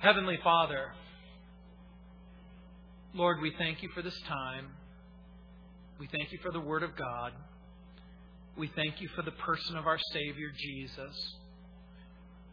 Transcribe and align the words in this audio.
Heavenly 0.00 0.38
Father, 0.44 0.92
Lord, 3.14 3.40
we 3.40 3.52
thank 3.58 3.82
you 3.82 3.88
for 3.96 4.00
this 4.00 4.16
time. 4.28 4.68
We 5.98 6.06
thank 6.06 6.30
you 6.30 6.38
for 6.40 6.52
the 6.52 6.60
Word 6.60 6.84
of 6.84 6.96
God. 6.96 7.32
We 8.56 8.70
thank 8.76 9.00
you 9.00 9.08
for 9.16 9.22
the 9.22 9.32
person 9.32 9.76
of 9.76 9.88
our 9.88 9.98
Savior, 10.12 10.52
Jesus. 10.56 11.34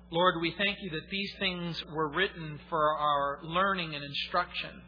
Lord, 0.09 0.41
we 0.41 0.55
thank 0.57 0.77
you 0.81 0.89
that 0.89 1.07
these 1.11 1.31
things 1.37 1.83
were 1.93 2.09
written 2.09 2.59
for 2.67 2.97
our 2.97 3.39
learning 3.43 3.93
and 3.93 4.03
instruction. 4.03 4.81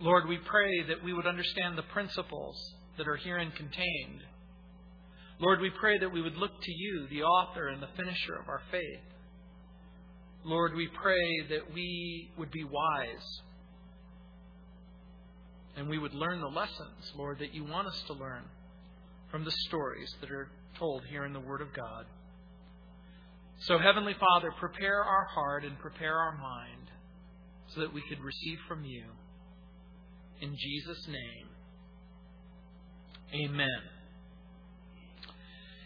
Lord, 0.00 0.26
we 0.28 0.38
pray 0.38 0.82
that 0.88 1.04
we 1.04 1.12
would 1.12 1.28
understand 1.28 1.78
the 1.78 1.82
principles 1.92 2.56
that 2.96 3.06
are 3.06 3.16
herein 3.16 3.52
contained. 3.52 4.22
Lord, 5.38 5.60
we 5.60 5.70
pray 5.78 5.96
that 6.00 6.12
we 6.12 6.22
would 6.22 6.36
look 6.36 6.60
to 6.60 6.72
you, 6.72 7.06
the 7.08 7.22
author 7.22 7.68
and 7.68 7.80
the 7.80 7.88
finisher 7.96 8.34
of 8.34 8.48
our 8.48 8.62
faith. 8.72 9.17
Lord, 10.44 10.74
we 10.74 10.88
pray 10.88 11.42
that 11.50 11.72
we 11.74 12.30
would 12.38 12.50
be 12.50 12.64
wise 12.64 13.40
and 15.76 15.88
we 15.88 15.98
would 15.98 16.14
learn 16.14 16.40
the 16.40 16.46
lessons, 16.48 17.12
Lord, 17.16 17.38
that 17.38 17.54
you 17.54 17.64
want 17.64 17.86
us 17.86 18.02
to 18.08 18.12
learn 18.12 18.42
from 19.30 19.44
the 19.44 19.52
stories 19.68 20.12
that 20.20 20.30
are 20.30 20.48
told 20.78 21.04
here 21.08 21.24
in 21.24 21.32
the 21.32 21.40
Word 21.40 21.60
of 21.60 21.68
God. 21.74 22.06
So, 23.60 23.78
Heavenly 23.78 24.14
Father, 24.18 24.52
prepare 24.58 25.04
our 25.04 25.26
heart 25.26 25.64
and 25.64 25.78
prepare 25.78 26.16
our 26.16 26.36
mind 26.36 26.90
so 27.74 27.80
that 27.80 27.92
we 27.92 28.02
could 28.08 28.20
receive 28.20 28.58
from 28.66 28.84
you. 28.84 29.04
In 30.40 30.56
Jesus' 30.56 31.08
name, 31.08 31.48
amen. 33.44 33.80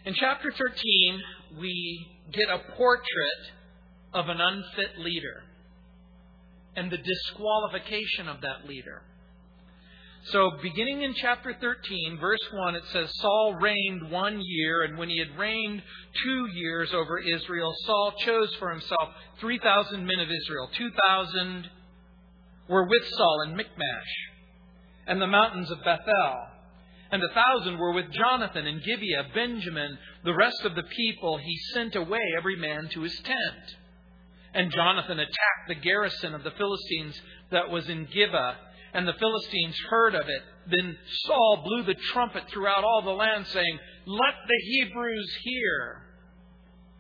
In 0.05 0.14
chapter 0.14 0.52
13, 0.56 1.20
we 1.58 2.06
get 2.32 2.48
a 2.48 2.58
portrait 2.77 3.52
of 4.14 4.28
an 4.28 4.40
unfit 4.40 4.98
leader 4.98 5.42
and 6.76 6.90
the 6.90 6.98
disqualification 6.98 8.28
of 8.28 8.41
that 8.41 8.66
leader. 8.66 9.02
So, 10.27 10.52
beginning 10.62 11.02
in 11.02 11.14
chapter 11.14 11.52
13, 11.60 12.19
verse 12.20 12.38
1, 12.52 12.74
it 12.77 12.84
says 12.92 13.10
Saul 13.16 13.56
reigned 13.60 14.08
one 14.08 14.41
year, 14.41 14.84
and 14.84 14.96
when 14.96 15.08
he 15.08 15.19
had 15.19 15.36
reigned 15.36 15.82
two 16.22 16.46
years 16.54 16.94
over 16.94 17.19
Israel, 17.19 17.74
Saul 17.84 18.14
chose 18.24 18.54
for 18.60 18.70
himself 18.70 19.08
3,000 19.41 20.06
men 20.06 20.20
of 20.20 20.28
Israel. 20.28 20.69
2,000 20.78 21.69
were 22.69 22.86
with 22.86 23.02
Saul 23.08 23.42
in 23.48 23.56
Michmash 23.56 24.30
and 25.08 25.20
the 25.20 25.26
mountains 25.26 25.70
of 25.72 25.82
Bethel. 25.84 26.47
And 27.10 27.22
a 27.22 27.34
thousand 27.34 27.78
were 27.78 27.92
with 27.92 28.10
Jonathan 28.12 28.66
in 28.66 28.80
Gibeah, 28.80 29.26
Benjamin. 29.34 29.98
The 30.24 30.34
rest 30.34 30.62
of 30.64 30.76
the 30.76 30.84
people 30.84 31.38
he 31.38 31.58
sent 31.74 31.97
away, 31.97 32.20
every 32.38 32.56
man 32.56 32.88
to 32.92 33.02
his 33.02 33.19
tent. 33.20 33.76
And 34.55 34.70
Jonathan 34.70 35.19
attacked 35.19 35.69
the 35.69 35.75
garrison 35.75 36.34
of 36.34 36.45
the 36.45 36.50
Philistines 36.53 37.20
that 37.50 37.70
was 37.70 37.89
in 37.89 38.06
Gibeah 38.12 38.56
and 38.94 39.09
the 39.09 39.14
Philistines 39.14 39.77
heard 39.89 40.14
of 40.14 40.28
it. 40.28 40.42
Then 40.70 40.97
Saul 41.25 41.62
blew 41.64 41.83
the 41.84 41.98
trumpet 42.12 42.44
throughout 42.48 42.84
all 42.84 43.03
the 43.03 43.11
land, 43.11 43.47
saying, 43.47 43.78
Let 44.06 44.34
the 44.47 44.61
Hebrews 44.64 45.36
hear. 45.42 46.03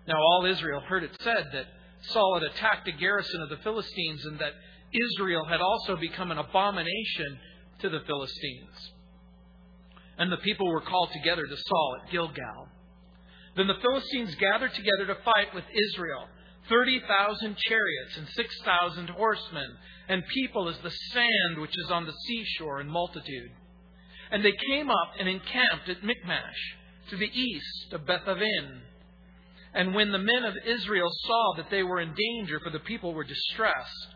Now 0.08 0.16
all 0.16 0.46
Israel 0.46 0.80
heard 0.80 1.04
it 1.04 1.16
said 1.20 1.44
that 1.52 1.66
Saul 2.08 2.40
had 2.40 2.50
attacked 2.50 2.88
a 2.88 2.92
garrison 2.92 3.42
of 3.42 3.50
the 3.50 3.62
Philistines, 3.62 4.24
and 4.24 4.38
that 4.38 4.54
Israel 4.92 5.44
had 5.44 5.60
also 5.60 5.96
become 5.96 6.30
an 6.30 6.38
abomination 6.38 7.38
to 7.80 7.88
the 7.88 8.00
Philistines. 8.06 8.92
And 10.18 10.32
the 10.32 10.38
people 10.38 10.68
were 10.68 10.80
called 10.80 11.10
together 11.12 11.46
to 11.46 11.56
Saul 11.56 11.96
at 12.02 12.10
Gilgal. 12.10 12.68
Then 13.56 13.66
the 13.66 13.80
Philistines 13.82 14.34
gathered 14.36 14.72
together 14.74 15.06
to 15.06 15.22
fight 15.22 15.54
with 15.54 15.64
Israel 15.92 16.26
30,000 16.68 17.56
chariots 17.56 18.16
and 18.16 18.28
6,000 18.28 19.08
horsemen 19.10 19.76
and 20.08 20.22
people 20.32 20.68
as 20.68 20.78
the 20.78 20.90
sand 20.90 21.58
which 21.58 21.76
is 21.76 21.90
on 21.90 22.06
the 22.06 22.12
seashore 22.26 22.80
in 22.80 22.88
multitude. 22.88 23.50
And 24.30 24.44
they 24.44 24.54
came 24.68 24.90
up 24.90 25.12
and 25.18 25.28
encamped 25.28 25.88
at 25.88 26.02
Michmash, 26.02 26.76
to 27.10 27.16
the 27.16 27.30
east 27.38 27.92
of 27.92 28.06
Bethaven. 28.06 28.80
And 29.74 29.94
when 29.94 30.12
the 30.12 30.18
men 30.18 30.44
of 30.44 30.54
Israel 30.66 31.10
saw 31.26 31.54
that 31.56 31.70
they 31.70 31.82
were 31.82 32.00
in 32.00 32.14
danger, 32.14 32.60
for 32.60 32.70
the 32.70 32.78
people 32.80 33.14
were 33.14 33.24
distressed, 33.24 34.08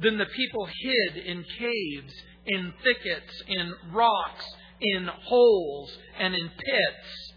then 0.00 0.18
the 0.18 0.26
people 0.26 0.66
hid 0.66 1.24
in 1.24 1.44
caves, 1.58 2.14
in 2.46 2.72
thickets, 2.82 3.42
in 3.46 3.72
rocks, 3.92 4.44
in 4.80 5.08
holes, 5.24 5.96
and 6.18 6.34
in 6.34 6.48
pits. 6.48 7.33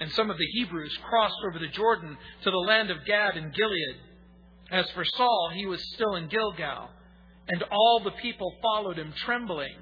And 0.00 0.10
some 0.12 0.30
of 0.30 0.38
the 0.38 0.46
Hebrews 0.46 0.98
crossed 1.08 1.36
over 1.48 1.58
the 1.58 1.68
Jordan 1.68 2.16
to 2.42 2.50
the 2.50 2.56
land 2.56 2.90
of 2.90 3.04
Gad 3.06 3.36
and 3.36 3.54
Gilead. 3.54 3.96
As 4.70 4.90
for 4.90 5.04
Saul, 5.04 5.50
he 5.54 5.66
was 5.66 5.80
still 5.94 6.16
in 6.16 6.28
Gilgal, 6.28 6.88
and 7.48 7.62
all 7.70 8.00
the 8.02 8.10
people 8.12 8.56
followed 8.62 8.98
him 8.98 9.12
trembling. 9.24 9.76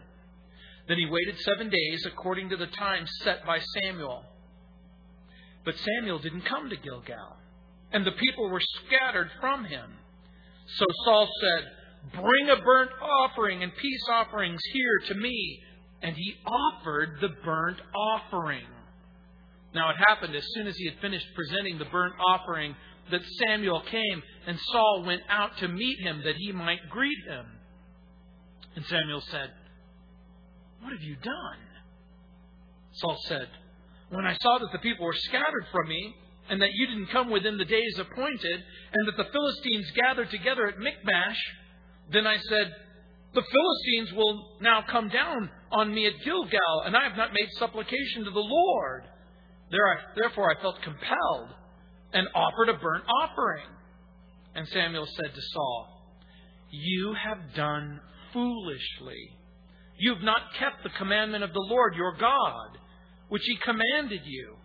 Then 0.89 0.99
he 0.99 1.07
waited 1.07 1.39
seven 1.41 1.71
days 1.71 2.05
according 2.07 2.51
to 2.51 2.57
the 2.57 2.67
time 2.67 3.07
set 3.23 3.47
by 3.47 3.61
Samuel. 3.81 4.25
But 5.65 5.77
Samuel 5.79 6.19
didn't 6.19 6.45
come 6.45 6.69
to 6.69 6.77
Gilgal, 6.77 7.37
and 7.93 8.05
the 8.05 8.13
people 8.13 8.51
were 8.51 8.61
scattered 8.87 9.31
from 9.41 9.65
him. 9.65 9.93
So 10.77 10.85
Saul 11.05 11.29
said, 11.41 11.65
Bring 12.11 12.51
a 12.51 12.61
burnt 12.63 12.91
offering 13.01 13.63
and 13.63 13.75
peace 13.77 14.05
offerings 14.11 14.61
here 14.73 14.99
to 15.09 15.15
me. 15.15 15.61
And 16.03 16.17
he 16.17 16.35
offered 16.45 17.19
the 17.21 17.29
burnt 17.45 17.81
offering. 17.95 18.67
Now 19.75 19.91
it 19.91 19.97
happened 20.07 20.35
as 20.35 20.47
soon 20.55 20.67
as 20.67 20.77
he 20.77 20.87
had 20.87 20.99
finished 21.01 21.27
presenting 21.35 21.79
the 21.79 21.87
burnt 21.87 22.15
offering 22.27 22.77
that 23.11 23.23
Samuel 23.47 23.83
came, 23.91 24.23
and 24.47 24.59
Saul 24.59 25.05
went 25.07 25.23
out 25.29 25.57
to 25.59 25.69
meet 25.69 26.01
him 26.01 26.23
that 26.25 26.37
he 26.37 26.53
might 26.53 26.89
greet 26.91 27.19
him. 27.27 27.47
And 28.77 28.85
Samuel 28.87 29.23
said, 29.31 29.51
What 30.81 30.93
have 30.93 31.03
you 31.03 31.17
done? 31.17 31.59
Saul 32.93 33.19
said, 33.27 33.49
When 34.11 34.27
I 34.27 34.37
saw 34.41 34.59
that 34.59 34.73
the 34.73 34.79
people 34.79 35.07
were 35.07 35.15
scattered 35.15 35.67
from 35.73 35.89
me, 35.89 36.15
and 36.49 36.61
that 36.61 36.73
you 36.73 36.87
didn't 36.87 37.11
come 37.11 37.31
within 37.31 37.57
the 37.57 37.65
days 37.65 37.99
appointed, 37.99 38.63
and 38.93 39.09
that 39.09 39.17
the 39.17 39.31
Philistines 39.31 39.91
gathered 39.93 40.31
together 40.31 40.67
at 40.69 40.79
Michmash, 40.79 41.39
then 42.11 42.27
I 42.27 42.37
said, 42.37 42.75
The 43.35 43.43
Philistines 43.43 44.13
will 44.17 44.59
now 44.61 44.85
come 44.89 45.09
down 45.09 45.51
on 45.71 45.95
me 45.95 46.07
at 46.07 46.21
Gilgal, 46.25 46.83
and 46.85 46.97
I 46.97 47.05
have 47.05 47.17
not 47.17 47.33
made 47.33 47.49
supplication 47.59 48.25
to 48.25 48.31
the 48.31 48.41
Lord. 48.41 49.05
Therefore 50.15 50.51
I 50.51 50.61
felt 50.61 50.83
compelled 50.83 51.55
and 52.13 52.29
offered 52.35 52.69
a 52.69 52.79
burnt 52.79 53.05
offering. 53.23 53.67
And 54.55 54.69
Samuel 54.69 55.07
said 55.07 55.35
to 55.35 55.41
Saul, 55.53 56.17
You 56.71 57.15
have 57.15 57.55
done 57.55 58.01
foolishly. 58.33 59.39
You've 59.99 60.23
not 60.23 60.55
kept 60.59 60.83
the 60.83 60.99
commandment 60.99 61.45
of 61.45 61.53
the 61.53 61.67
Lord 61.71 61.95
your 61.95 62.17
God, 62.17 62.79
which 63.29 63.43
he 63.45 63.57
commanded 63.57 64.23
you. 64.25 64.57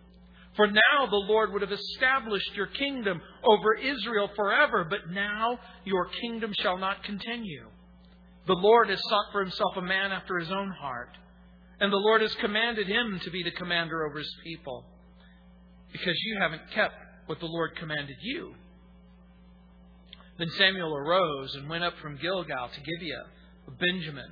For 0.56 0.66
now 0.66 1.06
the 1.08 1.16
Lord 1.16 1.52
would 1.52 1.62
have 1.62 1.72
established 1.72 2.54
your 2.54 2.66
kingdom 2.66 3.22
over 3.44 3.74
Israel 3.74 4.28
forever, 4.34 4.84
but 4.88 5.08
now 5.10 5.58
your 5.84 6.08
kingdom 6.20 6.52
shall 6.60 6.76
not 6.76 7.04
continue. 7.04 7.66
The 8.46 8.54
Lord 8.54 8.88
has 8.90 9.00
sought 9.08 9.30
for 9.30 9.40
himself 9.40 9.76
a 9.76 9.82
man 9.82 10.10
after 10.10 10.38
his 10.38 10.50
own 10.50 10.70
heart, 10.70 11.10
and 11.80 11.92
the 11.92 11.96
Lord 11.96 12.22
has 12.22 12.34
commanded 12.36 12.88
him 12.88 13.20
to 13.22 13.30
be 13.30 13.44
the 13.44 13.52
commander 13.52 14.04
over 14.04 14.18
his 14.18 14.34
people, 14.42 14.84
because 15.92 16.16
you 16.24 16.38
haven't 16.40 16.70
kept 16.74 16.94
what 17.26 17.40
the 17.40 17.46
Lord 17.46 17.76
commanded 17.76 18.16
you. 18.22 18.54
Then 20.38 20.50
Samuel 20.56 20.94
arose 20.94 21.54
and 21.54 21.68
went 21.68 21.84
up 21.84 21.94
from 22.00 22.16
Gilgal 22.16 22.68
to 22.68 22.80
Gibeah 22.80 23.26
of 23.66 23.78
Benjamin. 23.78 24.30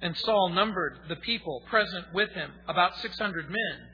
And 0.00 0.16
Saul 0.16 0.50
numbered 0.50 1.00
the 1.08 1.16
people 1.16 1.62
present 1.68 2.06
with 2.14 2.30
him, 2.30 2.50
about 2.68 2.96
600 2.98 3.50
men. 3.50 3.88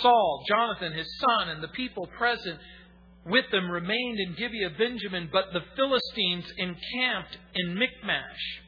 Saul, 0.00 0.44
Jonathan, 0.48 0.92
his 0.92 1.06
son, 1.18 1.48
and 1.50 1.62
the 1.62 1.68
people 1.68 2.08
present 2.18 2.58
with 3.24 3.44
them 3.52 3.70
remained 3.70 4.18
in 4.18 4.34
Gibeah 4.34 4.68
of 4.68 4.78
Benjamin, 4.78 5.28
but 5.32 5.52
the 5.52 5.62
Philistines 5.76 6.44
encamped 6.58 7.38
in 7.54 7.78
Michmash. 7.78 8.60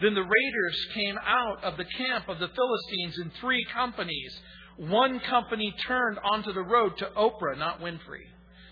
Then 0.00 0.14
the 0.14 0.22
raiders 0.22 0.86
came 0.94 1.18
out 1.18 1.62
of 1.64 1.76
the 1.76 1.84
camp 1.84 2.28
of 2.28 2.38
the 2.38 2.48
Philistines 2.48 3.18
in 3.18 3.30
three 3.40 3.64
companies 3.72 4.40
one 4.76 5.20
company 5.20 5.74
turned 5.86 6.18
onto 6.18 6.52
the 6.52 6.62
road 6.62 6.96
to 6.98 7.06
Oprah, 7.16 7.58
not 7.58 7.80
Winfrey, 7.80 8.26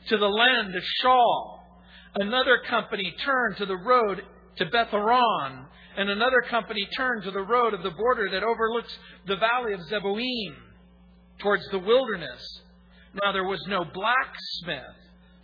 to 0.09 0.19
the 0.19 0.27
land 0.27 0.75
of 0.75 0.83
Shual. 1.03 1.59
Another 2.17 2.61
company 2.69 3.15
turned 3.25 3.57
to 3.59 3.67
the 3.67 3.77
road 3.77 4.23
to 4.57 4.67
Beth-horon, 4.67 5.67
and 5.97 6.11
another 6.11 6.43
company 6.51 6.89
turned 6.97 7.23
to 7.25 7.31
the 7.31 7.43
road 7.43 7.75
of 7.75 7.83
the 7.83 7.91
border 7.91 8.29
that 8.31 8.43
overlooks 8.43 8.93
the 9.27 9.37
valley 9.37 9.73
of 9.73 9.81
Zeboim 9.81 10.55
towards 11.39 11.67
the 11.71 11.79
wilderness. 11.79 12.61
Now 13.23 13.33
there 13.33 13.45
was 13.45 13.63
no 13.69 13.85
blacksmith 13.85 14.97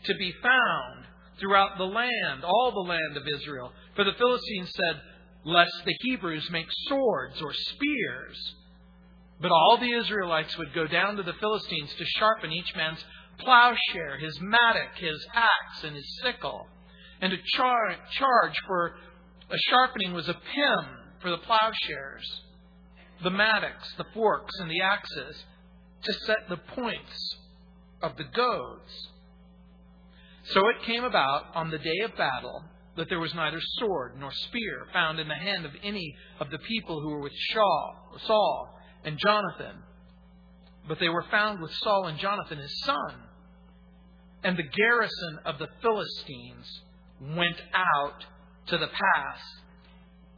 to 0.04 0.14
be 0.14 0.32
found 0.42 1.04
throughout 1.38 1.78
the 1.78 1.84
land, 1.84 2.44
all 2.44 2.72
the 2.72 2.90
land 2.90 3.16
of 3.16 3.22
Israel. 3.40 3.72
For 3.94 4.04
the 4.04 4.14
Philistines 4.18 4.70
said, 4.74 5.00
Lest 5.44 5.84
the 5.84 5.94
Hebrews 6.00 6.48
make 6.50 6.66
swords 6.88 7.40
or 7.40 7.52
spears. 7.52 8.54
But 9.40 9.52
all 9.52 9.78
the 9.78 9.92
Israelites 9.92 10.56
would 10.58 10.74
go 10.74 10.86
down 10.86 11.16
to 11.16 11.22
the 11.22 11.34
Philistines 11.34 11.94
to 11.94 12.04
sharpen 12.04 12.52
each 12.52 12.74
man's 12.76 13.04
plowshare, 13.38 14.18
his 14.18 14.38
mattock, 14.40 14.96
his 14.96 15.26
axe, 15.32 15.84
and 15.84 15.94
his 15.94 16.20
sickle. 16.22 16.66
And 17.20 17.32
a 17.32 17.36
char- 17.54 17.96
charge 18.10 18.58
for 18.66 18.96
a 19.50 19.58
sharpening 19.70 20.12
was 20.12 20.28
a 20.28 20.34
pim 20.34 20.86
for 21.20 21.30
the 21.30 21.38
plowshares, 21.38 22.42
the 23.22 23.30
mattocks, 23.30 23.92
the 23.96 24.06
forks, 24.12 24.54
and 24.60 24.70
the 24.70 24.80
axes 24.80 25.44
to 26.02 26.12
set 26.12 26.48
the 26.48 26.56
points 26.56 27.36
of 28.02 28.16
the 28.16 28.24
goads. 28.24 29.08
So 30.44 30.68
it 30.68 30.82
came 30.82 31.04
about 31.04 31.54
on 31.54 31.70
the 31.70 31.78
day 31.78 31.98
of 32.04 32.16
battle 32.16 32.64
that 32.96 33.08
there 33.08 33.20
was 33.20 33.34
neither 33.34 33.60
sword 33.78 34.14
nor 34.18 34.30
spear 34.32 34.86
found 34.92 35.20
in 35.20 35.28
the 35.28 35.34
hand 35.34 35.64
of 35.64 35.72
any 35.82 36.14
of 36.40 36.50
the 36.50 36.58
people 36.58 37.00
who 37.00 37.10
were 37.10 37.20
with 37.20 37.32
Saul 38.26 38.77
and 39.04 39.18
Jonathan, 39.18 39.82
but 40.86 40.98
they 40.98 41.08
were 41.08 41.24
found 41.30 41.60
with 41.60 41.70
Saul 41.82 42.06
and 42.06 42.18
Jonathan 42.18 42.58
his 42.58 42.80
son. 42.84 43.14
And 44.44 44.56
the 44.56 44.62
garrison 44.62 45.38
of 45.44 45.58
the 45.58 45.68
Philistines 45.82 46.80
went 47.20 47.56
out 47.74 48.24
to 48.68 48.78
the 48.78 48.86
pass 48.86 49.40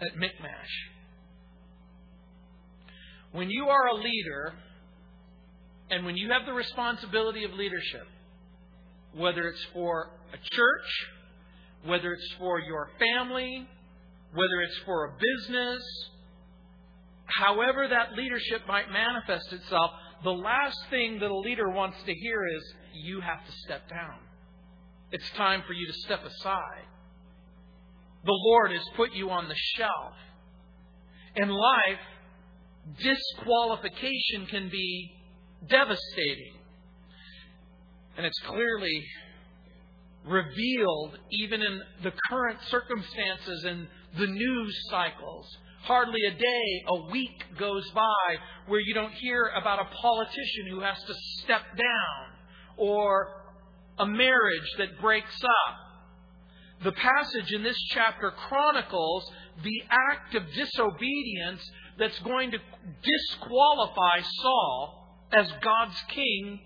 at 0.01 0.17
Michmash. 0.17 0.91
When 3.33 3.51
you 3.51 3.69
are 3.69 3.87
a 3.89 3.95
leader, 3.95 4.55
and 5.91 6.05
when 6.05 6.17
you 6.17 6.31
have 6.31 6.47
the 6.47 6.53
responsibility 6.53 7.45
of 7.45 7.53
leadership, 7.53 8.07
whether 9.15 9.47
it's 9.49 9.65
for 9.73 10.11
a 10.33 10.37
church, 10.55 11.09
whether 11.85 12.13
it's 12.13 12.35
for 12.39 12.61
your 12.61 12.91
family, 12.99 13.69
whether 14.33 14.61
it's 14.63 14.79
for 14.85 15.07
a 15.07 15.13
business, 15.13 15.83
however 17.39 17.89
that 17.89 18.15
leadership 18.17 18.63
might 18.67 18.91
manifest 18.91 19.53
itself, 19.53 19.91
the 20.23 20.31
last 20.31 20.79
thing 20.91 21.19
that 21.21 21.31
a 21.31 21.37
leader 21.37 21.71
wants 21.71 21.97
to 22.05 22.15
hear 22.15 22.47
is, 22.47 22.75
you 22.95 23.21
have 23.21 23.45
to 23.45 23.53
step 23.65 23.89
down. 23.89 24.19
It's 25.13 25.29
time 25.31 25.63
for 25.67 25.73
you 25.73 25.87
to 25.87 25.93
step 26.05 26.25
aside. 26.25 26.85
The 28.25 28.33
Lord 28.33 28.73
has 28.73 28.83
put 28.97 29.13
you 29.13 29.31
on 29.31 29.49
the 29.49 29.57
shelf. 29.77 30.13
In 31.37 31.49
life, 31.49 32.01
disqualification 32.99 34.47
can 34.51 34.69
be 34.69 35.13
devastating. 35.69 36.55
And 38.17 38.27
it's 38.27 38.39
clearly 38.47 39.05
revealed 40.27 41.19
even 41.31 41.63
in 41.63 41.81
the 42.03 42.13
current 42.29 42.59
circumstances 42.69 43.65
and 43.65 43.89
the 44.19 44.27
news 44.27 44.79
cycles. 44.91 45.47
Hardly 45.83 46.21
a 46.27 46.33
day, 46.33 46.85
a 46.89 47.11
week 47.11 47.43
goes 47.59 47.91
by 47.93 48.37
where 48.67 48.81
you 48.81 48.95
don't 48.95 49.13
hear 49.13 49.51
about 49.61 49.81
a 49.81 49.97
politician 49.97 50.67
who 50.69 50.81
has 50.81 50.99
to 51.05 51.15
step 51.43 51.63
down 51.77 52.27
or 52.77 53.29
a 53.99 54.07
marriage 54.07 54.71
that 54.79 55.01
breaks 55.01 55.43
up. 55.43 56.85
The 56.85 56.93
passage 56.93 57.53
in 57.53 57.63
this 57.63 57.79
chapter 57.93 58.31
chronicles 58.31 59.31
the 59.63 59.83
act 59.91 60.35
of 60.35 60.43
disobedience 60.55 61.63
that's 61.99 62.19
going 62.21 62.51
to 62.53 62.59
disqualify 63.03 64.21
Saul 64.43 65.27
as 65.33 65.47
God's 65.61 66.03
king 66.09 66.61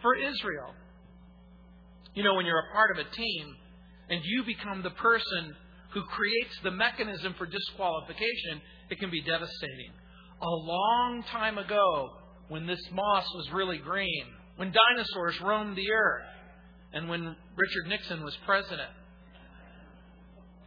for 0.00 0.14
Israel. 0.14 0.74
You 2.14 2.22
know, 2.22 2.34
when 2.34 2.46
you're 2.46 2.64
a 2.70 2.72
part 2.72 2.90
of 2.90 2.98
a 2.98 3.10
team 3.10 3.54
and 4.08 4.20
you 4.24 4.44
become 4.44 4.82
the 4.82 4.90
person 4.90 5.54
who 5.92 6.02
creates 6.02 6.58
the 6.62 6.70
mechanism 6.70 7.34
for 7.38 7.46
disqualification, 7.46 8.60
it 8.90 8.98
can 8.98 9.10
be 9.10 9.22
devastating. 9.22 9.92
A 10.40 10.48
long 10.48 11.24
time 11.30 11.58
ago, 11.58 12.10
when 12.48 12.66
this 12.66 12.80
moss 12.92 13.26
was 13.34 13.50
really 13.52 13.78
green, 13.78 14.26
when 14.56 14.72
dinosaurs 14.72 15.40
roamed 15.40 15.76
the 15.76 15.90
earth, 15.92 16.26
and 16.92 17.08
when 17.08 17.22
Richard 17.24 17.88
Nixon 17.88 18.22
was 18.22 18.36
president, 18.46 18.90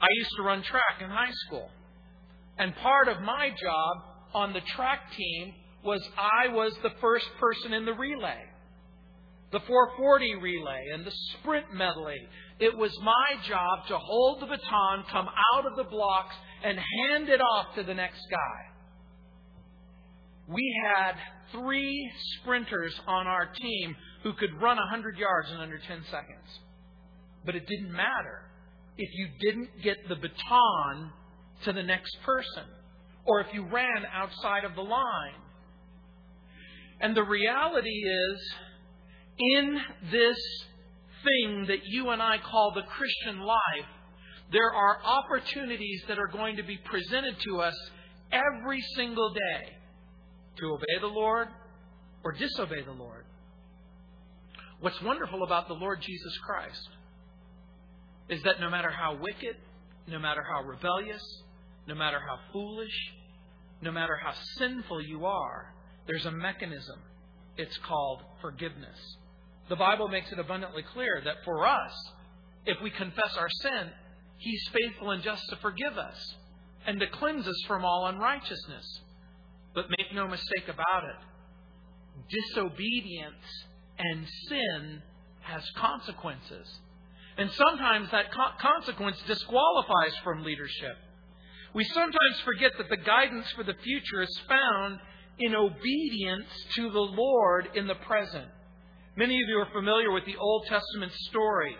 I 0.01 0.07
used 0.18 0.31
to 0.38 0.44
run 0.44 0.63
track 0.63 1.01
in 1.01 1.09
high 1.09 1.33
school. 1.47 1.69
And 2.57 2.75
part 2.77 3.07
of 3.07 3.21
my 3.21 3.50
job 3.50 3.97
on 4.33 4.53
the 4.53 4.62
track 4.75 5.00
team 5.15 5.53
was 5.83 6.01
I 6.18 6.53
was 6.53 6.73
the 6.83 6.91
first 7.00 7.25
person 7.39 7.73
in 7.73 7.85
the 7.85 7.94
relay 7.94 8.38
the 9.51 9.59
440 9.68 10.35
relay 10.35 10.83
and 10.94 11.06
the 11.06 11.12
sprint 11.12 11.65
medley. 11.73 12.19
It 12.61 12.77
was 12.77 12.95
my 13.01 13.43
job 13.49 13.87
to 13.87 13.97
hold 13.97 14.39
the 14.39 14.45
baton, 14.45 15.03
come 15.11 15.27
out 15.55 15.65
of 15.65 15.75
the 15.75 15.83
blocks, 15.83 16.35
and 16.63 16.77
hand 16.77 17.27
it 17.27 17.41
off 17.41 17.73
to 17.73 17.81
the 17.81 17.95
next 17.95 18.21
guy. 18.29 18.71
We 20.47 20.71
had 20.85 21.13
three 21.51 22.11
sprinters 22.39 22.93
on 23.07 23.25
our 23.25 23.47
team 23.47 23.95
who 24.21 24.33
could 24.33 24.61
run 24.61 24.77
100 24.77 25.17
yards 25.17 25.49
in 25.49 25.57
under 25.57 25.79
10 25.79 26.03
seconds. 26.11 26.59
But 27.43 27.55
it 27.55 27.65
didn't 27.65 27.91
matter 27.91 28.43
if 28.95 29.09
you 29.11 29.27
didn't 29.39 29.81
get 29.81 29.97
the 30.07 30.15
baton 30.15 31.11
to 31.65 31.73
the 31.73 31.81
next 31.81 32.15
person 32.23 32.65
or 33.25 33.41
if 33.41 33.47
you 33.53 33.65
ran 33.65 34.05
outside 34.13 34.65
of 34.65 34.75
the 34.75 34.81
line. 34.81 35.41
And 36.99 37.17
the 37.17 37.23
reality 37.23 37.89
is, 37.89 38.53
in 39.39 39.79
this 40.11 40.37
thing 41.23 41.65
that 41.68 41.85
you 41.85 42.09
and 42.09 42.21
I 42.21 42.38
call 42.38 42.71
the 42.73 42.83
Christian 42.83 43.39
life, 43.39 43.89
there 44.51 44.71
are 44.71 45.00
opportunities 45.03 46.01
that 46.07 46.19
are 46.19 46.27
going 46.27 46.57
to 46.57 46.63
be 46.63 46.77
presented 46.77 47.35
to 47.45 47.62
us 47.62 47.75
every 48.31 48.81
single 48.95 49.33
day 49.33 49.73
to 50.57 50.65
obey 50.73 51.00
the 51.00 51.07
Lord 51.07 51.47
or 52.23 52.31
disobey 52.33 52.83
the 52.83 52.91
Lord. 52.91 53.25
What's 54.81 55.01
wonderful 55.01 55.44
about 55.44 55.68
the 55.68 55.73
Lord 55.73 56.01
Jesus 56.01 56.38
Christ 56.45 56.89
is 58.29 58.41
that 58.44 58.59
no 58.59 58.69
matter 58.69 58.89
how 58.89 59.15
wicked, 59.15 59.56
no 60.07 60.19
matter 60.19 60.44
how 60.44 60.63
rebellious, 60.68 61.21
no 61.88 61.95
matter 61.95 62.19
how 62.19 62.39
foolish, 62.51 63.13
no 63.81 63.91
matter 63.91 64.15
how 64.15 64.33
sinful 64.57 65.01
you 65.01 65.25
are, 65.25 65.73
there's 66.07 66.25
a 66.25 66.31
mechanism. 66.31 67.00
It's 67.57 67.77
called 67.88 68.21
forgiveness. 68.41 68.97
The 69.69 69.75
Bible 69.75 70.07
makes 70.07 70.31
it 70.31 70.39
abundantly 70.39 70.83
clear 70.93 71.21
that 71.23 71.43
for 71.45 71.65
us, 71.65 71.91
if 72.65 72.81
we 72.81 72.89
confess 72.89 73.35
our 73.37 73.49
sin, 73.61 73.89
He's 74.37 74.67
faithful 74.73 75.11
and 75.11 75.21
just 75.23 75.43
to 75.49 75.55
forgive 75.57 75.97
us 75.97 76.35
and 76.87 76.99
to 76.99 77.07
cleanse 77.07 77.47
us 77.47 77.63
from 77.67 77.85
all 77.85 78.07
unrighteousness. 78.07 79.01
But 79.73 79.89
make 79.89 80.13
no 80.13 80.27
mistake 80.27 80.67
about 80.67 81.03
it, 81.05 81.15
disobedience 82.29 83.65
and 83.97 84.27
sin 84.49 85.01
has 85.41 85.63
consequences. 85.75 86.67
And 87.37 87.49
sometimes 87.51 88.09
that 88.11 88.25
consequence 88.59 89.17
disqualifies 89.27 90.15
from 90.23 90.44
leadership. 90.44 90.97
We 91.73 91.85
sometimes 91.85 92.39
forget 92.44 92.73
that 92.77 92.89
the 92.89 92.97
guidance 92.97 93.49
for 93.56 93.63
the 93.63 93.75
future 93.81 94.21
is 94.21 94.41
found 94.49 94.99
in 95.39 95.56
obedience 95.56 96.49
to 96.75 96.91
the 96.91 96.99
Lord 96.99 97.69
in 97.75 97.87
the 97.87 97.95
present. 97.95 98.47
Many 99.21 99.40
of 99.40 99.49
you 99.49 99.59
are 99.59 99.69
familiar 99.71 100.11
with 100.11 100.25
the 100.25 100.37
Old 100.37 100.66
Testament 100.66 101.11
story 101.30 101.75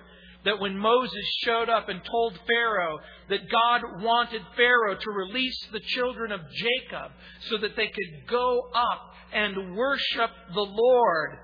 that 0.46 0.60
when 0.60 0.78
Moses 0.78 1.26
showed 1.44 1.70
up 1.70 1.90
and 1.90 2.00
told 2.06 2.40
Pharaoh 2.48 3.00
that 3.30 3.50
God 3.50 4.04
wanted 4.04 4.44
Pharaoh 4.56 4.94
to 4.94 5.10
release 5.10 5.68
the 5.72 5.80
children 5.80 6.32
of 6.32 6.40
Jacob 6.54 7.12
so 7.50 7.58
that 7.58 7.76
they 7.76 7.88
could 7.88 8.28
go 8.30 8.70
up 8.76 9.16
and 9.34 9.76
worship 9.76 10.30
the 10.54 10.62
Lord, 10.62 11.40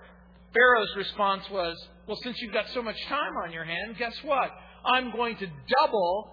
Pharaoh's 0.53 0.95
response 0.97 1.49
was, 1.49 1.75
Well, 2.07 2.19
since 2.21 2.39
you've 2.43 2.53
got 2.53 2.67
so 2.75 2.83
much 2.83 3.03
time 3.07 3.35
on 3.43 3.51
your 3.51 3.63
hand, 3.65 3.97
guess 3.97 4.13
what? 4.23 4.51
I'm 4.85 5.11
going 5.11 5.35
to 5.37 5.47
double 5.81 6.29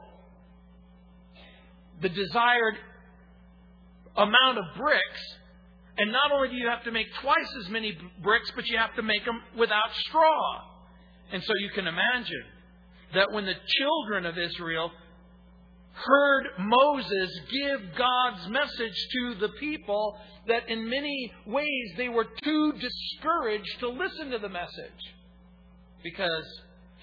the 2.02 2.10
desired 2.10 2.74
amount 4.14 4.58
of 4.58 4.64
bricks 4.76 5.22
and 5.96 6.10
not 6.10 6.32
only 6.32 6.48
do 6.48 6.56
you 6.56 6.68
have 6.68 6.84
to 6.84 6.92
make 6.92 7.06
twice 7.20 7.54
as 7.64 7.70
many 7.70 7.96
bricks, 8.22 8.50
but 8.56 8.66
you 8.66 8.78
have 8.78 8.94
to 8.96 9.02
make 9.02 9.24
them 9.24 9.40
without 9.56 9.94
straw. 10.06 10.60
And 11.32 11.42
so 11.42 11.52
you 11.60 11.70
can 11.70 11.86
imagine 11.86 12.44
that 13.14 13.32
when 13.32 13.44
the 13.46 13.54
children 13.78 14.26
of 14.26 14.36
Israel 14.36 14.90
heard 15.92 16.46
Moses 16.58 17.30
give 17.52 17.80
God's 17.96 18.48
message 18.48 19.06
to 19.12 19.34
the 19.40 19.48
people, 19.60 20.18
that 20.48 20.68
in 20.68 20.88
many 20.88 21.32
ways 21.46 21.92
they 21.96 22.08
were 22.08 22.26
too 22.42 22.72
discouraged 22.72 23.78
to 23.78 23.88
listen 23.88 24.30
to 24.30 24.38
the 24.38 24.48
message. 24.48 25.14
Because 26.02 26.44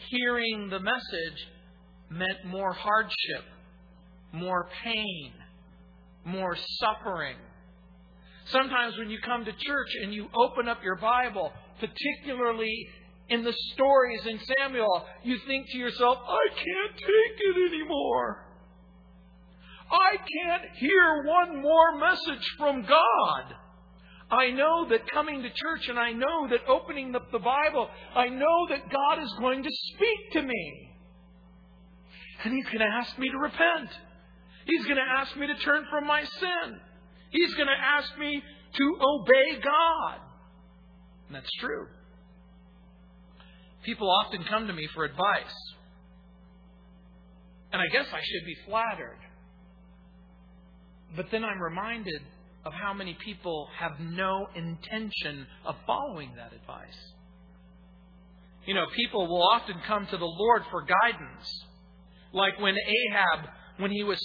hearing 0.10 0.68
the 0.70 0.80
message 0.80 1.48
meant 2.10 2.46
more 2.46 2.74
hardship, 2.74 3.46
more 4.34 4.68
pain, 4.84 5.32
more 6.26 6.58
suffering 6.80 7.38
Sometimes 8.52 8.98
when 8.98 9.10
you 9.10 9.20
come 9.24 9.46
to 9.46 9.52
church 9.52 9.90
and 10.04 10.14
you 10.14 10.28
open 10.36 10.68
up 10.68 10.84
your 10.84 10.98
Bible, 10.98 11.52
particularly 11.80 12.88
in 13.30 13.44
the 13.44 13.54
stories 13.74 14.26
in 14.26 14.40
Samuel, 14.58 15.06
you 15.24 15.38
think 15.48 15.68
to 15.72 15.78
yourself, 15.78 16.18
I 16.28 16.54
can't 16.54 16.98
take 16.98 17.40
it 17.40 17.74
anymore. 17.74 18.46
I 19.90 20.18
can't 20.18 20.64
hear 20.76 21.24
one 21.24 21.62
more 21.62 21.98
message 21.98 22.46
from 22.58 22.82
God. 22.82 23.56
I 24.30 24.52
know 24.52 24.88
that 24.90 25.10
coming 25.12 25.42
to 25.44 25.50
church 25.50 25.90
and 25.90 26.00
I 26.00 26.12
know 26.12 26.48
that 26.50 26.68
opening 26.68 27.16
up 27.16 27.32
the 27.32 27.40
Bible, 27.40 27.90
I 28.16 28.28
know 28.28 28.68
that 28.70 28.90
God 28.90 29.22
is 29.22 29.34
going 29.40 29.64
to 29.64 29.70
speak 29.94 30.32
to 30.34 30.42
me. 30.42 30.90
And 32.44 32.54
He's 32.54 32.66
going 32.66 32.80
to 32.80 32.86
ask 32.86 33.18
me 33.18 33.30
to 33.30 33.38
repent. 33.38 33.90
He's 34.66 34.86
going 34.86 34.98
to 34.98 35.20
ask 35.20 35.36
me 35.36 35.48
to 35.48 35.56
turn 35.56 35.86
from 35.90 36.08
my 36.08 36.24
sin. 36.24 36.80
He's 37.32 37.54
going 37.56 37.68
to 37.68 37.74
ask 37.74 38.18
me 38.18 38.42
to 38.74 38.98
obey 39.02 39.62
God. 39.64 40.20
And 41.28 41.36
that's 41.36 41.52
true. 41.60 41.88
People 43.84 44.10
often 44.12 44.44
come 44.44 44.68
to 44.68 44.74
me 44.74 44.88
for 44.94 45.06
advice. 45.06 45.56
And 47.74 47.82
I 47.82 47.88
guess 47.92 48.06
I 48.12 48.20
should 48.20 48.46
be 48.46 48.56
flattered. 48.68 49.18
But 51.16 51.28
then 51.32 51.44
I'm 51.44 51.62
reminded 51.62 52.22
of 52.66 52.74
how 52.74 52.94
many 52.94 53.18
people 53.26 53.68
have 53.80 54.00
no 54.00 54.48
intention 54.56 55.48
of 55.66 55.76
following 55.88 56.32
that 56.36 56.54
advice. 56.54 57.14
You 58.66 58.76
know, 58.76 58.86
people 58.96 59.28
will 59.28 59.44
often 59.44 59.76
come 59.88 60.06
to 60.06 60.18
the 60.18 60.26
Lord 60.26 60.64
for 60.70 60.86
guidance. 60.86 61.66
Like 62.34 62.60
when 62.60 62.76
Ahab, 62.76 63.50
when 63.78 63.92
he 63.92 64.04
was 64.04 64.20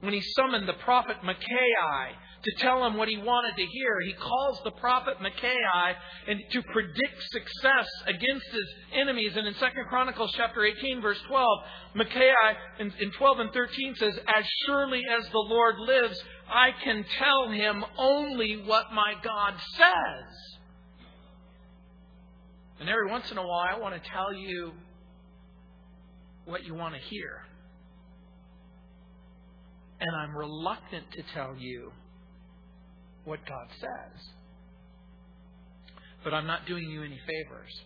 when 0.00 0.14
he 0.14 0.22
summoned 0.36 0.68
the 0.68 0.72
prophet 0.84 1.16
Micaiah 1.22 2.16
to 2.44 2.52
tell 2.58 2.84
him 2.84 2.96
what 2.96 3.08
he 3.08 3.16
wanted 3.18 3.56
to 3.56 3.64
hear. 3.64 4.00
He 4.04 4.14
calls 4.14 4.60
the 4.64 4.72
prophet 4.72 5.14
Micaiah 5.20 5.96
and 6.26 6.40
to 6.50 6.62
predict 6.72 7.22
success 7.30 7.86
against 8.06 8.46
his 8.52 8.74
enemies. 8.94 9.32
And 9.36 9.46
in 9.46 9.54
2 9.54 9.60
Chronicles 9.88 10.32
chapter 10.36 10.64
18, 10.64 11.00
verse 11.00 11.20
12, 11.28 11.58
Micaiah 11.94 12.56
in, 12.80 12.92
in 13.00 13.12
12 13.12 13.38
and 13.38 13.52
13 13.52 13.94
says, 13.96 14.14
As 14.26 14.44
surely 14.66 15.02
as 15.16 15.24
the 15.30 15.38
Lord 15.38 15.76
lives, 15.78 16.20
I 16.48 16.70
can 16.82 17.04
tell 17.18 17.50
him 17.50 17.84
only 17.96 18.62
what 18.66 18.86
my 18.92 19.14
God 19.22 19.54
says. 19.76 20.58
And 22.80 22.88
every 22.88 23.08
once 23.08 23.30
in 23.30 23.38
a 23.38 23.46
while, 23.46 23.76
I 23.76 23.78
want 23.78 23.94
to 23.94 24.10
tell 24.10 24.34
you 24.34 24.72
what 26.44 26.64
you 26.64 26.74
want 26.74 26.94
to 26.94 27.00
hear. 27.00 27.42
And 30.00 30.16
I'm 30.16 30.36
reluctant 30.36 31.04
to 31.12 31.22
tell 31.32 31.54
you 31.56 31.92
what 33.24 33.40
God 33.46 33.66
says. 33.80 34.28
But 36.24 36.34
I'm 36.34 36.46
not 36.46 36.66
doing 36.66 36.88
you 36.90 37.02
any 37.02 37.18
favors 37.26 37.80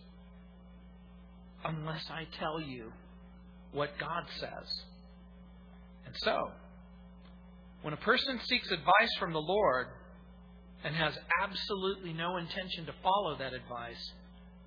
unless 1.65 2.03
I 2.09 2.27
tell 2.39 2.61
you 2.61 2.91
what 3.71 3.89
God 3.99 4.23
says. 4.39 4.67
And 6.05 6.15
so, 6.17 6.51
when 7.81 7.93
a 7.93 7.97
person 7.97 8.39
seeks 8.45 8.71
advice 8.71 9.15
from 9.19 9.33
the 9.33 9.39
Lord 9.41 9.87
and 10.83 10.95
has 10.95 11.13
absolutely 11.43 12.13
no 12.13 12.37
intention 12.37 12.85
to 12.85 12.93
follow 13.03 13.37
that 13.37 13.53
advice, 13.53 14.11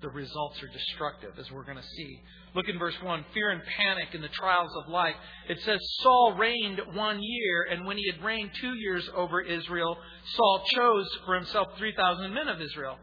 the 0.01 0.09
results 0.09 0.61
are 0.61 0.67
destructive, 0.67 1.31
as 1.39 1.49
we're 1.51 1.63
going 1.63 1.77
to 1.77 1.83
see. 1.95 2.19
Look 2.53 2.67
in 2.67 2.77
verse 2.77 2.95
1 3.01 3.25
Fear 3.33 3.51
and 3.51 3.61
panic 3.77 4.13
in 4.13 4.21
the 4.21 4.27
trials 4.27 4.71
of 4.83 4.91
life. 4.91 5.15
It 5.47 5.59
says, 5.61 5.79
Saul 6.01 6.35
reigned 6.37 6.81
one 6.93 7.19
year, 7.21 7.67
and 7.71 7.85
when 7.85 7.97
he 7.97 8.11
had 8.11 8.23
reigned 8.23 8.51
two 8.59 8.73
years 8.73 9.09
over 9.15 9.41
Israel, 9.41 9.97
Saul 10.35 10.63
chose 10.73 11.07
for 11.25 11.35
himself 11.35 11.69
3,000 11.77 12.33
men 12.33 12.47
of 12.47 12.61
Israel. 12.61 12.97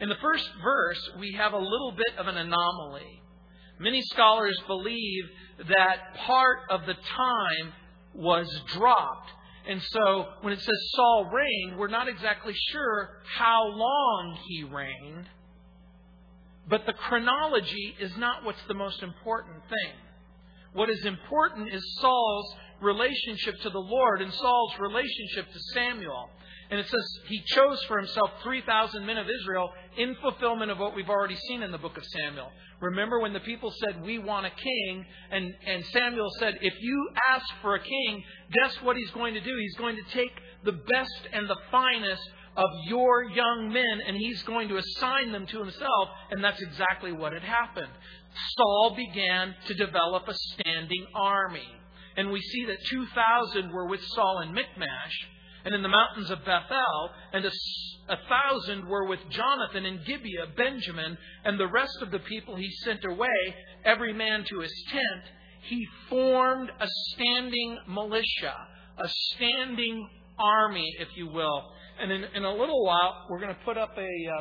In 0.00 0.08
the 0.08 0.16
first 0.20 0.48
verse, 0.62 1.10
we 1.18 1.32
have 1.38 1.52
a 1.52 1.58
little 1.58 1.94
bit 1.96 2.18
of 2.18 2.26
an 2.26 2.36
anomaly. 2.36 3.22
Many 3.78 4.02
scholars 4.02 4.58
believe 4.66 5.24
that 5.68 6.14
part 6.26 6.58
of 6.70 6.86
the 6.86 6.94
time 6.94 7.72
was 8.14 8.46
dropped. 8.68 9.30
And 9.68 9.80
so 9.80 10.26
when 10.42 10.52
it 10.52 10.60
says 10.60 10.90
Saul 10.94 11.30
reigned, 11.32 11.78
we're 11.78 11.88
not 11.88 12.08
exactly 12.08 12.54
sure 12.72 13.22
how 13.36 13.64
long 13.64 14.38
he 14.48 14.64
reigned. 14.64 15.28
But 16.68 16.86
the 16.86 16.92
chronology 16.92 17.96
is 18.00 18.16
not 18.16 18.44
what's 18.44 18.62
the 18.68 18.74
most 18.74 19.02
important 19.02 19.62
thing. 19.68 19.92
What 20.74 20.88
is 20.88 21.04
important 21.04 21.68
is 21.72 21.82
Saul's 22.00 22.54
relationship 22.80 23.60
to 23.62 23.70
the 23.70 23.78
Lord 23.78 24.22
and 24.22 24.32
Saul's 24.32 24.72
relationship 24.78 25.52
to 25.52 25.60
Samuel. 25.74 26.30
And 26.70 26.80
it 26.80 26.88
says 26.88 27.18
he 27.26 27.42
chose 27.46 27.82
for 27.84 27.98
himself 27.98 28.30
3,000 28.42 29.04
men 29.04 29.18
of 29.18 29.26
Israel 29.28 29.70
in 29.98 30.16
fulfillment 30.22 30.70
of 30.70 30.78
what 30.78 30.96
we've 30.96 31.10
already 31.10 31.36
seen 31.48 31.62
in 31.62 31.70
the 31.70 31.78
book 31.78 31.98
of 31.98 32.04
Samuel. 32.06 32.50
Remember 32.80 33.20
when 33.20 33.34
the 33.34 33.40
people 33.40 33.72
said, 33.84 34.02
We 34.02 34.18
want 34.18 34.46
a 34.46 34.50
king? 34.50 35.06
And, 35.30 35.52
and 35.66 35.84
Samuel 35.92 36.30
said, 36.38 36.54
If 36.62 36.74
you 36.80 37.10
ask 37.30 37.44
for 37.60 37.74
a 37.74 37.80
king, 37.80 38.24
guess 38.52 38.74
what 38.82 38.96
he's 38.96 39.10
going 39.10 39.34
to 39.34 39.40
do? 39.40 39.54
He's 39.56 39.76
going 39.76 39.96
to 39.96 40.14
take 40.14 40.32
the 40.64 40.72
best 40.72 41.28
and 41.32 41.48
the 41.48 41.58
finest 41.70 42.22
of 42.56 42.70
your 42.86 43.24
young 43.24 43.70
men, 43.72 44.00
and 44.06 44.16
he's 44.16 44.42
going 44.42 44.68
to 44.68 44.76
assign 44.76 45.32
them 45.32 45.46
to 45.46 45.58
himself. 45.58 46.08
And 46.30 46.42
that's 46.42 46.60
exactly 46.60 47.12
what 47.12 47.32
had 47.32 47.42
happened. 47.42 47.92
Saul 48.56 48.94
began 48.96 49.54
to 49.66 49.74
develop 49.74 50.28
a 50.28 50.34
standing 50.34 51.06
army. 51.14 51.68
And 52.16 52.30
we 52.30 52.40
see 52.40 52.66
that 52.66 52.76
2,000 52.90 53.72
were 53.72 53.88
with 53.88 54.02
Saul 54.14 54.40
in 54.40 54.52
Michmash, 54.52 55.28
and 55.64 55.74
in 55.74 55.82
the 55.82 55.88
mountains 55.88 56.30
of 56.30 56.44
Bethel, 56.44 57.10
and 57.32 57.44
a, 57.44 57.50
a 58.08 58.18
thousand 58.28 58.86
were 58.86 59.06
with 59.06 59.20
Jonathan 59.30 59.86
in 59.86 60.02
Gibeah, 60.04 60.48
Benjamin, 60.56 61.16
and 61.44 61.58
the 61.58 61.68
rest 61.68 62.02
of 62.02 62.10
the 62.10 62.18
people 62.18 62.56
he 62.56 62.70
sent 62.84 63.04
away, 63.04 63.54
every 63.84 64.12
man 64.12 64.44
to 64.48 64.60
his 64.60 64.84
tent. 64.90 65.24
He 65.62 65.86
formed 66.10 66.70
a 66.80 66.86
standing 67.14 67.78
militia, 67.86 68.54
a 68.98 69.08
standing 69.08 70.08
army, 70.38 70.96
if 70.98 71.08
you 71.16 71.28
will. 71.28 71.62
And 72.02 72.10
in, 72.10 72.24
in 72.34 72.44
a 72.44 72.50
little 72.50 72.84
while, 72.84 73.26
we're 73.30 73.38
going 73.38 73.54
to 73.54 73.60
put 73.64 73.78
up 73.78 73.96
a 73.96 74.00
uh, 74.02 74.40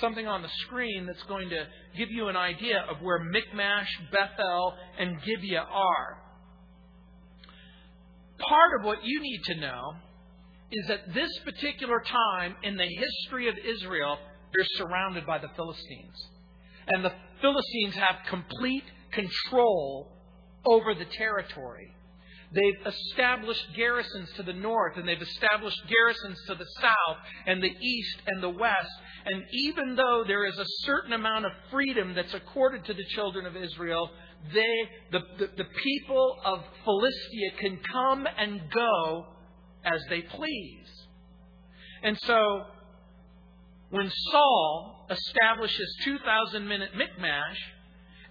something 0.00 0.26
on 0.26 0.42
the 0.42 0.48
screen 0.66 1.06
that's 1.06 1.22
going 1.28 1.48
to 1.48 1.64
give 1.96 2.10
you 2.10 2.26
an 2.28 2.36
idea 2.36 2.84
of 2.90 3.00
where 3.02 3.20
Michmash, 3.20 3.88
Bethel, 4.10 4.74
and 4.98 5.16
Gibeah 5.22 5.64
are. 5.70 6.22
Part 8.38 8.80
of 8.80 8.86
what 8.86 9.04
you 9.04 9.20
need 9.20 9.40
to 9.44 9.60
know 9.60 9.92
is 10.72 10.88
that 10.88 11.14
this 11.14 11.30
particular 11.44 12.00
time 12.00 12.56
in 12.64 12.76
the 12.76 12.86
history 12.86 13.48
of 13.48 13.54
Israel, 13.58 14.18
they're 14.52 14.86
surrounded 14.86 15.24
by 15.24 15.38
the 15.38 15.48
Philistines. 15.54 16.28
And 16.88 17.04
the 17.04 17.12
Philistines 17.40 17.94
have 17.94 18.16
complete 18.28 18.84
control 19.12 20.12
over 20.66 20.94
the 20.94 21.06
territory. 21.16 21.94
They've 22.52 22.86
established 22.86 23.66
garrisons 23.76 24.30
to 24.36 24.42
the 24.42 24.54
north, 24.54 24.96
and 24.96 25.06
they've 25.06 25.20
established 25.20 25.80
garrisons 25.86 26.38
to 26.46 26.54
the 26.54 26.66
south, 26.80 27.18
and 27.46 27.62
the 27.62 27.74
east, 27.80 28.16
and 28.26 28.42
the 28.42 28.48
west. 28.48 28.90
And 29.26 29.44
even 29.52 29.94
though 29.96 30.24
there 30.26 30.46
is 30.46 30.58
a 30.58 30.64
certain 30.84 31.12
amount 31.12 31.44
of 31.44 31.52
freedom 31.70 32.14
that's 32.14 32.32
accorded 32.32 32.86
to 32.86 32.94
the 32.94 33.04
children 33.14 33.44
of 33.44 33.54
Israel, 33.54 34.10
they, 34.54 34.88
the, 35.12 35.20
the, 35.38 35.46
the 35.58 35.68
people 35.82 36.36
of 36.44 36.64
Philistia 36.84 37.50
can 37.60 37.80
come 37.92 38.26
and 38.38 38.62
go 38.70 39.26
as 39.84 40.00
they 40.08 40.22
please. 40.22 40.88
And 42.02 42.18
so, 42.22 42.62
when 43.90 44.10
Saul 44.30 45.06
establishes 45.10 45.96
2,000 46.04 46.66
men 46.66 46.80
at 46.80 46.94
Michmash, 46.94 47.58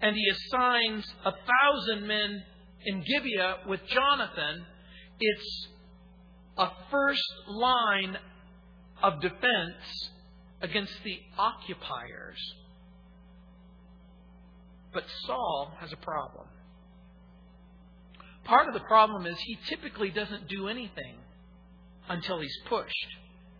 and 0.02 0.16
he 0.16 0.24
assigns 0.30 1.06
a 1.26 1.32
thousand 1.32 2.08
men 2.08 2.44
in 2.86 3.03
Gibeah 3.03 3.57
with 3.67 3.81
Jonathan, 3.88 4.65
it's 5.19 5.67
a 6.57 6.67
first 6.91 7.24
line 7.48 8.17
of 9.03 9.22
defense 9.22 10.10
against 10.62 10.93
the 11.03 11.19
occupiers. 11.38 12.38
But 14.93 15.03
Saul 15.25 15.74
has 15.79 15.91
a 15.93 15.98
problem. 15.98 16.48
Part 18.46 18.67
of 18.67 18.74
the 18.74 18.88
problem 18.88 19.25
is 19.25 19.38
he 19.39 19.57
typically 19.67 20.10
doesn't 20.10 20.48
do 20.48 20.67
anything 20.69 21.17
until 22.07 22.39
he's 22.39 22.57
pushed. 22.67 23.07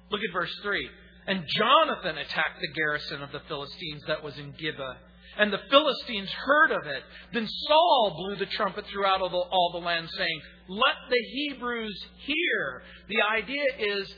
Look 0.10 0.22
at 0.22 0.34
verse 0.34 0.54
3. 0.64 0.90
And 1.28 1.44
Jonathan 1.46 2.18
attacked 2.18 2.62
the 2.62 2.74
garrison 2.74 3.22
of 3.22 3.32
the 3.34 3.42
Philistines 3.48 4.04
that 4.08 4.24
was 4.24 4.38
in 4.38 4.54
Gibeah 4.58 4.98
and 5.38 5.54
the 5.54 5.62
Philistines 5.70 6.30
heard 6.32 6.72
of 6.72 6.86
it. 6.88 7.04
Then 7.34 7.48
Saul 7.68 8.16
blew 8.18 8.36
the 8.38 8.52
trumpet 8.52 8.86
throughout 8.88 9.22
all 9.22 9.30
the, 9.30 9.38
all 9.38 9.72
the 9.74 9.86
land, 9.86 10.10
saying, 10.18 10.42
Let 10.68 10.96
the 11.10 11.24
Hebrews 11.34 12.06
hear. 12.26 12.82
The 13.08 13.22
idea 13.22 13.66
is 13.80 14.14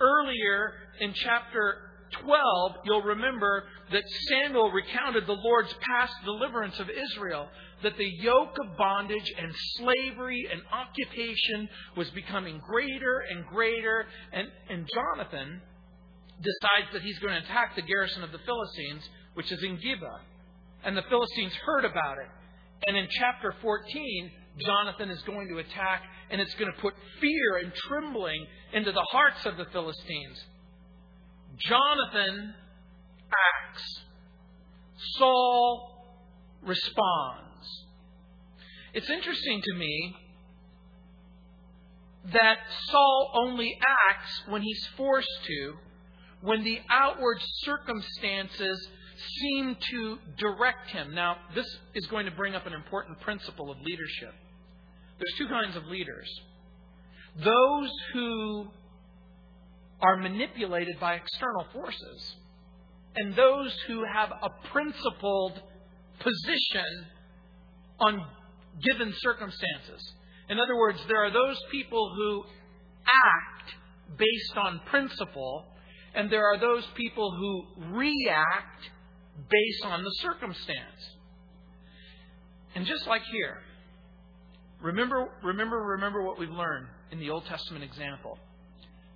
earlier 0.00 0.72
in 1.00 1.12
chapter 1.14 1.90
12, 2.22 2.72
you'll 2.84 3.02
remember 3.02 3.64
that 3.92 4.02
Samuel 4.28 4.70
recounted 4.70 5.26
the 5.26 5.32
Lord's 5.32 5.74
past 5.80 6.12
deliverance 6.24 6.78
of 6.78 6.88
Israel, 6.90 7.48
that 7.82 7.96
the 7.96 8.10
yoke 8.20 8.56
of 8.64 8.76
bondage 8.76 9.32
and 9.38 9.52
slavery 9.76 10.46
and 10.50 10.62
occupation 10.72 11.68
was 11.96 12.10
becoming 12.10 12.60
greater 12.66 13.24
and 13.30 13.46
greater. 13.46 14.06
And, 14.32 14.48
and 14.70 14.88
Jonathan 14.92 15.60
decides 16.40 16.92
that 16.92 17.02
he's 17.02 17.18
going 17.18 17.34
to 17.34 17.44
attack 17.44 17.76
the 17.76 17.82
garrison 17.82 18.22
of 18.22 18.32
the 18.32 18.38
Philistines, 18.38 19.08
which 19.34 19.50
is 19.50 19.62
in 19.62 19.76
Gibeah 19.76 20.20
and 20.84 20.96
the 20.96 21.02
Philistines 21.08 21.52
heard 21.64 21.84
about 21.84 22.18
it. 22.18 22.28
And 22.86 22.96
in 22.96 23.08
chapter 23.10 23.54
14, 23.62 24.30
Jonathan 24.58 25.10
is 25.10 25.22
going 25.22 25.48
to 25.48 25.58
attack, 25.58 26.02
and 26.30 26.40
it's 26.40 26.54
going 26.54 26.72
to 26.72 26.80
put 26.80 26.94
fear 27.20 27.56
and 27.62 27.72
trembling 27.74 28.46
into 28.72 28.92
the 28.92 29.04
hearts 29.10 29.46
of 29.46 29.56
the 29.56 29.64
Philistines. 29.72 30.44
Jonathan 31.58 32.54
acts, 33.30 34.00
Saul 35.18 36.04
responds. 36.62 37.86
It's 38.92 39.10
interesting 39.10 39.60
to 39.62 39.74
me 39.74 40.16
that 42.32 42.58
Saul 42.90 43.32
only 43.34 43.76
acts 44.08 44.42
when 44.48 44.62
he's 44.62 44.86
forced 44.96 45.44
to, 45.46 45.74
when 46.42 46.64
the 46.64 46.80
outward 46.90 47.38
circumstances 47.64 48.88
seem 49.40 49.76
to 49.90 50.18
direct 50.38 50.90
him. 50.90 51.14
Now, 51.14 51.36
this 51.54 51.66
is 51.94 52.06
going 52.06 52.26
to 52.26 52.32
bring 52.32 52.54
up 52.54 52.66
an 52.66 52.72
important 52.72 53.20
principle 53.20 53.70
of 53.70 53.78
leadership. 53.80 54.34
There's 55.18 55.34
two 55.38 55.48
kinds 55.48 55.76
of 55.76 55.86
leaders 55.86 56.28
those 57.36 57.90
who 58.12 58.68
are 60.00 60.16
manipulated 60.16 61.00
by 61.00 61.14
external 61.14 61.66
forces, 61.72 62.36
and 63.16 63.34
those 63.34 63.74
who 63.88 64.04
have 64.04 64.30
a 64.30 64.68
principled 64.68 65.60
position 66.20 67.06
on 68.00 68.26
given 68.82 69.12
circumstances. 69.18 70.14
In 70.48 70.58
other 70.58 70.76
words, 70.76 70.98
there 71.08 71.24
are 71.24 71.32
those 71.32 71.58
people 71.70 72.12
who 72.16 72.44
act 73.06 73.74
based 74.18 74.56
on 74.56 74.80
principle, 74.86 75.66
and 76.14 76.30
there 76.30 76.44
are 76.44 76.58
those 76.58 76.86
people 76.94 77.34
who 77.36 77.94
react 77.96 78.90
based 79.36 79.84
on 79.84 80.02
the 80.02 80.10
circumstance. 80.20 81.16
And 82.74 82.86
just 82.86 83.06
like 83.06 83.22
here, 83.30 83.58
remember, 84.82 85.28
remember, 85.42 85.78
remember 85.78 86.22
what 86.22 86.38
we've 86.38 86.50
learned 86.50 86.86
in 87.12 87.20
the 87.20 87.30
Old 87.30 87.44
Testament 87.46 87.84
example. 87.84 88.38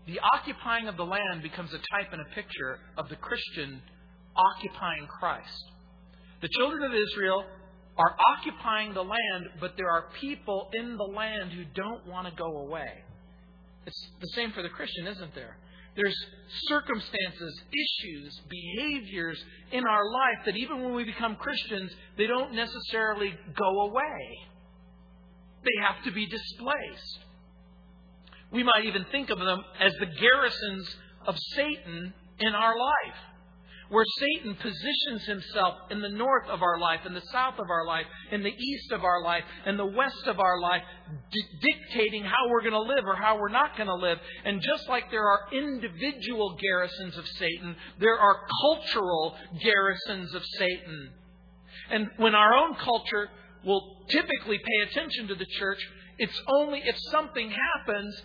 The 0.06 0.20
occupying 0.34 0.88
of 0.88 0.96
the 0.96 1.04
land 1.04 1.42
becomes 1.42 1.72
a 1.72 1.78
type 1.78 2.12
and 2.12 2.20
a 2.20 2.34
picture 2.34 2.78
of 2.96 3.08
the 3.08 3.16
Christian 3.16 3.82
occupying 4.36 5.06
Christ. 5.06 5.64
The 6.40 6.48
children 6.48 6.82
of 6.84 6.92
Israel 6.94 7.44
are 7.98 8.16
occupying 8.36 8.94
the 8.94 9.02
land, 9.02 9.48
but 9.60 9.76
there 9.76 9.90
are 9.90 10.06
people 10.20 10.70
in 10.72 10.96
the 10.96 11.04
land 11.04 11.52
who 11.52 11.64
don't 11.74 12.06
want 12.06 12.28
to 12.28 12.34
go 12.34 12.58
away. 12.58 13.02
It's 13.86 14.10
the 14.20 14.28
same 14.34 14.52
for 14.52 14.62
the 14.62 14.68
Christian, 14.68 15.08
isn't 15.08 15.34
there? 15.34 15.56
There's 15.98 16.16
circumstances, 16.68 17.60
issues, 17.72 18.40
behaviors 18.48 19.36
in 19.72 19.84
our 19.84 20.04
life 20.12 20.44
that 20.46 20.56
even 20.56 20.80
when 20.84 20.94
we 20.94 21.02
become 21.02 21.34
Christians, 21.34 21.90
they 22.16 22.28
don't 22.28 22.54
necessarily 22.54 23.34
go 23.56 23.80
away. 23.80 24.38
They 25.64 25.84
have 25.84 26.04
to 26.04 26.12
be 26.12 26.24
displaced. 26.26 27.18
We 28.52 28.62
might 28.62 28.84
even 28.84 29.06
think 29.10 29.30
of 29.30 29.40
them 29.40 29.60
as 29.80 29.92
the 29.98 30.06
garrisons 30.06 30.96
of 31.26 31.34
Satan 31.56 32.14
in 32.38 32.54
our 32.54 32.78
life 32.78 33.18
where 33.90 34.04
Satan 34.18 34.54
positions 34.54 35.24
himself 35.24 35.74
in 35.90 36.00
the 36.00 36.08
north 36.08 36.46
of 36.48 36.62
our 36.62 36.78
life, 36.78 37.00
in 37.06 37.14
the 37.14 37.22
south 37.32 37.54
of 37.58 37.70
our 37.70 37.86
life, 37.86 38.04
in 38.30 38.42
the 38.42 38.52
east 38.52 38.92
of 38.92 39.02
our 39.02 39.22
life, 39.22 39.44
in 39.66 39.76
the 39.76 39.86
west 39.86 40.26
of 40.26 40.38
our 40.38 40.60
life, 40.60 40.82
di- 41.32 41.72
dictating 41.72 42.22
how 42.22 42.48
we're 42.50 42.60
going 42.60 42.72
to 42.72 42.80
live 42.80 43.04
or 43.06 43.16
how 43.16 43.38
we're 43.38 43.48
not 43.48 43.76
going 43.76 43.88
to 43.88 43.94
live. 43.94 44.18
And 44.44 44.60
just 44.60 44.88
like 44.88 45.10
there 45.10 45.26
are 45.26 45.40
individual 45.52 46.56
garrisons 46.60 47.16
of 47.16 47.26
Satan, 47.26 47.76
there 47.98 48.18
are 48.18 48.40
cultural 48.62 49.36
garrisons 49.62 50.34
of 50.34 50.42
Satan. 50.58 51.10
And 51.90 52.08
when 52.18 52.34
our 52.34 52.54
own 52.54 52.74
culture 52.74 53.30
will 53.64 54.04
typically 54.10 54.58
pay 54.58 54.90
attention 54.90 55.28
to 55.28 55.34
the 55.34 55.46
church, 55.58 55.78
it's 56.18 56.42
only 56.48 56.82
if 56.84 56.96
something 57.10 57.50
happens 57.50 58.22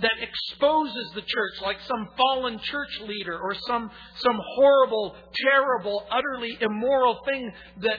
that 0.00 0.12
exposes 0.20 1.12
the 1.14 1.22
church, 1.22 1.52
like 1.62 1.78
some 1.86 2.08
fallen 2.16 2.58
church 2.58 3.00
leader 3.06 3.38
or 3.38 3.54
some, 3.66 3.90
some 4.16 4.40
horrible, 4.56 5.14
terrible, 5.34 6.04
utterly 6.10 6.58
immoral 6.60 7.20
thing 7.24 7.52
that, 7.82 7.98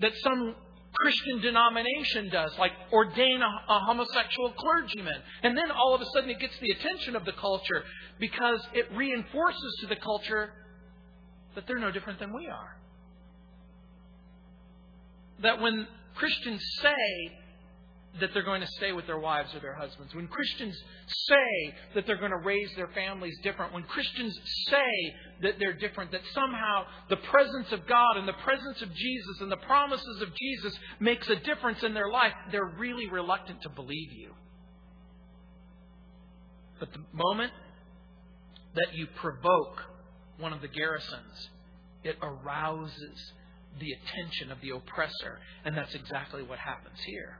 that 0.00 0.12
some 0.22 0.54
Christian 0.94 1.40
denomination 1.40 2.28
does, 2.28 2.56
like 2.58 2.72
ordain 2.92 3.40
a, 3.42 3.72
a, 3.72 3.78
homosexual 3.86 4.52
clergyman. 4.52 5.20
And 5.42 5.56
then 5.56 5.70
all 5.70 5.94
of 5.94 6.00
a 6.00 6.06
sudden 6.14 6.30
it 6.30 6.38
gets 6.38 6.56
the 6.60 6.70
attention 6.70 7.16
of 7.16 7.24
the 7.24 7.32
culture 7.32 7.82
because 8.20 8.60
it 8.74 8.86
reinforces 8.94 9.78
to 9.80 9.86
the 9.88 9.96
culture 9.96 10.50
that 11.54 11.66
they're 11.66 11.78
no 11.78 11.90
different 11.90 12.20
than 12.20 12.32
we 12.34 12.46
are. 12.46 12.76
That 15.42 15.60
when 15.60 15.88
Christians 16.14 16.62
say 16.82 17.41
that 18.20 18.30
they're 18.34 18.42
going 18.42 18.60
to 18.60 18.66
stay 18.76 18.92
with 18.92 19.06
their 19.06 19.18
wives 19.18 19.54
or 19.54 19.60
their 19.60 19.74
husbands, 19.74 20.14
when 20.14 20.28
Christians 20.28 20.76
say 21.06 21.74
that 21.94 22.06
they're 22.06 22.18
going 22.18 22.30
to 22.30 22.44
raise 22.44 22.70
their 22.76 22.88
families 22.88 23.34
different, 23.42 23.72
when 23.72 23.84
Christians 23.84 24.38
say 24.68 25.14
that 25.42 25.54
they're 25.58 25.72
different, 25.72 26.12
that 26.12 26.20
somehow 26.34 26.84
the 27.08 27.16
presence 27.16 27.72
of 27.72 27.86
God 27.86 28.18
and 28.18 28.28
the 28.28 28.34
presence 28.44 28.82
of 28.82 28.92
Jesus 28.94 29.40
and 29.40 29.50
the 29.50 29.56
promises 29.56 30.20
of 30.20 30.28
Jesus 30.34 30.78
makes 31.00 31.28
a 31.28 31.36
difference 31.36 31.82
in 31.82 31.94
their 31.94 32.10
life, 32.10 32.32
they're 32.50 32.74
really 32.78 33.08
reluctant 33.08 33.62
to 33.62 33.70
believe 33.70 34.12
you. 34.12 34.32
But 36.78 36.92
the 36.92 37.04
moment 37.12 37.52
that 38.74 38.94
you 38.94 39.06
provoke 39.16 39.80
one 40.38 40.52
of 40.52 40.60
the 40.60 40.68
garrisons, 40.68 41.48
it 42.04 42.16
arouses 42.20 43.32
the 43.78 43.92
attention 43.92 44.50
of 44.50 44.60
the 44.60 44.70
oppressor. 44.70 45.38
And 45.64 45.76
that's 45.76 45.94
exactly 45.94 46.42
what 46.42 46.58
happens 46.58 46.98
here. 47.06 47.38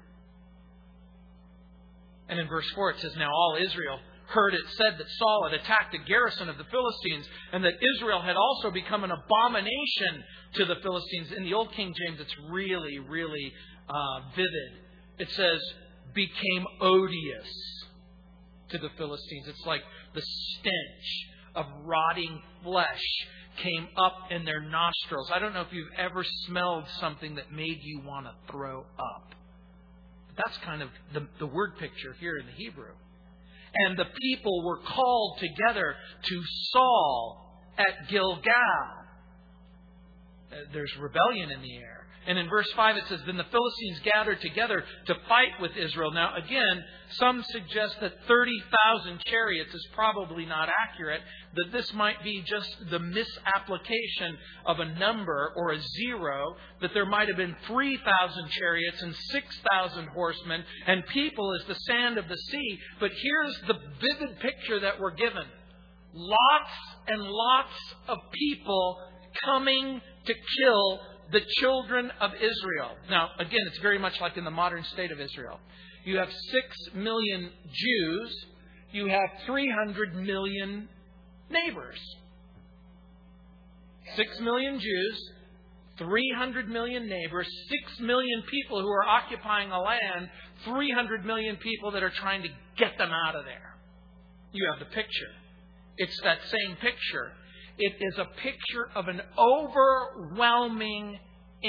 And 2.33 2.41
in 2.41 2.49
verse 2.49 2.65
4 2.75 2.93
it 2.93 3.01
says, 3.01 3.15
Now 3.19 3.31
all 3.31 3.59
Israel 3.61 3.99
heard 4.29 4.55
it 4.55 4.63
said 4.79 4.97
that 4.97 5.07
Saul 5.19 5.51
had 5.51 5.61
attacked 5.61 5.93
the 5.93 5.99
garrison 5.99 6.49
of 6.49 6.57
the 6.57 6.65
Philistines 6.65 7.29
and 7.53 7.63
that 7.63 7.75
Israel 7.95 8.23
had 8.23 8.37
also 8.37 8.71
become 8.71 9.05
an 9.05 9.11
abomination 9.11 10.25
to 10.55 10.65
the 10.65 10.77
Philistines. 10.77 11.31
In 11.37 11.45
the 11.45 11.53
Old 11.53 11.73
King 11.73 11.93
James, 11.95 12.21
it's 12.21 12.35
really, 12.51 13.01
really 13.01 13.53
uh, 13.87 14.21
vivid. 14.35 14.73
It 15.19 15.29
says, 15.33 15.61
became 16.15 16.65
odious 16.81 17.85
to 18.71 18.79
the 18.79 18.89
Philistines. 18.97 19.49
It's 19.49 19.67
like 19.67 19.83
the 20.15 20.23
stench 20.23 21.29
of 21.55 21.67
rotting 21.85 22.41
flesh 22.63 23.03
came 23.63 23.89
up 23.99 24.15
in 24.31 24.47
their 24.47 24.63
nostrils. 24.63 25.31
I 25.31 25.39
don't 25.39 25.53
know 25.53 25.61
if 25.61 25.73
you've 25.73 25.93
ever 25.99 26.25
smelled 26.47 26.85
something 26.99 27.35
that 27.35 27.53
made 27.53 27.81
you 27.83 28.01
want 28.01 28.25
to 28.25 28.33
throw 28.51 28.87
up. 28.99 29.35
That's 30.37 30.57
kind 30.65 30.83
of 30.83 30.89
the, 31.13 31.27
the 31.39 31.47
word 31.47 31.77
picture 31.79 32.15
here 32.21 32.37
in 32.39 32.47
the 32.47 32.53
Hebrew. 32.53 32.95
And 33.75 33.99
the 33.99 34.07
people 34.21 34.65
were 34.65 34.79
called 34.79 35.39
together 35.39 35.95
to 36.25 36.43
Saul 36.73 37.61
at 37.79 38.09
Gilgal. 38.09 38.43
Uh, 40.51 40.57
there's 40.73 40.93
rebellion 41.01 41.51
in 41.51 41.63
the 41.63 41.77
air. 41.79 42.02
And 42.27 42.39
in 42.39 42.49
verse 42.49 42.71
5 42.77 42.97
it 42.97 43.05
says, 43.09 43.21
Then 43.27 43.37
the 43.37 43.45
Philistines 43.51 44.01
gathered 44.05 44.41
together 44.41 44.85
to 45.07 45.15
fight 45.29 45.61
with 45.61 45.77
Israel. 45.77 46.13
Now, 46.13 46.37
again, 46.37 46.85
some 47.11 47.43
suggest 47.51 47.97
that 48.01 48.13
30,000 48.29 49.21
chariots 49.27 49.75
is 49.75 49.87
probably 49.95 50.47
not 50.47 50.69
accurate, 50.69 51.21
that 51.55 51.73
this 51.73 51.93
might 51.95 52.23
be 52.23 52.43
just 52.47 52.69
the 52.91 53.01
misapplication 53.01 54.39
of 54.67 54.79
a 54.79 54.95
number 54.95 55.53
or 55.57 55.73
a 55.73 55.81
zero, 55.81 56.55
that 56.81 56.95
there 56.95 57.07
might 57.07 57.29
have 57.29 57.37
been 57.37 57.57
3,000 57.67 58.51
chariots 58.51 59.03
and 59.03 59.15
6,000 59.15 60.09
horsemen, 60.09 60.65
and 60.87 61.05
people 61.09 61.55
as 61.61 61.67
the 61.67 61.75
sand 61.75 62.19
of 62.19 62.29
the 62.29 62.37
sea. 62.37 62.79
But 63.01 63.11
here's 63.11 63.61
the 63.67 63.79
vivid 64.01 64.39
picture 64.41 64.81
that 64.81 65.01
we're 65.01 65.15
given 65.15 65.45
lots 66.15 66.71
and 67.09 67.23
lots 67.23 67.73
of 68.09 68.19
people 68.33 68.99
coming 69.45 70.01
to 70.27 70.35
kill 70.35 71.01
the 71.31 71.41
children 71.61 72.11
of 72.21 72.33
Israel. 72.35 72.97
Now, 73.09 73.31
again, 73.39 73.61
it's 73.67 73.79
very 73.79 73.99
much 73.99 74.21
like 74.21 74.37
in 74.37 74.45
the 74.45 74.51
modern 74.51 74.85
state 74.85 75.13
of 75.13 75.21
Israel. 75.21 75.61
You 76.05 76.19
have 76.19 76.29
6 76.31 76.95
million 76.95 77.51
Jews, 77.73 78.47
you 78.93 79.07
have 79.07 79.29
300 79.47 80.17
million 80.17 80.89
neighbors. 81.49 81.99
6 84.17 84.41
million 84.41 84.81
Jews, 84.81 85.31
300 85.99 86.69
million 86.69 87.09
neighbors, 87.09 87.47
6 87.89 88.01
million 88.01 88.43
people 88.51 88.81
who 88.81 88.89
are 88.89 89.05
occupying 89.05 89.71
a 89.71 89.79
land, 89.79 90.29
300 90.65 91.25
million 91.25 91.57
people 91.57 91.93
that 91.93 92.03
are 92.03 92.11
trying 92.11 92.43
to 92.43 92.49
get 92.77 92.99
them 92.99 93.11
out 93.11 93.37
of 93.37 93.45
there. 93.45 93.77
You 94.53 94.69
have 94.71 94.81
the 94.81 94.95
picture. 94.95 95.33
It's 95.97 96.19
that 96.25 96.39
same 96.51 96.77
picture 96.77 97.33
it 97.79 97.95
is 98.01 98.19
a 98.19 98.27
picture 98.43 98.89
of 98.95 99.09
an 99.09 99.21
overwhelming 99.39 101.19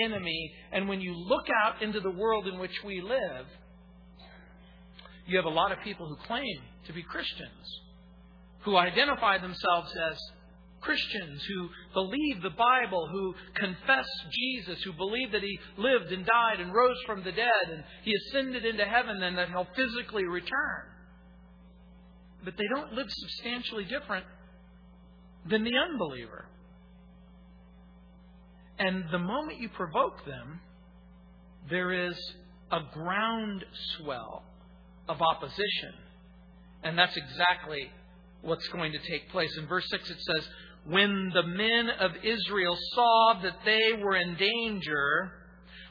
enemy. 0.03 0.53
And 0.71 0.87
when 0.87 1.01
you 1.01 1.13
look 1.13 1.45
out 1.65 1.81
into 1.81 1.99
the 1.99 2.11
world 2.11 2.47
in 2.47 2.59
which 2.59 2.83
we 2.85 3.01
live, 3.01 3.45
you 5.25 5.37
have 5.37 5.45
a 5.45 5.49
lot 5.49 5.71
of 5.71 5.79
people 5.83 6.07
who 6.07 6.17
claim 6.27 6.61
to 6.87 6.93
be 6.93 7.03
Christians, 7.03 7.81
who 8.63 8.75
identify 8.75 9.37
themselves 9.37 9.93
as 10.11 10.17
Christians, 10.81 11.41
who 11.47 11.69
believe 11.93 12.41
the 12.41 12.49
Bible, 12.49 13.07
who 13.09 13.33
confess 13.55 14.05
Jesus, 14.31 14.83
who 14.83 14.91
believe 14.93 15.31
that 15.31 15.41
He 15.41 15.57
lived 15.77 16.11
and 16.11 16.25
died 16.25 16.59
and 16.59 16.73
rose 16.73 16.97
from 17.05 17.23
the 17.23 17.31
dead 17.31 17.71
and 17.71 17.83
He 18.03 18.11
ascended 18.13 18.65
into 18.65 18.83
heaven 18.83 19.23
and 19.23 19.37
that 19.37 19.47
He'll 19.47 19.67
physically 19.75 20.25
return. 20.25 20.83
But 22.43 22.55
they 22.57 22.67
don't 22.75 22.91
live 22.91 23.07
substantially 23.09 23.85
different 23.85 24.25
than 25.49 25.63
the 25.63 25.73
unbeliever. 25.77 26.45
And 28.79 29.05
the 29.11 29.19
moment 29.19 29.59
you 29.59 29.69
provoke 29.69 30.25
them, 30.25 30.59
there 31.69 31.91
is 31.91 32.17
a 32.71 32.79
groundswell 32.93 34.43
of 35.07 35.21
opposition. 35.21 35.93
And 36.83 36.97
that's 36.97 37.15
exactly 37.15 37.89
what's 38.41 38.67
going 38.69 38.91
to 38.91 38.99
take 38.99 39.29
place. 39.29 39.55
In 39.57 39.67
verse 39.67 39.85
6 39.89 40.09
it 40.09 40.17
says, 40.19 40.47
When 40.85 41.31
the 41.33 41.43
men 41.43 41.89
of 41.99 42.11
Israel 42.23 42.77
saw 42.93 43.39
that 43.41 43.57
they 43.63 43.93
were 44.01 44.15
in 44.15 44.35
danger, 44.35 45.31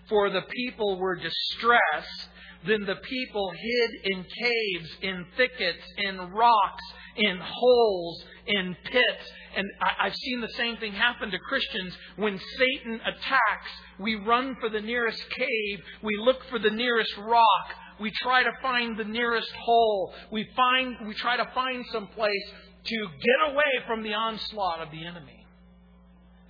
for 0.09 0.31
the 0.31 0.43
people 0.43 0.99
were 0.99 1.17
distressed, 1.17 2.29
then 2.67 2.85
the 2.85 2.97
people 2.97 3.51
hid 3.51 4.13
in 4.13 4.25
caves, 4.25 4.91
in 5.03 5.27
thickets, 5.37 5.85
in 5.99 6.19
rocks, 6.19 6.85
in 7.17 7.39
holes, 7.43 8.25
in 8.47 8.77
pits. 8.85 9.33
And 9.55 9.67
I've 10.01 10.15
seen 10.15 10.41
the 10.41 10.53
same 10.57 10.77
thing 10.79 10.93
happen 10.93 11.31
to 11.31 11.39
Christians. 11.39 11.95
When 12.17 12.41
Satan 12.59 13.01
attacks, 13.05 13.71
we 13.99 14.15
run 14.15 14.57
for 14.61 14.71
the 14.71 14.81
nearest 14.81 15.23
cave, 15.31 15.79
we 16.03 16.17
look 16.19 16.39
for 16.49 16.59
the 16.59 16.71
nearest 16.71 17.15
rock, 17.19 17.67
we 18.01 18.11
try 18.23 18.43
to 18.43 18.51
find 18.63 18.97
the 18.97 19.05
nearest 19.05 19.51
hole, 19.65 20.15
we 20.31 20.49
find 20.57 21.07
we 21.07 21.15
try 21.15 21.37
to 21.37 21.49
find 21.55 21.85
some 21.93 22.07
place 22.09 22.53
to 22.85 22.97
get 22.97 23.53
away 23.53 23.87
from 23.87 24.03
the 24.03 24.15
onslaught 24.15 24.81
of 24.81 24.91
the 24.91 25.05
enemy. 25.05 25.47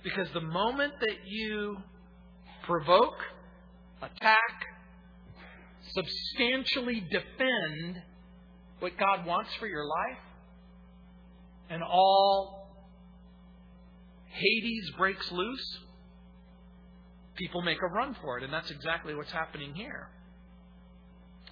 Because 0.03 0.27
the 0.33 0.41
moment 0.41 0.93
that 0.99 1.27
you 1.27 1.77
provoke, 2.63 3.17
attack, 4.01 4.65
substantially 5.93 7.05
defend 7.11 8.01
what 8.79 8.97
God 8.97 9.25
wants 9.25 9.49
for 9.59 9.67
your 9.67 9.85
life, 9.85 10.19
and 11.69 11.83
all 11.83 12.62
Hades 14.33 14.91
breaks 14.97 15.31
loose, 15.31 15.79
people 17.35 17.61
make 17.61 17.81
a 17.81 17.87
run 17.87 18.15
for 18.21 18.37
it. 18.37 18.43
And 18.43 18.53
that's 18.53 18.71
exactly 18.71 19.15
what's 19.15 19.31
happening 19.31 19.73
here. 19.73 20.09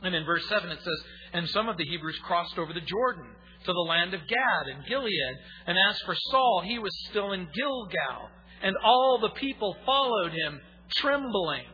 And 0.01 0.15
in 0.15 0.25
verse 0.25 0.43
7 0.49 0.69
it 0.69 0.79
says, 0.79 1.03
And 1.33 1.49
some 1.49 1.69
of 1.69 1.77
the 1.77 1.85
Hebrews 1.85 2.19
crossed 2.23 2.57
over 2.57 2.73
the 2.73 2.81
Jordan 2.81 3.27
to 3.65 3.71
the 3.73 3.79
land 3.79 4.13
of 4.13 4.21
Gad 4.27 4.73
and 4.73 4.85
Gilead. 4.85 5.35
And 5.67 5.77
as 5.89 5.99
for 6.05 6.15
Saul, 6.31 6.63
he 6.65 6.79
was 6.79 6.91
still 7.09 7.33
in 7.33 7.47
Gilgal. 7.53 8.29
And 8.63 8.75
all 8.83 9.19
the 9.21 9.39
people 9.39 9.75
followed 9.85 10.31
him, 10.31 10.59
trembling. 10.95 11.65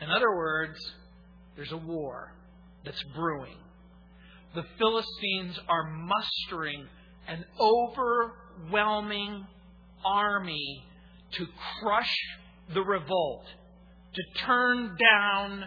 In 0.00 0.10
other 0.10 0.30
words, 0.36 0.78
there's 1.56 1.72
a 1.72 1.76
war 1.76 2.34
that's 2.84 3.02
brewing. 3.14 3.56
The 4.54 4.64
Philistines 4.78 5.58
are 5.68 5.90
mustering 5.90 6.86
an 7.26 7.44
overwhelming 7.60 9.46
army 10.04 10.84
to 11.32 11.46
crush 11.80 12.14
the 12.74 12.82
revolt, 12.82 13.44
to 14.14 14.22
turn 14.40 14.96
down 14.98 15.64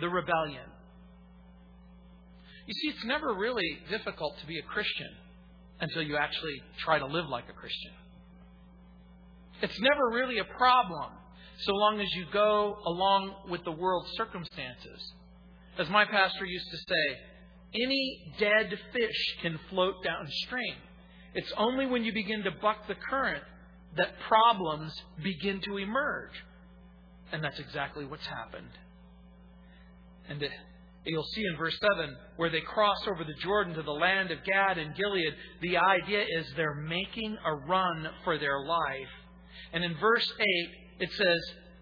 the 0.00 0.08
rebellion. 0.08 0.70
You 2.66 2.74
see, 2.74 2.88
it's 2.88 3.04
never 3.04 3.34
really 3.34 3.78
difficult 3.90 4.38
to 4.40 4.46
be 4.46 4.58
a 4.58 4.62
Christian 4.62 5.10
until 5.80 6.02
you 6.02 6.16
actually 6.16 6.60
try 6.78 6.98
to 6.98 7.06
live 7.06 7.26
like 7.28 7.44
a 7.48 7.52
Christian. 7.52 7.92
It's 9.62 9.78
never 9.80 10.10
really 10.10 10.38
a 10.38 10.44
problem 10.44 11.12
so 11.58 11.72
long 11.72 12.00
as 12.00 12.08
you 12.14 12.26
go 12.32 12.76
along 12.84 13.34
with 13.48 13.64
the 13.64 13.72
world's 13.72 14.10
circumstances. 14.16 15.12
As 15.78 15.88
my 15.88 16.04
pastor 16.04 16.44
used 16.44 16.70
to 16.70 16.76
say, 16.76 17.18
any 17.82 18.34
dead 18.38 18.78
fish 18.92 19.36
can 19.42 19.58
float 19.70 19.94
downstream. 20.04 20.74
It's 21.36 21.52
only 21.58 21.84
when 21.84 22.02
you 22.02 22.14
begin 22.14 22.42
to 22.44 22.50
buck 22.50 22.88
the 22.88 22.94
current 22.94 23.42
that 23.98 24.08
problems 24.26 24.92
begin 25.22 25.60
to 25.66 25.76
emerge. 25.76 26.32
And 27.30 27.44
that's 27.44 27.58
exactly 27.58 28.06
what's 28.06 28.26
happened. 28.26 28.70
And 30.30 30.42
you'll 31.04 31.26
see 31.34 31.44
in 31.44 31.58
verse 31.58 31.78
7 31.94 32.16
where 32.36 32.48
they 32.48 32.62
cross 32.62 32.96
over 33.06 33.22
the 33.22 33.34
Jordan 33.42 33.74
to 33.74 33.82
the 33.82 33.92
land 33.92 34.30
of 34.30 34.38
Gad 34.44 34.78
and 34.78 34.94
Gilead, 34.96 35.34
the 35.60 35.76
idea 35.76 36.22
is 36.22 36.46
they're 36.56 36.74
making 36.74 37.36
a 37.44 37.54
run 37.54 38.08
for 38.24 38.38
their 38.38 38.64
life. 38.64 39.12
And 39.74 39.84
in 39.84 39.94
verse 39.98 40.32
8, 40.40 40.46
it 41.00 41.10
says, 41.12 41.40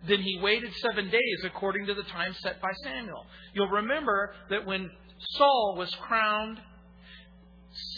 Then 0.09 0.21
he 0.21 0.41
waited 0.43 0.73
seven 0.83 1.11
days 1.11 1.45
according 1.45 1.87
to 1.87 1.95
the 1.95 2.03
time 2.03 2.35
set 2.43 2.61
by 2.61 2.73
Samuel. 2.83 3.25
You'll 3.55 3.69
remember 3.69 4.35
that 4.51 4.67
when 4.67 4.91
Saul 5.37 5.77
was 5.79 5.95
crowned, 6.01 6.59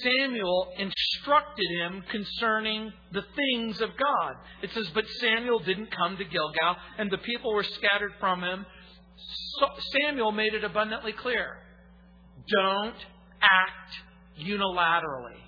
Samuel 0.03 0.73
instructed 0.79 1.67
him 1.81 2.03
concerning 2.11 2.93
the 3.13 3.25
things 3.35 3.81
of 3.81 3.91
God. 3.97 4.37
It 4.63 4.71
says, 4.73 4.89
But 4.95 5.07
Samuel 5.21 5.59
didn't 5.61 5.91
come 5.91 6.17
to 6.17 6.25
Gilgal, 6.25 6.77
and 6.99 7.11
the 7.11 7.19
people 7.19 7.53
were 7.53 7.65
scattered 7.65 8.13
from 8.19 8.43
him. 8.43 8.65
So 9.61 9.67
Samuel 10.01 10.33
made 10.33 10.55
it 10.55 10.65
abundantly 10.65 11.13
clear 11.13 11.59
don't 12.49 12.95
act 13.43 13.93
unilaterally. 14.41 15.41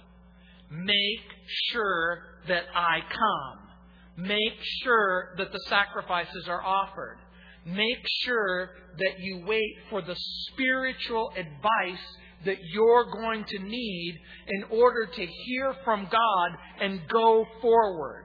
Make 0.71 1.25
sure 1.71 2.23
that 2.49 2.65
I 2.75 3.01
come. 3.11 4.27
Make 4.27 4.59
sure 4.83 5.35
that 5.39 5.53
the 5.53 5.61
sacrifices 5.69 6.49
are 6.49 6.63
offered. 6.63 7.19
Make 7.65 8.05
sure 8.23 8.71
that 8.99 9.21
you 9.21 9.45
wait 9.47 9.75
for 9.91 10.03
the 10.03 10.17
spiritual 10.17 11.33
advice 11.37 12.05
that 12.45 12.59
you're 12.73 13.11
going 13.11 13.45
to 13.45 13.59
need 13.59 14.19
in 14.49 14.65
order 14.65 15.07
to 15.07 15.27
hear 15.27 15.75
from 15.85 16.09
God 16.11 16.59
and 16.81 17.01
go 17.09 17.45
forward. 17.61 18.25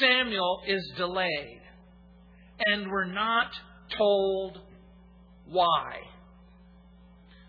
Samuel 0.00 0.62
is 0.66 0.92
delayed, 0.96 1.60
and 2.66 2.90
we're 2.90 3.12
not 3.12 3.50
told 3.96 4.58
why. 5.46 5.96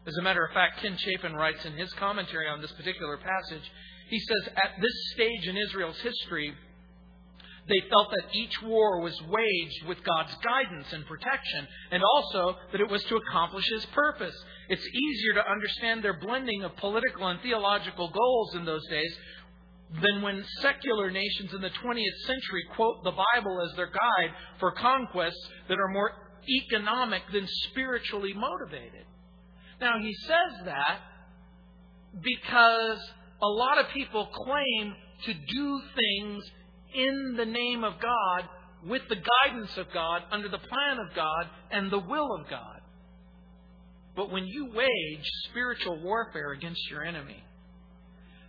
As 0.08 0.16
a 0.20 0.22
matter 0.22 0.46
of 0.46 0.54
fact, 0.54 0.82
Ken 0.82 0.98
Chafin 0.98 1.36
writes 1.36 1.66
in 1.66 1.74
his 1.74 1.92
commentary 1.94 2.48
on 2.48 2.62
this 2.62 2.72
particular 2.74 3.18
passage, 3.18 3.72
he 4.10 4.20
says, 4.20 4.54
At 4.56 4.80
this 4.80 4.94
stage 5.14 5.48
in 5.48 5.58
Israel's 5.58 6.00
history, 6.02 6.54
they 7.68 7.82
felt 7.90 8.12
that 8.12 8.36
each 8.36 8.62
war 8.62 9.02
was 9.02 9.20
waged 9.28 9.88
with 9.88 10.04
God's 10.04 10.36
guidance 10.44 10.94
and 10.94 11.06
protection, 11.08 11.68
and 11.92 12.04
also 12.04 12.58
that 12.72 12.82
it 12.82 12.90
was 12.90 13.04
to 13.06 13.16
accomplish 13.16 13.66
His 13.68 13.86
purpose. 13.88 14.36
It's 14.70 14.88
easier 14.88 15.34
to 15.36 15.52
understand 15.52 16.04
their 16.04 16.20
blending 16.20 16.64
of 16.64 16.76
political 16.78 17.28
and 17.28 17.40
theological 17.42 18.10
goals 18.10 18.56
in 18.56 18.66
those 18.66 18.86
days 18.90 19.16
than 20.02 20.22
when 20.22 20.44
secular 20.62 21.12
nations 21.12 21.54
in 21.54 21.62
the 21.62 21.70
20th 21.70 22.18
century 22.26 22.66
quote 22.76 23.04
the 23.04 23.12
Bible 23.12 23.62
as 23.62 23.76
their 23.76 23.88
guide 23.88 24.34
for 24.60 24.72
conquests 24.72 25.50
that 25.70 25.80
are 25.80 25.88
more 25.90 26.12
economic 26.68 27.22
than 27.32 27.48
spiritually 27.70 28.34
motivated. 28.34 29.06
Now, 29.80 30.00
he 30.00 30.14
says 30.14 30.66
that 30.66 31.00
because 32.22 33.00
a 33.42 33.48
lot 33.48 33.78
of 33.78 33.90
people 33.90 34.28
claim 34.28 34.96
to 35.26 35.34
do 35.34 35.82
things 35.96 36.44
in 36.94 37.36
the 37.38 37.46
name 37.46 37.84
of 37.84 37.94
God, 38.02 38.50
with 38.88 39.02
the 39.10 39.16
guidance 39.16 39.76
of 39.78 39.88
God, 39.94 40.24
under 40.32 40.48
the 40.48 40.58
plan 40.58 41.00
of 41.00 41.16
God, 41.16 41.50
and 41.72 41.92
the 41.92 42.00
will 42.00 42.36
of 42.40 42.50
God. 42.50 42.75
But 44.16 44.32
when 44.32 44.46
you 44.46 44.68
wage 44.74 45.30
spiritual 45.50 46.02
warfare 46.02 46.52
against 46.52 46.80
your 46.90 47.04
enemy, 47.04 47.44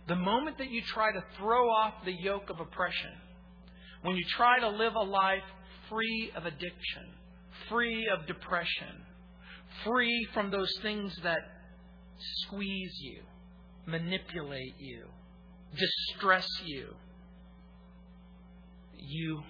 the 0.07 0.15
moment 0.15 0.57
that 0.59 0.71
you 0.71 0.81
try 0.93 1.11
to 1.11 1.23
throw 1.37 1.67
off 1.69 1.93
the 2.05 2.13
yoke 2.13 2.49
of 2.49 2.59
oppression, 2.59 3.11
when 4.01 4.15
you 4.15 4.23
try 4.37 4.59
to 4.59 4.69
live 4.69 4.95
a 4.95 5.03
life 5.03 5.43
free 5.89 6.31
of 6.35 6.45
addiction, 6.45 7.03
free 7.69 8.07
of 8.07 8.25
depression, 8.27 9.03
free 9.83 10.27
from 10.33 10.51
those 10.51 10.71
things 10.81 11.13
that 11.23 11.39
squeeze 12.43 12.97
you, 13.01 13.21
manipulate 13.85 14.75
you, 14.79 15.05
distress 15.77 16.47
you, 16.65 16.87
you 18.97 19.41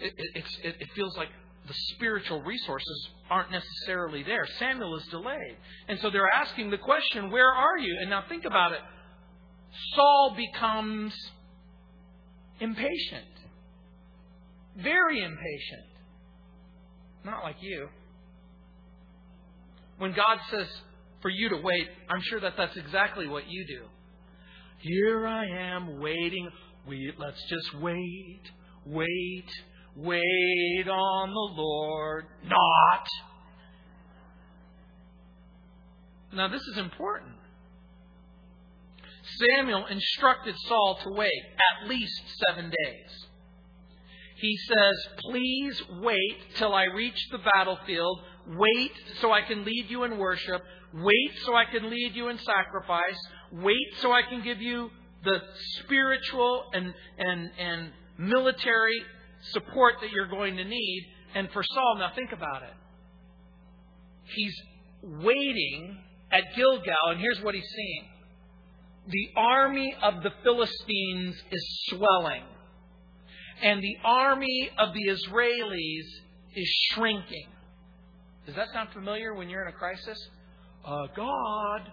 it, 0.00 0.14
it, 0.16 0.44
it, 0.80 0.88
feels 0.94 1.16
like 1.16 1.28
the 1.66 1.74
spiritual 1.94 2.42
resources 2.42 3.08
aren't 3.30 3.50
necessarily 3.50 4.22
there. 4.22 4.46
Samuel 4.58 4.96
is 4.96 5.06
delayed. 5.10 5.56
And 5.88 5.98
so 6.00 6.10
they're 6.10 6.28
asking 6.28 6.70
the 6.70 6.78
question, 6.78 7.30
Where 7.30 7.52
are 7.52 7.78
you? 7.78 7.98
And 8.00 8.10
now 8.10 8.24
think 8.28 8.44
about 8.44 8.72
it. 8.72 8.80
Saul 9.94 10.34
becomes 10.36 11.14
impatient. 12.60 13.24
Very 14.76 15.22
impatient. 15.22 15.86
Not 17.24 17.42
like 17.42 17.56
you. 17.60 17.88
When 19.98 20.12
God 20.12 20.38
says 20.50 20.66
for 21.20 21.28
you 21.28 21.50
to 21.50 21.56
wait, 21.56 21.88
I'm 22.08 22.22
sure 22.22 22.40
that 22.40 22.54
that's 22.56 22.76
exactly 22.76 23.26
what 23.28 23.44
you 23.48 23.66
do. 23.66 23.82
Here 24.78 25.26
I 25.26 25.44
am 25.46 26.00
waiting. 26.00 26.50
We, 26.86 27.12
let's 27.18 27.42
just 27.48 27.78
wait, 27.82 28.40
wait, 28.86 29.50
wait 29.96 30.88
on 30.88 31.30
the 31.30 31.62
Lord. 31.62 32.26
Not. 32.44 33.06
Now, 36.32 36.48
this 36.48 36.62
is 36.62 36.78
important. 36.78 37.32
Samuel 39.56 39.86
instructed 39.86 40.54
Saul 40.68 40.98
to 41.02 41.10
wait 41.10 41.42
at 41.82 41.88
least 41.88 42.22
seven 42.46 42.70
days. 42.70 43.26
He 44.36 44.56
says, 44.68 45.08
Please 45.18 45.82
wait 46.00 46.38
till 46.56 46.74
I 46.74 46.84
reach 46.84 47.28
the 47.30 47.38
battlefield 47.38 48.20
Wait 48.56 48.92
so 49.20 49.32
I 49.32 49.42
can 49.42 49.64
lead 49.64 49.86
you 49.88 50.04
in 50.04 50.18
worship. 50.18 50.62
Wait 50.94 51.32
so 51.44 51.54
I 51.54 51.64
can 51.66 51.88
lead 51.88 52.14
you 52.14 52.28
in 52.28 52.38
sacrifice. 52.38 53.18
Wait 53.52 53.94
so 53.98 54.12
I 54.12 54.22
can 54.22 54.42
give 54.42 54.60
you 54.60 54.90
the 55.24 55.40
spiritual 55.84 56.64
and, 56.72 56.92
and, 57.18 57.50
and 57.58 57.90
military 58.18 59.02
support 59.52 59.94
that 60.02 60.10
you're 60.10 60.28
going 60.28 60.56
to 60.56 60.64
need. 60.64 61.06
And 61.34 61.48
for 61.52 61.62
Saul, 61.62 61.96
now 61.98 62.12
think 62.14 62.32
about 62.32 62.62
it. 62.62 62.74
He's 64.34 64.54
waiting 65.02 65.98
at 66.32 66.44
Gilgal, 66.54 66.94
and 67.08 67.20
here's 67.20 67.40
what 67.42 67.54
he's 67.54 67.68
seeing 67.68 68.04
the 69.06 69.28
army 69.36 69.96
of 70.02 70.22
the 70.22 70.30
Philistines 70.42 71.34
is 71.50 71.86
swelling, 71.88 72.42
and 73.62 73.82
the 73.82 73.96
army 74.04 74.70
of 74.78 74.94
the 74.94 75.08
Israelis 75.08 76.06
is 76.54 76.68
shrinking. 76.92 77.48
Does 78.46 78.54
that 78.56 78.68
sound 78.72 78.90
familiar 78.92 79.34
when 79.34 79.48
you're 79.48 79.62
in 79.62 79.68
a 79.68 79.76
crisis? 79.76 80.18
Uh, 80.84 81.06
God, 81.16 81.90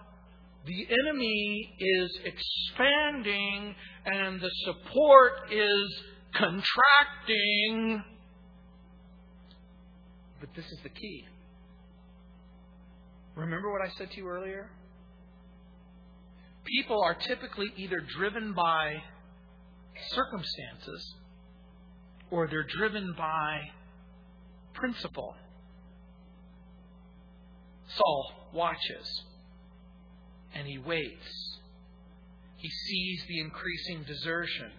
the 0.66 0.86
enemy 1.06 1.74
is 1.78 2.20
expanding 2.24 3.74
and 4.04 4.40
the 4.40 4.50
support 4.64 5.32
is 5.50 6.02
contracting. 6.34 8.02
But 10.40 10.50
this 10.54 10.66
is 10.66 10.78
the 10.82 10.88
key. 10.88 11.24
Remember 13.34 13.70
what 13.70 13.82
I 13.82 13.90
said 13.96 14.10
to 14.10 14.16
you 14.16 14.28
earlier? 14.28 14.70
People 16.64 17.02
are 17.02 17.14
typically 17.14 17.68
either 17.76 18.00
driven 18.16 18.52
by 18.52 18.96
circumstances 20.10 21.14
or 22.30 22.46
they're 22.48 22.66
driven 22.76 23.14
by 23.16 23.60
principle. 24.74 25.34
Saul 27.88 28.32
watches 28.52 29.22
and 30.54 30.66
he 30.66 30.78
waits. 30.78 31.58
He 32.56 32.68
sees 32.68 33.22
the 33.28 33.40
increasing 33.40 34.04
desertion. 34.04 34.72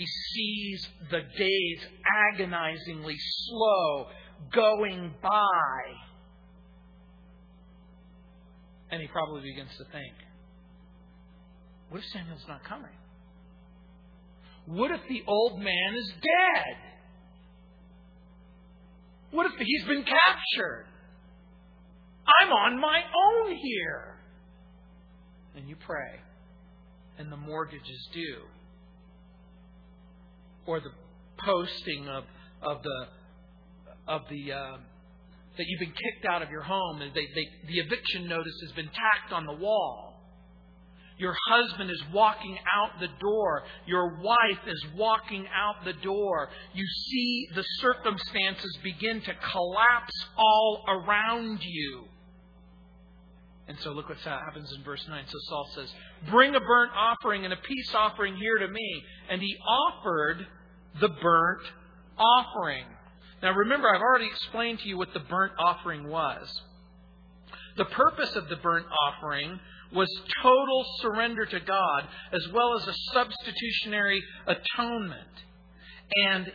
He 0.00 0.06
sees 0.06 0.88
the 1.10 1.20
days 1.36 1.78
agonizingly 2.32 3.16
slow 3.18 4.06
going 4.50 5.14
by. 5.22 5.82
And 8.90 9.02
he 9.02 9.08
probably 9.08 9.42
begins 9.42 9.68
to 9.76 9.84
think 9.92 10.14
what 11.90 11.98
if 11.98 12.04
Samuel's 12.14 12.46
not 12.48 12.64
coming? 12.64 12.96
What 14.64 14.90
if 14.90 15.00
the 15.06 15.22
old 15.26 15.58
man 15.58 15.94
is 15.94 16.12
dead? 16.14 16.76
What 19.32 19.52
if 19.52 19.52
he's 19.58 19.84
been 19.84 20.04
captured? 20.04 20.86
I'm 22.40 22.52
on 22.52 22.80
my 22.80 23.02
own 23.02 23.54
here. 23.54 24.16
And 25.56 25.68
you 25.68 25.76
pray, 25.76 26.20
and 27.18 27.30
the 27.30 27.36
mortgage 27.36 27.82
is 27.82 28.08
due. 28.14 28.46
Or 30.70 30.78
the 30.78 30.92
posting 31.44 32.08
of, 32.08 32.22
of 32.62 32.80
the 32.84 33.06
of 34.06 34.22
the 34.30 34.52
uh, 34.52 34.76
that 35.56 35.66
you've 35.66 35.80
been 35.80 35.88
kicked 35.88 36.24
out 36.26 36.42
of 36.42 36.50
your 36.50 36.62
home, 36.62 37.02
and 37.02 37.12
they, 37.12 37.26
they, 37.34 37.48
the 37.66 37.80
eviction 37.80 38.28
notice 38.28 38.54
has 38.62 38.70
been 38.76 38.86
tacked 38.86 39.32
on 39.32 39.46
the 39.46 39.52
wall. 39.52 40.14
Your 41.18 41.34
husband 41.48 41.90
is 41.90 42.00
walking 42.12 42.56
out 42.72 43.00
the 43.00 43.08
door. 43.20 43.64
Your 43.84 44.20
wife 44.22 44.60
is 44.68 44.86
walking 44.94 45.44
out 45.52 45.84
the 45.84 45.92
door. 46.04 46.50
You 46.72 46.86
see 46.86 47.48
the 47.56 47.64
circumstances 47.80 48.78
begin 48.84 49.22
to 49.22 49.34
collapse 49.50 50.26
all 50.38 50.84
around 50.86 51.64
you. 51.64 52.04
And 53.66 53.76
so 53.80 53.90
look 53.90 54.08
what 54.08 54.18
happens 54.18 54.72
in 54.72 54.84
verse 54.84 55.04
9. 55.08 55.24
So 55.26 55.38
Saul 55.48 55.68
says, 55.74 55.92
Bring 56.30 56.54
a 56.54 56.60
burnt 56.60 56.92
offering 56.96 57.44
and 57.44 57.52
a 57.52 57.56
peace 57.56 57.92
offering 57.92 58.36
here 58.36 58.58
to 58.58 58.68
me. 58.68 59.02
And 59.28 59.42
he 59.42 59.56
offered 59.66 60.46
the 61.00 61.08
burnt 61.08 61.62
offering. 62.18 62.84
Now 63.42 63.52
remember, 63.52 63.94
I've 63.94 64.00
already 64.00 64.26
explained 64.26 64.80
to 64.80 64.88
you 64.88 64.98
what 64.98 65.12
the 65.14 65.20
burnt 65.20 65.52
offering 65.58 66.08
was. 66.08 66.62
The 67.76 67.84
purpose 67.86 68.34
of 68.36 68.48
the 68.48 68.56
burnt 68.56 68.86
offering 69.06 69.58
was 69.92 70.08
total 70.42 70.84
surrender 71.00 71.46
to 71.46 71.60
God 71.60 72.08
as 72.32 72.46
well 72.52 72.76
as 72.76 72.86
a 72.86 72.94
substitutionary 73.12 74.22
atonement. 74.46 75.30
And 76.26 76.52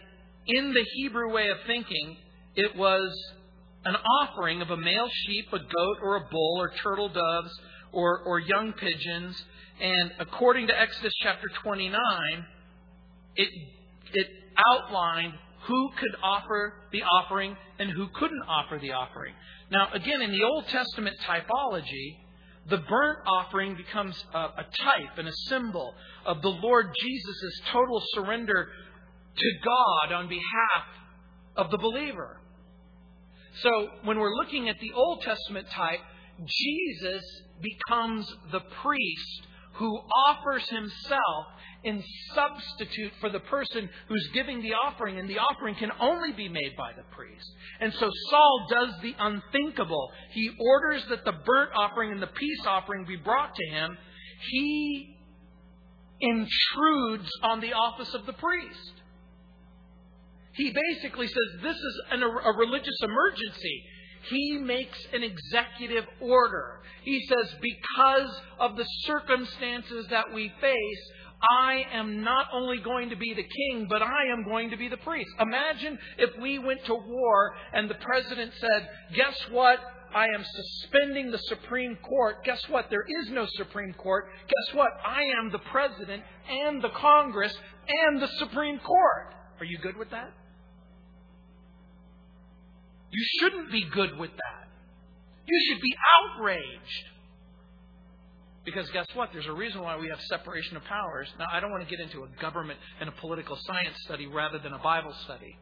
in 0.47 0.73
the 0.73 0.85
Hebrew 0.95 1.33
way 1.33 1.49
of 1.49 1.57
thinking, 1.65 2.17
it 2.55 2.75
was 2.75 3.11
an 3.85 3.95
offering 4.21 4.61
of 4.61 4.69
a 4.69 4.77
male 4.77 5.09
sheep, 5.25 5.47
a 5.53 5.59
goat, 5.59 5.97
or 6.01 6.17
a 6.17 6.27
bull, 6.29 6.57
or 6.59 6.71
turtle 6.83 7.09
doves, 7.09 7.51
or, 7.91 8.19
or 8.19 8.39
young 8.39 8.73
pigeons. 8.73 9.43
And 9.81 10.11
according 10.19 10.67
to 10.67 10.79
Exodus 10.79 11.13
chapter 11.21 11.47
29, 11.63 11.99
it, 13.35 13.49
it 14.15 14.27
outlined 14.71 15.33
who 15.67 15.89
could 15.97 16.15
offer 16.23 16.73
the 16.91 17.01
offering 17.01 17.55
and 17.79 17.89
who 17.89 18.07
couldn't 18.15 18.43
offer 18.47 18.77
the 18.79 18.91
offering. 18.91 19.33
Now, 19.71 19.87
again, 19.93 20.21
in 20.21 20.31
the 20.31 20.43
Old 20.43 20.67
Testament 20.67 21.15
typology, 21.27 22.17
the 22.67 22.77
burnt 22.77 23.19
offering 23.25 23.75
becomes 23.75 24.23
a, 24.33 24.37
a 24.37 24.65
type 24.83 25.17
and 25.17 25.27
a 25.27 25.33
symbol 25.47 25.93
of 26.25 26.41
the 26.41 26.49
Lord 26.49 26.87
Jesus' 26.99 27.61
total 27.71 28.01
surrender 28.13 28.69
to 29.37 29.51
God 29.63 30.15
on 30.15 30.27
behalf 30.27 30.85
of 31.55 31.71
the 31.71 31.77
believer. 31.77 32.39
So 33.61 33.87
when 34.03 34.19
we're 34.19 34.35
looking 34.35 34.69
at 34.69 34.75
the 34.79 34.91
Old 34.93 35.21
Testament 35.21 35.67
type, 35.71 35.99
Jesus 36.45 37.23
becomes 37.61 38.27
the 38.51 38.59
priest 38.81 39.47
who 39.77 39.99
offers 40.27 40.67
himself 40.69 41.45
in 41.83 42.03
substitute 42.33 43.11
for 43.19 43.29
the 43.29 43.39
person 43.41 43.87
who's 44.07 44.29
giving 44.33 44.61
the 44.61 44.73
offering, 44.73 45.19
and 45.19 45.29
the 45.29 45.37
offering 45.37 45.75
can 45.75 45.91
only 45.99 46.31
be 46.31 46.49
made 46.49 46.75
by 46.75 46.91
the 46.93 47.03
priest. 47.15 47.45
And 47.79 47.93
so 47.93 48.09
Saul 48.29 48.67
does 48.69 48.89
the 49.01 49.15
unthinkable. 49.19 50.09
He 50.31 50.51
orders 50.59 51.05
that 51.09 51.23
the 51.23 51.31
burnt 51.31 51.71
offering 51.75 52.11
and 52.11 52.21
the 52.21 52.27
peace 52.27 52.65
offering 52.65 53.05
be 53.05 53.17
brought 53.17 53.53
to 53.53 53.65
him. 53.69 53.97
He 54.49 55.15
intrudes 56.19 57.29
on 57.43 57.59
the 57.61 57.73
office 57.73 58.13
of 58.13 58.25
the 58.25 58.33
priest. 58.33 58.93
He 60.53 60.73
basically 60.73 61.27
says 61.27 61.61
this 61.61 61.75
is 61.75 62.01
an, 62.11 62.23
a 62.23 62.57
religious 62.57 62.97
emergency. 63.01 63.83
He 64.29 64.57
makes 64.57 64.97
an 65.13 65.23
executive 65.23 66.05
order. 66.19 66.79
He 67.03 67.25
says, 67.27 67.53
because 67.61 68.41
of 68.59 68.75
the 68.75 68.85
circumstances 69.05 70.07
that 70.09 70.33
we 70.33 70.51
face, 70.59 71.11
I 71.61 71.85
am 71.91 72.23
not 72.23 72.47
only 72.53 72.79
going 72.79 73.09
to 73.09 73.15
be 73.15 73.33
the 73.33 73.43
king, 73.43 73.87
but 73.89 74.01
I 74.01 74.31
am 74.31 74.43
going 74.43 74.71
to 74.71 74.77
be 74.77 74.87
the 74.87 74.97
priest. 74.97 75.29
Imagine 75.39 75.99
if 76.17 76.31
we 76.41 76.59
went 76.59 76.83
to 76.85 76.95
war 76.95 77.55
and 77.73 77.89
the 77.89 77.95
president 77.95 78.51
said, 78.59 78.89
Guess 79.13 79.37
what? 79.51 79.79
I 80.15 80.27
am 80.27 80.45
suspending 80.45 81.29
the 81.29 81.39
Supreme 81.49 81.97
Court. 81.97 82.43
Guess 82.45 82.69
what? 82.69 82.89
There 82.89 83.05
is 83.21 83.29
no 83.31 83.45
Supreme 83.57 83.93
Court. 83.93 84.27
Guess 84.47 84.75
what? 84.75 84.91
I 85.05 85.23
am 85.39 85.51
the 85.51 85.59
president 85.59 86.23
and 86.49 86.81
the 86.81 86.89
Congress 86.89 87.53
and 87.87 88.21
the 88.21 88.29
Supreme 88.39 88.79
Court. 88.79 89.35
Are 89.59 89.65
you 89.65 89.77
good 89.77 89.97
with 89.97 90.09
that? 90.11 90.31
You 93.15 93.25
shouldn't 93.39 93.71
be 93.71 93.85
good 93.93 94.17
with 94.17 94.31
that. 94.31 94.67
You 95.47 95.59
should 95.67 95.81
be 95.81 95.95
outraged. 96.19 97.05
Because 98.65 98.89
guess 98.89 99.05
what? 99.13 99.29
There's 99.31 99.45
a 99.45 99.53
reason 99.53 99.81
why 99.81 99.95
we 99.95 100.09
have 100.09 100.19
separation 100.23 100.75
of 100.75 100.83
powers. 100.83 101.29
Now, 101.39 101.45
I 101.53 101.61
don't 101.61 101.71
want 101.71 101.87
to 101.87 101.89
get 101.89 102.03
into 102.03 102.23
a 102.23 102.41
government 102.41 102.77
and 102.99 103.07
a 103.07 103.13
political 103.13 103.57
science 103.61 103.95
study 104.03 104.27
rather 104.27 104.59
than 104.59 104.73
a 104.73 104.79
Bible 104.79 105.13
study. 105.23 105.55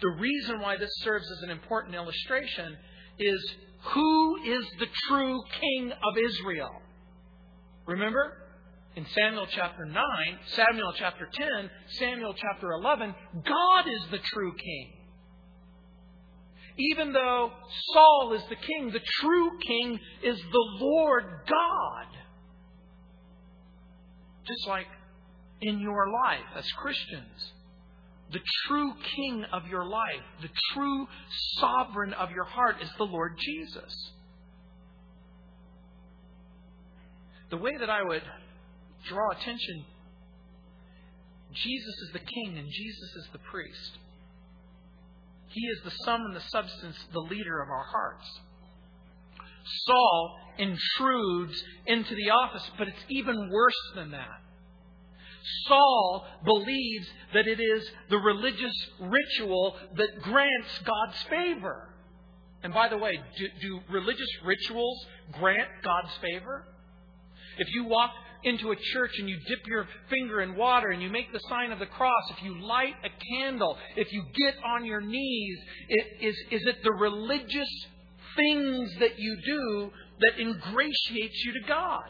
The 0.00 0.10
reason 0.20 0.60
why 0.60 0.76
this 0.76 0.90
serves 0.98 1.28
as 1.28 1.42
an 1.42 1.50
important 1.50 1.96
illustration 1.96 2.76
is 3.18 3.54
who 3.80 4.36
is 4.44 4.64
the 4.78 4.86
true 5.08 5.42
king 5.60 5.90
of 5.90 6.16
Israel? 6.16 6.80
Remember? 7.86 8.36
In 8.94 9.04
Samuel 9.18 9.46
chapter 9.50 9.84
9, 9.84 10.04
Samuel 10.46 10.92
chapter 10.96 11.28
10, 11.32 11.48
Samuel 11.98 12.34
chapter 12.34 12.70
11, 12.70 13.12
God 13.44 13.88
is 13.88 14.10
the 14.12 14.18
true 14.18 14.52
king. 14.54 14.92
Even 16.76 17.12
though 17.12 17.52
Saul 17.92 18.32
is 18.34 18.42
the 18.48 18.56
king, 18.56 18.90
the 18.90 19.00
true 19.20 19.58
king 19.60 19.98
is 20.22 20.38
the 20.38 20.66
Lord 20.80 21.24
God. 21.48 22.06
Just 24.46 24.66
like 24.66 24.86
in 25.60 25.78
your 25.78 26.10
life 26.10 26.44
as 26.56 26.70
Christians, 26.72 27.52
the 28.32 28.40
true 28.66 28.92
king 29.14 29.44
of 29.52 29.68
your 29.68 29.84
life, 29.84 30.22
the 30.42 30.50
true 30.72 31.06
sovereign 31.58 32.12
of 32.14 32.32
your 32.32 32.44
heart 32.44 32.76
is 32.82 32.90
the 32.98 33.04
Lord 33.04 33.36
Jesus. 33.38 34.10
The 37.50 37.56
way 37.56 37.76
that 37.78 37.88
I 37.88 38.02
would 38.02 38.22
draw 39.08 39.30
attention 39.30 39.84
Jesus 41.54 41.94
is 42.06 42.12
the 42.12 42.18
king 42.18 42.58
and 42.58 42.68
Jesus 42.68 43.16
is 43.16 43.28
the 43.32 43.38
priest. 43.38 43.98
He 45.54 45.60
is 45.68 45.78
the 45.84 46.04
sum 46.04 46.20
and 46.26 46.34
the 46.34 46.42
substance, 46.50 46.96
the 47.12 47.20
leader 47.20 47.62
of 47.62 47.68
our 47.68 47.84
hearts. 47.84 48.26
Saul 49.86 50.36
intrudes 50.58 51.62
into 51.86 52.14
the 52.14 52.30
office, 52.30 52.68
but 52.76 52.88
it's 52.88 53.04
even 53.08 53.50
worse 53.52 53.92
than 53.94 54.10
that. 54.10 54.40
Saul 55.68 56.26
believes 56.44 57.06
that 57.34 57.46
it 57.46 57.60
is 57.60 57.88
the 58.10 58.18
religious 58.18 58.74
ritual 59.00 59.76
that 59.96 60.22
grants 60.22 60.78
God's 60.84 61.22
favor. 61.30 61.88
And 62.64 62.74
by 62.74 62.88
the 62.88 62.98
way, 62.98 63.12
do, 63.38 63.46
do, 63.60 63.80
religious 63.90 64.28
rituals 64.44 65.06
grant 65.38 65.68
God's 65.84 66.12
favor? 66.20 66.66
If 67.58 67.68
you 67.74 67.84
walk 67.84 68.10
into 68.44 68.70
a 68.70 68.76
church 68.76 69.12
and 69.18 69.28
you 69.28 69.38
dip 69.48 69.66
your 69.66 69.86
finger 70.10 70.42
in 70.42 70.56
water 70.56 70.90
and 70.90 71.02
you 71.02 71.10
make 71.10 71.32
the 71.32 71.40
sign 71.48 71.72
of 71.72 71.78
the 71.78 71.86
cross, 71.86 72.22
if 72.36 72.42
you 72.42 72.60
light 72.60 72.94
a 73.04 73.36
candle, 73.36 73.76
if 73.96 74.12
you 74.12 74.24
get 74.34 74.54
on 74.64 74.84
your 74.84 75.00
knees, 75.00 75.58
it, 75.88 76.06
is, 76.20 76.36
is 76.50 76.66
it 76.66 76.76
the 76.82 76.92
religious 76.92 77.68
things 78.36 78.90
that 79.00 79.18
you 79.18 79.36
do 79.44 79.90
that 80.20 80.40
ingratiates 80.40 81.44
you 81.44 81.52
to 81.60 81.68
God? 81.68 82.04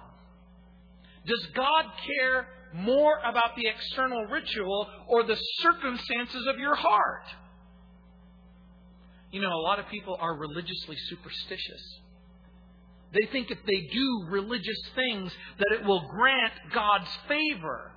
Does 1.26 1.46
God 1.54 1.84
care 2.06 2.48
more 2.74 3.18
about 3.24 3.56
the 3.56 3.66
external 3.66 4.26
ritual 4.26 4.88
or 5.08 5.22
the 5.22 5.36
circumstances 5.60 6.46
of 6.48 6.58
your 6.58 6.74
heart? 6.74 7.24
You 9.30 9.40
know, 9.40 9.48
a 9.48 9.64
lot 9.64 9.78
of 9.78 9.88
people 9.88 10.16
are 10.20 10.36
religiously 10.36 10.96
superstitious. 11.08 12.00
They 13.14 13.26
think 13.30 13.50
if 13.50 13.58
they 13.64 13.80
do 13.92 14.26
religious 14.28 14.80
things 14.96 15.32
that 15.58 15.78
it 15.78 15.86
will 15.86 16.08
grant 16.08 16.52
God's 16.72 17.08
favor. 17.28 17.92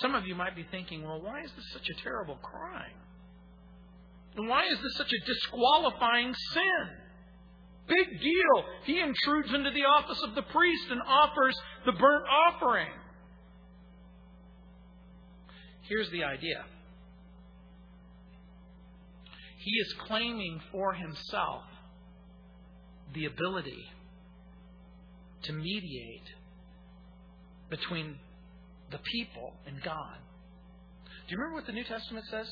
Some 0.00 0.14
of 0.14 0.26
you 0.26 0.34
might 0.34 0.56
be 0.56 0.66
thinking, 0.70 1.04
well, 1.04 1.20
why 1.20 1.42
is 1.42 1.50
this 1.54 1.72
such 1.72 1.88
a 1.88 2.02
terrible 2.02 2.36
crime? 2.36 2.96
And 4.36 4.48
why 4.48 4.64
is 4.64 4.78
this 4.80 4.96
such 4.96 5.12
a 5.12 5.26
disqualifying 5.26 6.34
sin? 6.52 6.88
Big 7.88 8.20
deal. 8.20 8.64
He 8.84 9.00
intrudes 9.00 9.54
into 9.54 9.70
the 9.70 9.84
office 9.84 10.22
of 10.22 10.34
the 10.34 10.42
priest 10.42 10.90
and 10.90 11.00
offers 11.06 11.56
the 11.86 11.92
burnt 11.92 12.24
offering. 12.28 12.88
Here's 15.82 16.10
the 16.10 16.24
idea 16.24 16.64
He 19.58 19.70
is 19.70 19.94
claiming 20.06 20.60
for 20.70 20.92
himself 20.92 21.62
the 23.14 23.26
ability 23.26 23.84
to 25.44 25.52
mediate 25.52 26.28
between 27.70 28.16
the 28.90 28.98
people 29.12 29.52
and 29.66 29.82
God. 29.82 30.16
Do 31.04 31.34
you 31.34 31.38
remember 31.38 31.56
what 31.56 31.66
the 31.66 31.72
New 31.72 31.84
Testament 31.84 32.24
says? 32.30 32.46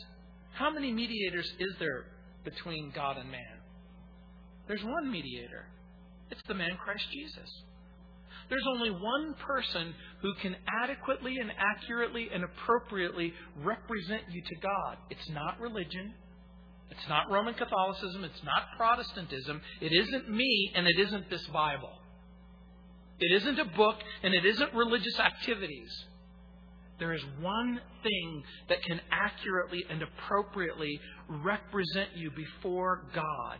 How 0.52 0.70
many 0.70 0.92
mediators 0.92 1.50
is 1.58 1.74
there 1.78 2.04
between 2.44 2.92
God 2.94 3.16
and 3.16 3.30
man? 3.30 3.60
There's 4.68 4.84
one 4.84 5.10
mediator. 5.10 5.66
It's 6.30 6.40
the 6.48 6.54
man 6.54 6.76
Christ 6.82 7.04
Jesus. 7.12 7.48
There's 8.48 8.66
only 8.74 8.90
one 8.90 9.34
person 9.46 9.94
who 10.22 10.32
can 10.40 10.56
adequately 10.82 11.36
and 11.40 11.50
accurately 11.58 12.28
and 12.32 12.44
appropriately 12.44 13.32
represent 13.62 14.22
you 14.30 14.42
to 14.42 14.54
God. 14.60 14.98
It's 15.10 15.28
not 15.30 15.60
religion. 15.60 16.14
It's 16.90 17.08
not 17.08 17.30
Roman 17.30 17.54
Catholicism. 17.54 18.24
It's 18.24 18.42
not 18.44 18.76
Protestantism. 18.76 19.60
It 19.80 19.92
isn't 19.92 20.30
me, 20.30 20.72
and 20.74 20.86
it 20.86 20.98
isn't 20.98 21.28
this 21.30 21.46
Bible. 21.48 21.92
It 23.18 23.34
isn't 23.42 23.58
a 23.58 23.64
book, 23.64 23.96
and 24.22 24.34
it 24.34 24.44
isn't 24.44 24.74
religious 24.74 25.18
activities. 25.18 25.90
There 26.98 27.12
is 27.12 27.22
one 27.40 27.80
thing 28.02 28.42
that 28.68 28.82
can 28.82 29.00
accurately 29.10 29.84
and 29.90 30.02
appropriately 30.02 30.98
represent 31.28 32.10
you 32.14 32.30
before 32.30 33.04
God. 33.14 33.58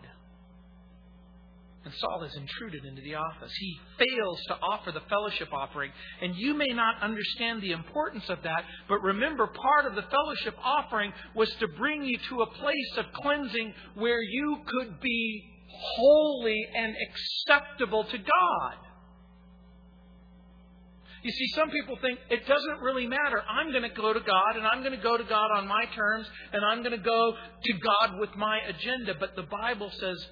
And 1.87 1.95
Saul 2.01 2.25
is 2.25 2.35
intruded 2.35 2.85
into 2.85 3.01
the 3.01 3.15
office. 3.15 3.53
He 3.61 3.79
fails 3.97 4.41
to 4.49 4.55
offer 4.61 4.91
the 4.91 5.07
fellowship 5.09 5.53
offering. 5.53 5.93
And 6.21 6.35
you 6.35 6.53
may 6.53 6.67
not 6.75 7.01
understand 7.01 7.63
the 7.63 7.71
importance 7.71 8.29
of 8.29 8.43
that, 8.43 8.65
but 8.89 9.03
remember, 9.03 9.47
part 9.47 9.87
of 9.87 9.95
the 9.95 10.03
fellowship 10.03 10.57
offering 10.65 11.13
was 11.37 11.49
to 11.61 11.69
bring 11.79 12.03
you 12.03 12.19
to 12.29 12.43
a 12.43 12.51
place 12.55 12.93
of 12.99 13.05
cleansing 13.23 13.73
where 13.95 14.21
you 14.21 14.59
could 14.67 15.01
be 15.01 15.45
holy 15.69 16.67
and 16.75 16.97
acceptable 17.09 18.03
to 18.03 18.19
God. 18.19 18.75
You 21.23 21.31
see, 21.31 21.47
some 21.55 21.71
people 21.71 21.97
think 22.03 22.19
it 22.31 22.49
doesn't 22.49 22.81
really 22.83 23.07
matter. 23.07 23.45
I'm 23.49 23.71
going 23.71 23.89
to 23.89 23.95
go 23.95 24.13
to 24.13 24.21
God, 24.21 24.57
and 24.57 24.67
I'm 24.67 24.81
going 24.81 24.97
to 24.97 25.03
go 25.03 25.17
to 25.17 25.25
God 25.25 25.53
on 25.55 25.69
my 25.69 25.85
terms, 25.95 26.29
and 26.53 26.65
I'm 26.65 26.83
going 26.83 26.99
to 26.99 27.05
go 27.05 27.35
to 27.63 27.73
God 27.75 28.19
with 28.19 28.31
my 28.35 28.59
agenda. 28.69 29.15
But 29.21 29.37
the 29.37 29.45
Bible 29.45 29.91
says, 30.01 30.27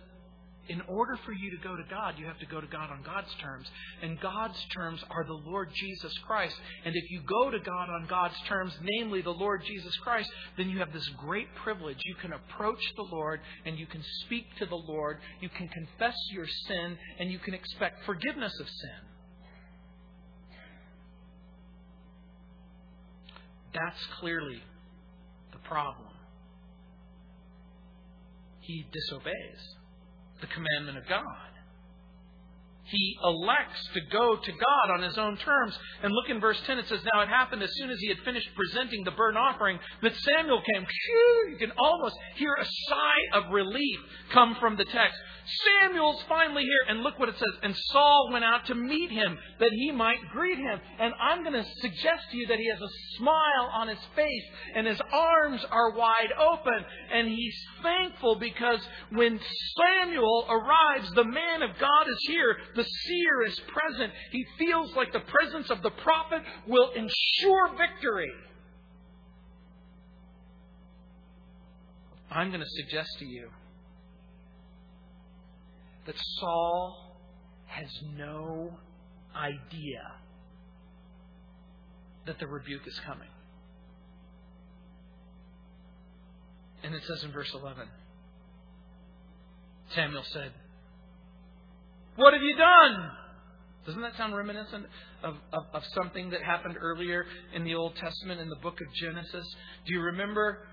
in 0.68 0.81
order 0.83 1.18
for 1.24 1.33
you 1.33 1.50
to 1.50 1.57
go 1.62 1.77
to 1.77 1.83
God, 1.90 2.14
you 2.18 2.27
have 2.27 2.38
to 2.38 2.46
go 2.46 2.61
to 2.61 2.66
God 2.66 2.90
on 2.90 3.03
God's 3.03 3.33
terms. 3.40 3.66
And 4.03 4.18
God's 4.20 4.59
terms 4.74 5.03
are 5.11 5.24
the 5.24 5.40
Lord 5.50 5.68
Jesus 5.74 6.12
Christ. 6.27 6.55
And 6.85 6.94
if 6.96 7.11
you 7.11 7.20
go 7.27 7.50
to 7.50 7.59
God 7.59 7.90
on 7.90 8.07
God's 8.09 8.38
terms, 8.48 8.72
namely 8.83 9.20
the 9.20 9.31
Lord 9.31 9.62
Jesus 9.66 9.94
Christ, 9.96 10.31
then 10.57 10.70
you 10.70 10.79
have 10.79 10.92
this 10.92 11.09
great 11.18 11.48
privilege. 11.62 11.98
You 12.05 12.14
can 12.16 12.33
approach 12.33 12.83
the 12.96 13.03
Lord 13.03 13.40
and 13.66 13.79
you 13.79 13.87
can 13.87 14.03
speak 14.24 14.46
to 14.59 14.66
the 14.66 14.74
Lord. 14.74 15.18
You 15.40 15.50
can 15.50 15.68
confess 15.68 16.16
your 16.33 16.46
sin 16.66 16.96
and 17.18 17.31
you 17.31 17.38
can 17.38 17.55
expect 17.55 18.05
forgiveness 18.07 18.53
of 18.61 18.66
sin. 18.66 18.90
That's 23.74 24.07
clearly 24.20 24.62
the 25.53 25.59
problem. 25.59 26.09
He 28.61 28.87
disobeys 28.90 29.77
the 30.40 30.49
commandment 30.49 30.99
of 30.99 31.09
God. 31.09 31.54
He 32.87 33.16
elects 33.25 33.88
to 33.94 34.01
go 34.12 34.37
to 34.37 34.53
God 34.53 34.94
on 34.94 35.03
his 35.03 35.16
own 35.16 35.37
terms. 35.38 35.77
And 36.03 36.12
look 36.12 36.29
in 36.29 36.40
verse 36.40 36.61
10, 36.66 36.79
it 36.79 36.88
says, 36.88 37.01
Now 37.12 37.23
it 37.23 37.29
happened 37.29 37.62
as 37.62 37.70
soon 37.77 37.90
as 37.90 37.99
he 37.99 38.09
had 38.09 38.18
finished 38.25 38.49
presenting 38.55 39.05
the 39.05 39.11
burnt 39.12 39.38
offering 39.38 39.79
that 40.03 40.14
Samuel 40.16 40.62
came. 40.73 40.87
You 41.51 41.57
can 41.59 41.73
almost 41.79 42.16
hear 42.37 42.55
a 42.61 42.64
sigh 42.64 43.38
of 43.38 43.53
relief 43.53 44.01
come 44.33 44.57
from 44.61 44.77
the 44.77 44.85
text. 44.85 45.16
Samuel's 45.83 46.23
finally 46.29 46.62
here. 46.62 46.85
And 46.88 47.03
look 47.03 47.18
what 47.18 47.29
it 47.29 47.37
says. 47.37 47.59
And 47.62 47.75
Saul 47.92 48.31
went 48.33 48.44
out 48.44 48.66
to 48.66 48.75
meet 48.75 49.11
him 49.11 49.38
that 49.61 49.70
he 49.73 49.90
might 49.90 50.18
greet 50.33 50.59
him. 50.59 50.81
And 50.99 51.12
I'm 51.20 51.42
going 51.42 51.55
to 51.55 51.68
suggest 51.81 52.31
to 52.31 52.37
you 52.37 52.47
that 52.49 52.59
he 52.59 52.68
has 52.68 52.81
a 52.81 53.16
smile 53.16 53.70
on 53.73 53.88
his 53.88 53.99
face 54.16 54.44
and 54.75 54.87
his 54.87 55.01
arms 55.12 55.64
are 55.70 55.92
wide 55.92 56.33
open. 56.38 56.85
And 57.12 57.29
he's 57.29 57.57
thankful 57.83 58.37
because 58.37 58.81
when 59.12 59.38
Samuel 59.77 60.47
arrives, 60.49 61.11
the 61.14 61.25
man 61.25 61.62
of 61.62 61.79
God 61.79 62.09
is 62.09 62.18
here. 62.27 62.57
The 62.74 62.84
seer 62.84 63.42
is 63.46 63.60
present. 63.60 64.12
He 64.30 64.44
feels 64.58 64.94
like 64.96 65.12
the 65.12 65.20
presence 65.20 65.70
of 65.70 65.82
the 65.82 65.90
prophet 65.90 66.42
will 66.66 66.90
ensure 66.90 67.70
victory. 67.78 68.30
I'm 72.30 72.48
going 72.48 72.60
to 72.60 72.82
suggest 72.82 73.10
to 73.20 73.26
you 73.26 73.48
that 76.06 76.16
Saul 76.40 77.16
has 77.66 77.88
no 78.16 78.76
idea 79.37 80.12
that 82.26 82.38
the 82.38 82.46
rebuke 82.46 82.87
is 82.87 82.98
coming. 83.06 83.28
And 86.82 86.94
it 86.94 87.02
says 87.06 87.24
in 87.24 87.32
verse 87.32 87.52
11 87.54 87.88
Samuel 89.94 90.24
said, 90.24 90.52
What 92.16 92.33
have 92.33 92.42
you 92.42 92.57
done? 92.57 93.11
Doesn't 93.87 94.00
that 94.03 94.16
sound 94.16 94.35
reminiscent 94.35 94.87
of, 95.22 95.35
of, 95.53 95.64
of, 95.74 95.83
something 95.94 96.31
that 96.31 96.42
happened 96.42 96.77
earlier 96.81 97.27
in 97.54 97.65
the 97.65 97.75
Old 97.75 97.96
Testament 97.96 98.40
in 98.40 98.48
the 98.48 98.56
book 98.56 98.79
of 98.81 98.94
Genesis? 98.94 99.46
Do 99.87 99.92
you 99.92 100.00
remember 100.00 100.67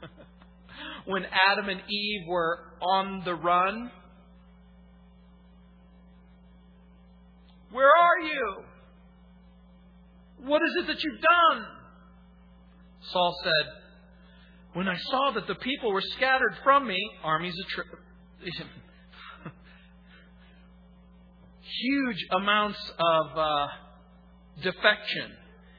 when 1.06 1.24
Adam 1.50 1.68
and 1.68 1.80
Eve 1.80 2.22
were 2.28 2.58
on 2.80 3.22
the 3.24 3.34
run? 3.34 3.90
Where 7.72 7.88
are 7.88 8.20
you? 8.22 8.64
What 10.48 10.62
is 10.62 10.84
it 10.84 10.86
that 10.86 11.02
you've 11.02 11.20
done? 11.20 11.66
Saul 13.12 13.34
said, 13.42 13.72
When 14.72 14.88
I 14.88 14.96
saw 14.96 15.32
that 15.34 15.46
the 15.46 15.56
people 15.56 15.92
were 15.92 16.02
scattered 16.16 16.54
from 16.64 16.86
me, 16.86 16.98
armies 17.22 17.54
of 17.62 17.68
tri- 17.68 17.84
huge 21.82 22.26
amounts 22.32 22.78
of 22.98 23.38
uh, 23.38 23.66
defection, 24.62 25.32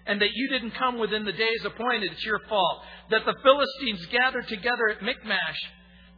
and 0.05 0.21
that 0.21 0.29
you 0.33 0.49
didn't 0.49 0.71
come 0.71 0.99
within 0.99 1.25
the 1.25 1.33
days 1.33 1.65
appointed, 1.65 2.11
it's 2.11 2.25
your 2.25 2.39
fault. 2.47 2.81
That 3.11 3.25
the 3.25 3.35
Philistines 3.43 4.05
gathered 4.11 4.47
together 4.47 4.89
at 4.95 5.01
Michmash 5.01 5.59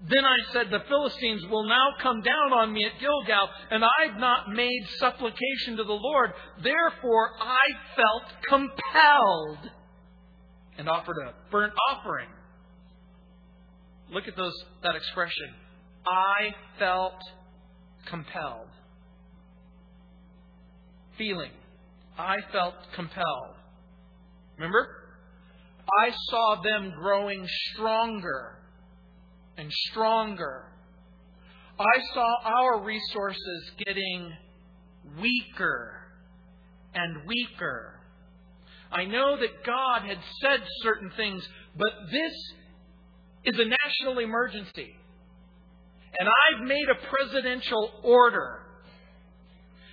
then 0.07 0.23
I 0.23 0.53
said, 0.53 0.67
The 0.71 0.83
Philistines 0.87 1.45
will 1.49 1.67
now 1.67 1.87
come 2.01 2.21
down 2.21 2.53
on 2.53 2.71
me 2.71 2.85
at 2.85 2.99
Gilgal, 3.01 3.49
and 3.69 3.83
I've 3.83 4.17
not 4.17 4.49
made 4.49 4.87
supplication 4.97 5.75
to 5.75 5.83
the 5.83 5.91
Lord. 5.91 6.31
Therefore, 6.63 7.31
I 7.41 7.95
felt 7.95 8.23
compelled 8.47 9.71
and 10.77 10.87
offered 10.87 11.17
a 11.27 11.33
burnt 11.51 11.73
offering. 11.91 12.29
Look 14.11 14.27
at 14.27 14.37
those 14.37 14.53
that 14.83 14.95
expression. 14.95 15.53
I 16.07 16.55
felt 16.79 17.19
compelled. 18.05 18.69
Feeling. 21.19 21.51
I 22.17 22.37
felt 22.51 22.73
compelled. 22.95 23.55
Remember? 24.57 24.87
I 26.01 26.11
saw 26.29 26.61
them 26.63 26.93
growing 26.97 27.45
stronger 27.73 28.57
and 29.57 29.69
stronger. 29.91 30.63
I 31.77 31.99
saw 32.13 32.35
our 32.45 32.83
resources 32.83 33.71
getting 33.85 34.31
weaker 35.21 35.93
and 36.93 37.27
weaker. 37.27 37.99
I 38.91 39.05
know 39.05 39.37
that 39.37 39.65
God 39.65 40.07
had 40.07 40.17
said 40.41 40.61
certain 40.83 41.11
things, 41.17 41.45
but 41.77 41.91
this 42.11 42.33
is 43.43 43.59
a 43.59 43.65
national 43.65 44.19
emergency. 44.19 44.95
And 46.17 46.29
I've 46.29 46.67
made 46.67 46.87
a 46.89 47.07
presidential 47.07 47.91
order. 48.03 48.61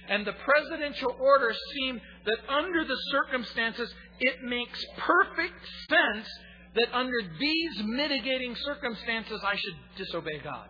And 0.09 0.27
the 0.27 0.33
presidential 0.33 1.17
order 1.19 1.53
seemed 1.75 2.01
that 2.25 2.39
under 2.49 2.85
the 2.85 2.97
circumstances, 3.11 3.93
it 4.21 4.43
makes 4.45 4.85
perfect 4.99 5.61
sense 5.89 6.29
that 6.77 6.89
under 6.93 7.17
these 7.41 7.83
mitigating 7.85 8.55
circumstances, 8.57 9.41
I 9.45 9.57
should 9.57 9.75
disobey 9.97 10.39
God. 10.45 10.69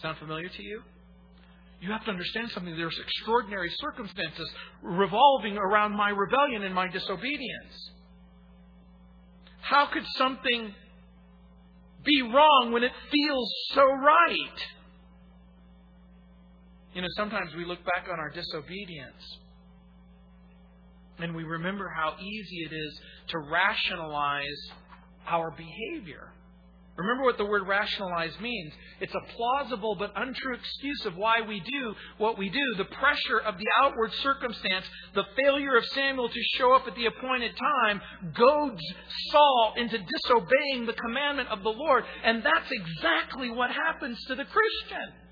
Sound 0.00 0.18
familiar 0.18 0.48
to 0.48 0.62
you? 0.62 0.82
You 1.80 1.92
have 1.92 2.04
to 2.06 2.10
understand 2.10 2.50
something. 2.52 2.74
There's 2.76 2.98
extraordinary 2.98 3.70
circumstances 3.80 4.50
revolving 4.82 5.58
around 5.58 5.92
my 5.92 6.10
rebellion 6.10 6.62
and 6.62 6.74
my 6.74 6.88
disobedience. 6.88 7.90
How 9.60 9.86
could 9.92 10.04
something 10.16 10.74
be 12.04 12.22
wrong 12.22 12.70
when 12.72 12.84
it 12.84 12.92
feels 13.10 13.52
so 13.74 13.82
right? 13.82 14.60
You 16.94 17.02
know, 17.02 17.08
sometimes 17.16 17.54
we 17.54 17.64
look 17.64 17.84
back 17.84 18.08
on 18.10 18.20
our 18.20 18.30
disobedience 18.30 19.38
and 21.18 21.34
we 21.34 21.44
remember 21.44 21.92
how 21.94 22.14
easy 22.20 22.58
it 22.70 22.72
is 22.72 23.00
to 23.28 23.38
rationalize 23.38 24.70
our 25.26 25.50
behavior. 25.50 26.32
Remember 26.96 27.24
what 27.24 27.38
the 27.38 27.44
word 27.44 27.66
rationalize 27.66 28.38
means. 28.40 28.72
It's 29.00 29.14
a 29.14 29.32
plausible 29.34 29.96
but 29.96 30.12
untrue 30.14 30.54
excuse 30.54 31.04
of 31.06 31.16
why 31.16 31.40
we 31.40 31.58
do 31.58 31.94
what 32.18 32.38
we 32.38 32.48
do. 32.48 32.60
The 32.76 32.84
pressure 32.84 33.40
of 33.40 33.58
the 33.58 33.66
outward 33.82 34.12
circumstance, 34.22 34.86
the 35.14 35.24
failure 35.42 35.76
of 35.76 35.84
Samuel 35.86 36.28
to 36.28 36.42
show 36.56 36.72
up 36.72 36.86
at 36.86 36.94
the 36.94 37.06
appointed 37.06 37.56
time, 37.56 38.00
goads 38.36 38.82
Saul 39.32 39.74
into 39.76 39.98
disobeying 39.98 40.86
the 40.86 40.92
commandment 40.92 41.48
of 41.48 41.64
the 41.64 41.70
Lord. 41.70 42.04
And 42.22 42.44
that's 42.44 42.70
exactly 42.70 43.50
what 43.50 43.70
happens 43.72 44.22
to 44.28 44.36
the 44.36 44.44
Christian. 44.44 45.23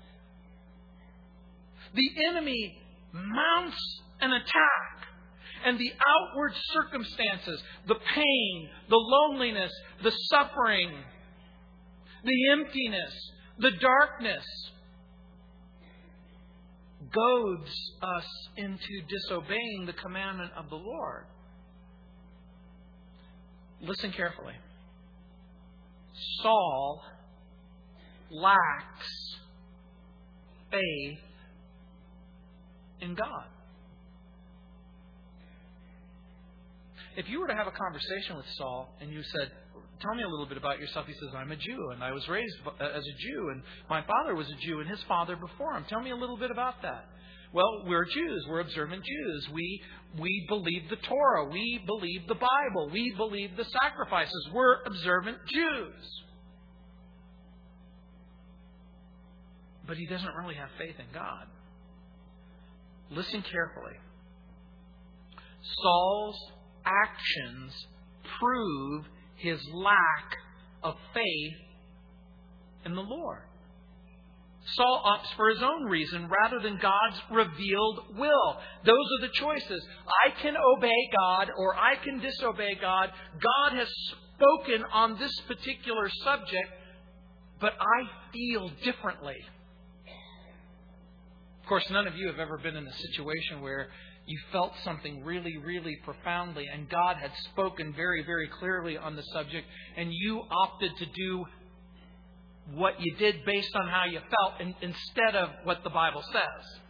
The 1.93 2.09
enemy 2.29 2.77
mounts 3.11 4.01
an 4.21 4.31
attack 4.31 5.07
and 5.65 5.79
the 5.79 5.91
outward 6.07 6.53
circumstances, 6.73 7.61
the 7.87 7.95
pain, 8.15 8.69
the 8.89 8.97
loneliness, 8.97 9.71
the 10.03 10.11
suffering, 10.31 10.91
the 12.23 12.51
emptiness, 12.51 13.31
the 13.59 13.71
darkness 13.79 14.43
goads 17.13 17.71
us 18.01 18.25
into 18.57 19.01
disobeying 19.07 19.85
the 19.85 19.93
commandment 19.93 20.51
of 20.57 20.69
the 20.69 20.75
Lord. 20.75 21.25
Listen 23.81 24.11
carefully. 24.11 24.53
Saul 26.41 27.03
lacks 28.31 29.35
faith 30.71 31.19
in 33.03 33.15
God. 33.15 33.45
If 37.15 37.29
you 37.29 37.39
were 37.39 37.47
to 37.47 37.53
have 37.53 37.67
a 37.67 37.71
conversation 37.71 38.37
with 38.37 38.45
Saul 38.57 38.95
and 38.99 39.11
you 39.11 39.21
said, 39.21 39.51
Tell 40.01 40.15
me 40.15 40.23
a 40.23 40.27
little 40.27 40.47
bit 40.47 40.57
about 40.57 40.79
yourself. 40.79 41.05
He 41.07 41.13
says, 41.13 41.29
I'm 41.33 41.51
a 41.51 41.55
Jew, 41.55 41.91
and 41.93 42.03
I 42.03 42.11
was 42.11 42.27
raised 42.27 42.55
uh, 42.67 42.83
as 42.83 43.03
a 43.03 43.15
Jew, 43.23 43.49
and 43.53 43.63
my 43.89 44.03
father 44.03 44.35
was 44.35 44.47
a 44.49 44.65
Jew, 44.65 44.81
and 44.81 44.89
his 44.89 44.99
father 45.07 45.37
before 45.37 45.77
him. 45.77 45.85
Tell 45.87 46.01
me 46.01 46.11
a 46.11 46.15
little 46.15 46.35
bit 46.35 46.51
about 46.51 46.81
that. 46.81 47.05
Well, 47.53 47.85
we're 47.85 48.03
Jews. 48.05 48.45
We're 48.49 48.59
observant 48.59 49.03
Jews. 49.05 49.47
We, 49.53 49.81
we 50.19 50.45
believe 50.49 50.89
the 50.89 50.97
Torah. 51.07 51.45
We 51.49 51.81
believe 51.85 52.27
the 52.27 52.35
Bible. 52.35 52.89
We 52.91 53.13
believe 53.15 53.51
the 53.55 53.65
sacrifices. 53.81 54.49
We're 54.51 54.81
observant 54.85 55.37
Jews. 55.47 56.23
But 59.87 59.97
he 59.97 60.07
doesn't 60.07 60.35
really 60.35 60.55
have 60.55 60.69
faith 60.77 60.95
in 60.99 61.13
God. 61.13 61.45
Listen 63.11 63.43
carefully. 63.43 63.93
Saul's 65.81 66.37
actions 66.85 67.73
prove 68.39 69.05
his 69.35 69.59
lack 69.73 70.37
of 70.83 70.95
faith 71.13 71.53
in 72.85 72.95
the 72.95 73.01
Lord. 73.01 73.43
Saul 74.75 75.03
opts 75.05 75.35
for 75.35 75.49
his 75.49 75.61
own 75.61 75.85
reason 75.85 76.29
rather 76.29 76.59
than 76.59 76.79
God's 76.81 77.21
revealed 77.29 78.17
will. 78.17 78.57
Those 78.85 78.95
are 78.95 79.27
the 79.27 79.33
choices. 79.33 79.85
I 80.25 80.41
can 80.41 80.55
obey 80.55 81.09
God 81.15 81.49
or 81.57 81.75
I 81.75 81.95
can 82.01 82.19
disobey 82.19 82.77
God. 82.79 83.09
God 83.33 83.77
has 83.77 83.87
spoken 84.35 84.85
on 84.93 85.19
this 85.19 85.37
particular 85.47 86.09
subject, 86.23 86.69
but 87.59 87.73
I 87.73 88.31
feel 88.31 88.71
differently. 88.83 89.35
Of 91.63 91.69
course, 91.69 91.89
none 91.89 92.07
of 92.07 92.17
you 92.17 92.27
have 92.27 92.39
ever 92.39 92.57
been 92.57 92.75
in 92.75 92.85
a 92.85 92.93
situation 92.93 93.61
where 93.61 93.87
you 94.25 94.37
felt 94.51 94.73
something 94.83 95.23
really, 95.23 95.55
really 95.57 95.97
profoundly, 96.03 96.65
and 96.67 96.89
God 96.89 97.15
had 97.15 97.31
spoken 97.51 97.93
very, 97.93 98.21
very 98.25 98.49
clearly 98.59 98.97
on 98.97 99.15
the 99.15 99.23
subject, 99.33 99.65
and 99.95 100.09
you 100.11 100.41
opted 100.51 100.91
to 100.97 101.05
do 101.05 101.45
what 102.73 102.99
you 102.99 103.15
did 103.15 103.45
based 103.45 103.73
on 103.75 103.87
how 103.87 104.03
you 104.03 104.19
felt 104.19 104.59
in, 104.59 104.75
instead 104.81 105.37
of 105.37 105.49
what 105.63 105.85
the 105.85 105.89
Bible 105.89 106.21
says. 106.33 106.81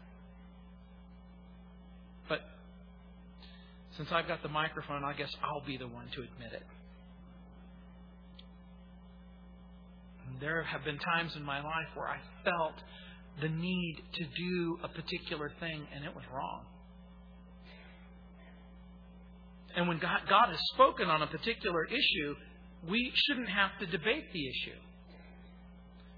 But 2.28 2.42
since 3.96 4.10
I've 4.12 4.28
got 4.28 4.42
the 4.42 4.50
microphone, 4.50 5.04
I 5.04 5.14
guess 5.14 5.30
I'll 5.44 5.66
be 5.66 5.78
the 5.78 5.88
one 5.88 6.08
to 6.16 6.22
admit 6.22 6.54
it. 6.54 6.64
There 10.40 10.64
have 10.64 10.84
been 10.84 10.98
times 10.98 11.36
in 11.36 11.44
my 11.44 11.64
life 11.64 11.90
where 11.94 12.08
I 12.08 12.18
felt 12.44 12.74
the 13.42 13.50
need 13.50 13.98
to 14.14 14.24
do 14.24 14.78
a 14.84 14.88
particular 14.88 15.52
thing, 15.60 15.88
and 15.96 16.06
it 16.06 16.14
was 16.14 16.24
wrong. 16.34 16.66
And 19.76 19.88
when 19.88 20.00
God, 20.00 20.22
God 20.30 20.50
has 20.50 20.60
spoken 20.74 21.10
on 21.10 21.22
a 21.22 21.28
particular 21.28 21.86
issue, 21.86 22.36
we 22.90 23.12
shouldn't 23.16 23.50
have 23.50 23.72
to 23.80 23.86
debate 23.88 24.32
the 24.32 24.48
issue. 24.48 24.78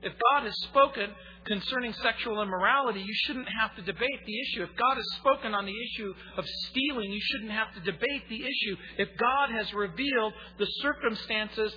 If 0.02 0.14
God 0.32 0.44
has 0.44 0.54
spoken 0.70 1.10
concerning 1.46 1.94
sexual 1.94 2.42
immorality, 2.42 3.00
you 3.00 3.14
shouldn't 3.26 3.48
have 3.62 3.76
to 3.76 3.82
debate 3.82 4.20
the 4.26 4.40
issue. 4.42 4.64
If 4.64 4.76
God 4.78 4.96
has 4.96 5.06
spoken 5.20 5.54
on 5.54 5.66
the 5.66 5.74
issue 5.74 6.14
of 6.38 6.46
stealing, 6.70 7.12
you 7.12 7.22
shouldn't 7.22 7.52
have 7.52 7.74
to 7.76 7.80
debate 7.80 8.30
the 8.30 8.42
issue. 8.42 8.76
If 8.98 9.10
God 9.18 9.52
has 9.52 9.74
revealed 9.74 10.34
the 10.60 10.68
circumstances, 10.82 11.74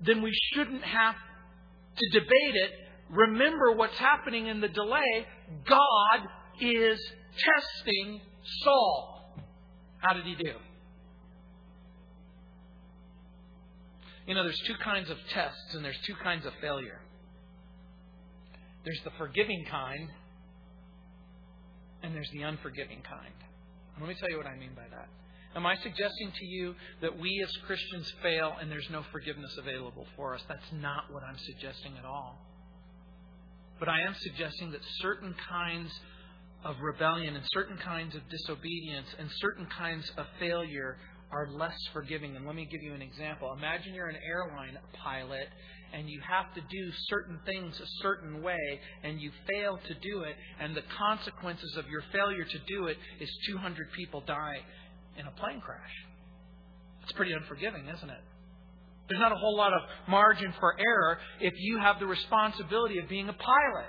then 0.00 0.22
we 0.22 0.32
shouldn't 0.54 0.82
have 0.82 1.14
to 1.96 2.20
debate 2.20 2.54
it. 2.54 2.72
Remember 3.10 3.72
what's 3.72 3.98
happening 3.98 4.46
in 4.46 4.60
the 4.60 4.68
delay. 4.68 5.26
God 5.66 6.28
is 6.60 6.98
testing 7.36 8.20
Saul. 8.62 9.34
How 9.98 10.12
did 10.12 10.24
he 10.24 10.34
do? 10.34 10.52
You 14.26 14.34
know, 14.34 14.42
there's 14.42 14.60
two 14.66 14.74
kinds 14.84 15.08
of 15.08 15.16
tests 15.32 15.74
and 15.74 15.84
there's 15.84 15.98
two 16.06 16.14
kinds 16.22 16.44
of 16.44 16.52
failure. 16.60 17.00
There's 18.84 19.00
the 19.04 19.10
forgiving 19.18 19.64
kind, 19.70 20.08
and 22.02 22.14
there's 22.14 22.30
the 22.32 22.42
unforgiving 22.42 23.02
kind. 23.02 23.34
And 23.94 24.06
let 24.06 24.08
me 24.08 24.14
tell 24.20 24.30
you 24.30 24.36
what 24.36 24.46
I 24.46 24.56
mean 24.56 24.70
by 24.74 24.86
that. 24.90 25.08
Am 25.56 25.66
I 25.66 25.76
suggesting 25.76 26.30
to 26.32 26.44
you 26.46 26.74
that 27.00 27.18
we 27.18 27.42
as 27.42 27.50
Christians 27.66 28.12
fail 28.22 28.54
and 28.60 28.70
there's 28.70 28.88
no 28.90 29.02
forgiveness 29.10 29.56
available 29.58 30.06
for 30.14 30.34
us? 30.34 30.42
That's 30.46 30.72
not 30.72 31.12
what 31.12 31.22
I'm 31.22 31.38
suggesting 31.38 31.96
at 31.98 32.04
all. 32.04 32.38
But 33.78 33.88
I 33.88 34.00
am 34.00 34.14
suggesting 34.20 34.72
that 34.72 34.80
certain 35.00 35.34
kinds 35.48 35.90
of 36.64 36.76
rebellion 36.80 37.36
and 37.36 37.44
certain 37.52 37.78
kinds 37.78 38.16
of 38.16 38.22
disobedience 38.28 39.06
and 39.18 39.28
certain 39.40 39.66
kinds 39.66 40.10
of 40.16 40.26
failure 40.40 40.96
are 41.30 41.48
less 41.52 41.76
forgiving. 41.92 42.36
And 42.36 42.46
let 42.46 42.56
me 42.56 42.66
give 42.70 42.82
you 42.82 42.94
an 42.94 43.02
example. 43.02 43.52
Imagine 43.56 43.94
you're 43.94 44.08
an 44.08 44.18
airline 44.26 44.78
pilot 45.04 45.48
and 45.92 46.08
you 46.08 46.20
have 46.20 46.52
to 46.54 46.60
do 46.60 46.92
certain 47.08 47.38
things 47.46 47.78
a 47.80 47.86
certain 48.02 48.42
way 48.42 48.80
and 49.04 49.20
you 49.20 49.30
fail 49.48 49.78
to 49.88 49.94
do 49.94 50.22
it, 50.22 50.36
and 50.60 50.76
the 50.76 50.82
consequences 50.98 51.76
of 51.78 51.86
your 51.88 52.02
failure 52.12 52.44
to 52.44 52.58
do 52.66 52.86
it 52.88 52.96
is 53.20 53.30
200 53.48 53.90
people 53.92 54.22
die 54.26 54.58
in 55.16 55.26
a 55.26 55.30
plane 55.30 55.60
crash. 55.60 56.06
It's 57.02 57.12
pretty 57.12 57.32
unforgiving, 57.32 57.88
isn't 57.88 58.10
it? 58.10 58.20
There's 59.08 59.20
not 59.20 59.32
a 59.32 59.36
whole 59.36 59.56
lot 59.56 59.72
of 59.72 59.80
margin 60.06 60.52
for 60.60 60.74
error 60.78 61.18
if 61.40 61.54
you 61.56 61.78
have 61.78 61.98
the 61.98 62.06
responsibility 62.06 62.98
of 62.98 63.08
being 63.08 63.28
a 63.28 63.32
pilot. 63.32 63.88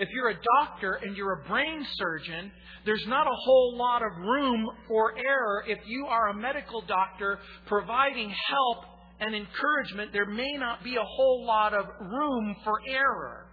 If 0.00 0.08
you're 0.10 0.30
a 0.30 0.38
doctor 0.60 0.94
and 0.94 1.16
you're 1.16 1.44
a 1.44 1.48
brain 1.48 1.86
surgeon, 1.94 2.50
there's 2.84 3.04
not 3.06 3.26
a 3.26 3.36
whole 3.44 3.76
lot 3.76 4.02
of 4.02 4.10
room 4.18 4.68
for 4.88 5.16
error. 5.16 5.64
If 5.68 5.78
you 5.86 6.06
are 6.06 6.30
a 6.30 6.34
medical 6.34 6.82
doctor 6.82 7.38
providing 7.66 8.28
help 8.48 8.84
and 9.20 9.34
encouragement, 9.34 10.12
there 10.12 10.26
may 10.26 10.52
not 10.54 10.82
be 10.82 10.96
a 10.96 11.04
whole 11.04 11.46
lot 11.46 11.74
of 11.74 11.86
room 12.00 12.56
for 12.64 12.80
error. 12.88 13.46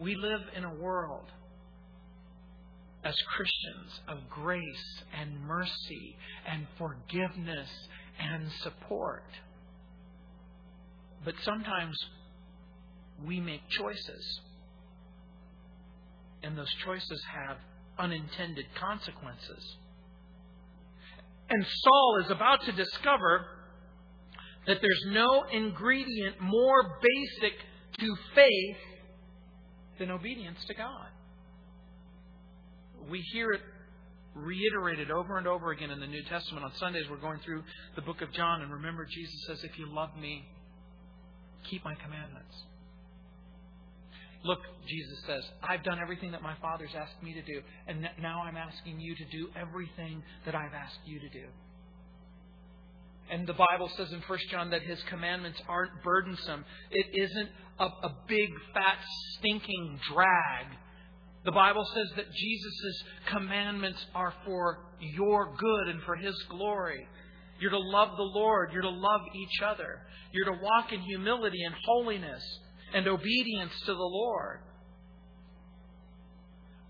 We 0.00 0.16
live 0.16 0.40
in 0.56 0.64
a 0.64 0.74
world 0.74 1.26
as 3.04 3.14
Christians 3.36 4.00
of 4.08 4.30
grace 4.30 5.02
and 5.20 5.40
mercy 5.46 6.16
and 6.46 6.66
forgiveness 6.78 7.68
and 8.18 8.50
support. 8.62 9.24
But 11.24 11.34
sometimes 11.42 11.96
we 13.26 13.40
make 13.40 13.60
choices 13.68 14.40
and 16.42 16.56
those 16.58 16.72
choices 16.84 17.22
have 17.32 17.56
unintended 17.98 18.66
consequences. 18.78 19.76
And 21.48 21.64
Saul 21.66 22.20
is 22.24 22.30
about 22.30 22.64
to 22.64 22.72
discover 22.72 23.46
that 24.66 24.78
there's 24.80 25.04
no 25.08 25.44
ingredient 25.52 26.40
more 26.40 26.98
basic 27.00 27.58
to 28.00 28.16
faith 28.34 28.76
than 29.98 30.10
obedience 30.10 30.58
to 30.66 30.74
God. 30.74 31.08
We 33.10 33.20
hear 33.32 33.52
it 33.52 33.60
reiterated 34.34 35.10
over 35.10 35.38
and 35.38 35.46
over 35.46 35.70
again 35.70 35.90
in 35.90 36.00
the 36.00 36.06
New 36.06 36.22
Testament. 36.24 36.64
On 36.64 36.72
Sundays, 36.76 37.04
we're 37.08 37.16
going 37.16 37.40
through 37.44 37.62
the 37.96 38.02
book 38.02 38.20
of 38.20 38.32
John, 38.32 38.62
and 38.62 38.72
remember, 38.72 39.04
Jesus 39.04 39.44
says, 39.46 39.62
If 39.62 39.78
you 39.78 39.92
love 39.92 40.10
me, 40.20 40.44
keep 41.70 41.84
my 41.84 41.94
commandments. 41.94 42.54
Look, 44.44 44.58
Jesus 44.86 45.18
says, 45.26 45.42
I've 45.62 45.82
done 45.84 45.98
everything 46.02 46.32
that 46.32 46.42
my 46.42 46.54
Father's 46.60 46.90
asked 46.94 47.22
me 47.22 47.32
to 47.32 47.42
do, 47.42 47.62
and 47.86 48.06
now 48.20 48.42
I'm 48.42 48.56
asking 48.56 49.00
you 49.00 49.14
to 49.16 49.24
do 49.30 49.48
everything 49.56 50.22
that 50.44 50.54
I've 50.54 50.74
asked 50.74 51.00
you 51.06 51.18
to 51.20 51.28
do. 51.30 51.46
And 53.30 53.46
the 53.46 53.54
Bible 53.54 53.90
says 53.96 54.12
in 54.12 54.20
1 54.20 54.38
John 54.50 54.70
that 54.70 54.82
his 54.82 54.98
commandments 55.08 55.58
aren't 55.66 56.02
burdensome. 56.02 56.64
It 56.90 57.06
isn't 57.14 57.48
a, 57.78 57.84
a 57.84 58.16
big, 58.28 58.50
fat, 58.74 58.98
stinking 59.38 59.98
drag. 60.12 60.66
The 61.44 61.52
Bible 61.52 61.84
says 61.94 62.16
that 62.16 62.32
Jesus' 62.32 63.04
commandments 63.30 64.04
are 64.14 64.32
for 64.46 64.78
your 64.98 65.54
good 65.56 65.88
and 65.88 66.02
for 66.02 66.16
his 66.16 66.34
glory. 66.48 67.06
You're 67.60 67.70
to 67.70 67.78
love 67.78 68.16
the 68.16 68.22
Lord. 68.22 68.70
You're 68.72 68.82
to 68.82 68.88
love 68.88 69.20
each 69.34 69.62
other. 69.62 70.00
You're 70.32 70.46
to 70.46 70.62
walk 70.62 70.92
in 70.92 71.00
humility 71.00 71.62
and 71.64 71.74
holiness 71.84 72.42
and 72.94 73.06
obedience 73.06 73.72
to 73.80 73.92
the 73.92 73.98
Lord. 73.98 74.60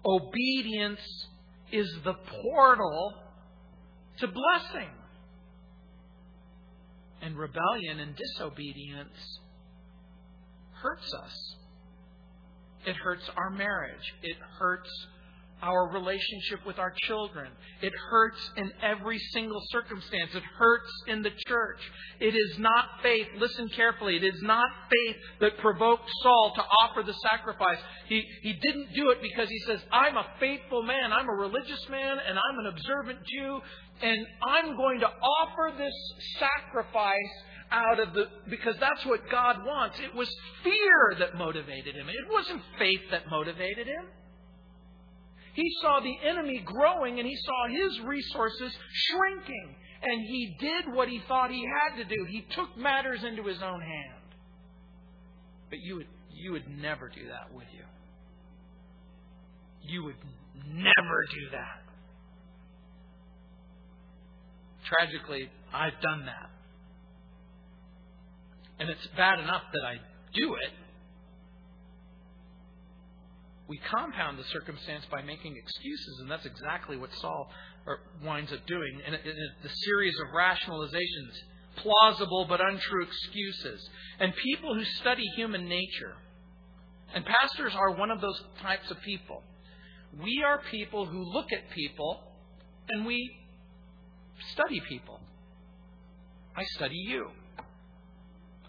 Obedience 0.07 1.01
is 1.73 1.91
the 2.05 2.15
portal 2.15 3.15
to 4.19 4.27
blessing. 4.29 4.91
And 7.23 7.37
rebellion 7.37 8.01
and 8.01 8.15
disobedience 8.15 9.41
hurts 10.73 11.13
us. 11.15 11.57
It 12.87 12.97
hurts 12.97 13.29
our 13.37 13.51
marriage. 13.51 14.15
It 14.23 14.37
hurts 14.59 14.91
our 15.63 15.89
relationship 15.89 16.61
with 16.67 16.79
our 16.79 16.93
children. 17.07 17.51
It 17.81 17.93
hurts 18.11 18.39
in 18.57 18.71
every 18.83 19.19
single 19.33 19.63
circumstance. 19.71 20.31
It 20.35 20.43
hurts 20.59 20.91
in 21.09 21.23
the 21.23 21.31
church. 21.47 21.79
It 22.21 22.35
is 22.35 22.59
not 22.59 22.85
faith, 23.03 23.27
listen 23.39 23.69
carefully, 23.71 24.17
it 24.17 24.25
is 24.25 24.43
not 24.43 24.69
faith 24.91 25.17
that 25.41 25.59
provoked 25.59 26.09
Saul 26.23 26.53
to 26.57 26.63
offer 26.83 27.03
the 27.03 27.15
sacrifice. 27.31 27.79
He, 28.09 28.23
he 28.43 28.53
didn't 28.53 28.89
do 28.95 29.11
it 29.11 29.23
because 29.23 29.49
he 29.49 29.59
says, 29.61 29.81
I'm 29.91 30.17
a 30.17 30.27
faithful 30.39 30.83
man, 30.83 31.13
I'm 31.13 31.29
a 31.29 31.41
religious 31.41 31.89
man, 31.89 32.19
and 32.29 32.39
I'm 32.39 32.59
an 32.59 32.67
observant 32.67 33.19
Jew, 33.27 33.61
and 34.03 34.27
I'm 34.47 34.77
going 34.77 35.01
to 35.01 35.07
offer 35.07 35.73
this 35.79 35.95
sacrifice 36.39 37.15
out 37.75 37.99
of 37.99 38.15
the 38.15 38.27
because 38.49 38.77
that's 38.79 39.05
what 39.07 39.21
God 39.31 39.57
wants. 39.67 39.99
It 39.99 40.15
was 40.15 40.29
fear 40.63 41.19
that 41.19 41.37
motivated 41.37 41.95
him. 41.95 42.09
It 42.09 42.31
wasn't 42.31 42.63
faith 42.79 43.01
that 43.11 43.29
motivated 43.29 43.87
him. 43.87 44.07
He 45.55 45.69
saw 45.83 46.01
the 46.01 46.29
enemy 46.29 46.65
growing 46.65 47.19
and 47.19 47.29
he 47.29 47.37
saw 47.37 47.69
his 47.69 48.01
resources 48.07 48.73
shrinking. 48.93 49.77
And 50.03 50.21
he 50.21 50.57
did 50.61 50.93
what 50.93 51.09
he 51.09 51.21
thought 51.27 51.51
he 51.51 51.65
had 51.65 51.97
to 51.97 52.05
do. 52.05 52.27
He 52.29 52.45
took 52.55 52.77
matters 52.77 53.25
into 53.25 53.45
his 53.45 53.63
own 53.63 53.81
hand. 53.81 54.25
But 55.71 55.79
you 55.81 55.97
would, 55.97 56.07
you 56.31 56.53
would 56.53 56.69
never 56.69 57.09
do 57.09 57.27
that, 57.29 57.55
would 57.55 57.67
you? 57.73 57.85
You 59.81 60.05
would 60.05 60.17
never 60.69 61.25
do 61.33 61.51
that. 61.53 61.83
Tragically, 64.87 65.51
I've 65.73 65.99
done 66.03 66.27
that. 66.27 66.51
And 68.79 68.91
it's 68.91 69.07
bad 69.17 69.39
enough 69.39 69.63
that 69.73 69.85
I 69.85 69.97
do 70.35 70.55
it, 70.55 70.73
we 73.67 73.81
compound 73.91 74.39
the 74.39 74.45
circumstance 74.45 75.07
by 75.11 75.23
making 75.23 75.57
excuses, 75.57 76.19
and 76.21 76.31
that's 76.31 76.45
exactly 76.45 76.97
what 76.97 77.11
Saul 77.15 77.49
winds 78.23 78.53
up 78.53 78.67
doing. 78.67 79.01
And 79.07 79.15
the 79.15 79.69
series 79.69 80.15
of 80.21 80.27
rationalizations, 80.37 81.33
plausible 81.77 82.47
but 82.49 82.61
untrue 82.61 83.05
excuses, 83.05 83.89
and 84.21 84.35
people 84.37 84.75
who 84.75 84.85
study 85.01 85.25
human 85.37 85.67
nature. 85.67 86.15
And 87.15 87.25
pastors 87.25 87.73
are 87.75 87.93
one 87.93 88.11
of 88.11 88.21
those 88.21 88.39
types 88.61 88.91
of 88.91 89.01
people. 89.01 89.43
We 90.23 90.43
are 90.47 90.61
people 90.71 91.07
who 91.07 91.23
look 91.33 91.47
at 91.53 91.71
people 91.71 92.21
and 92.91 93.07
we 93.07 93.31
study 94.53 94.83
people. 94.89 95.21
I 96.57 96.65
study 96.77 96.97
you. 96.97 97.31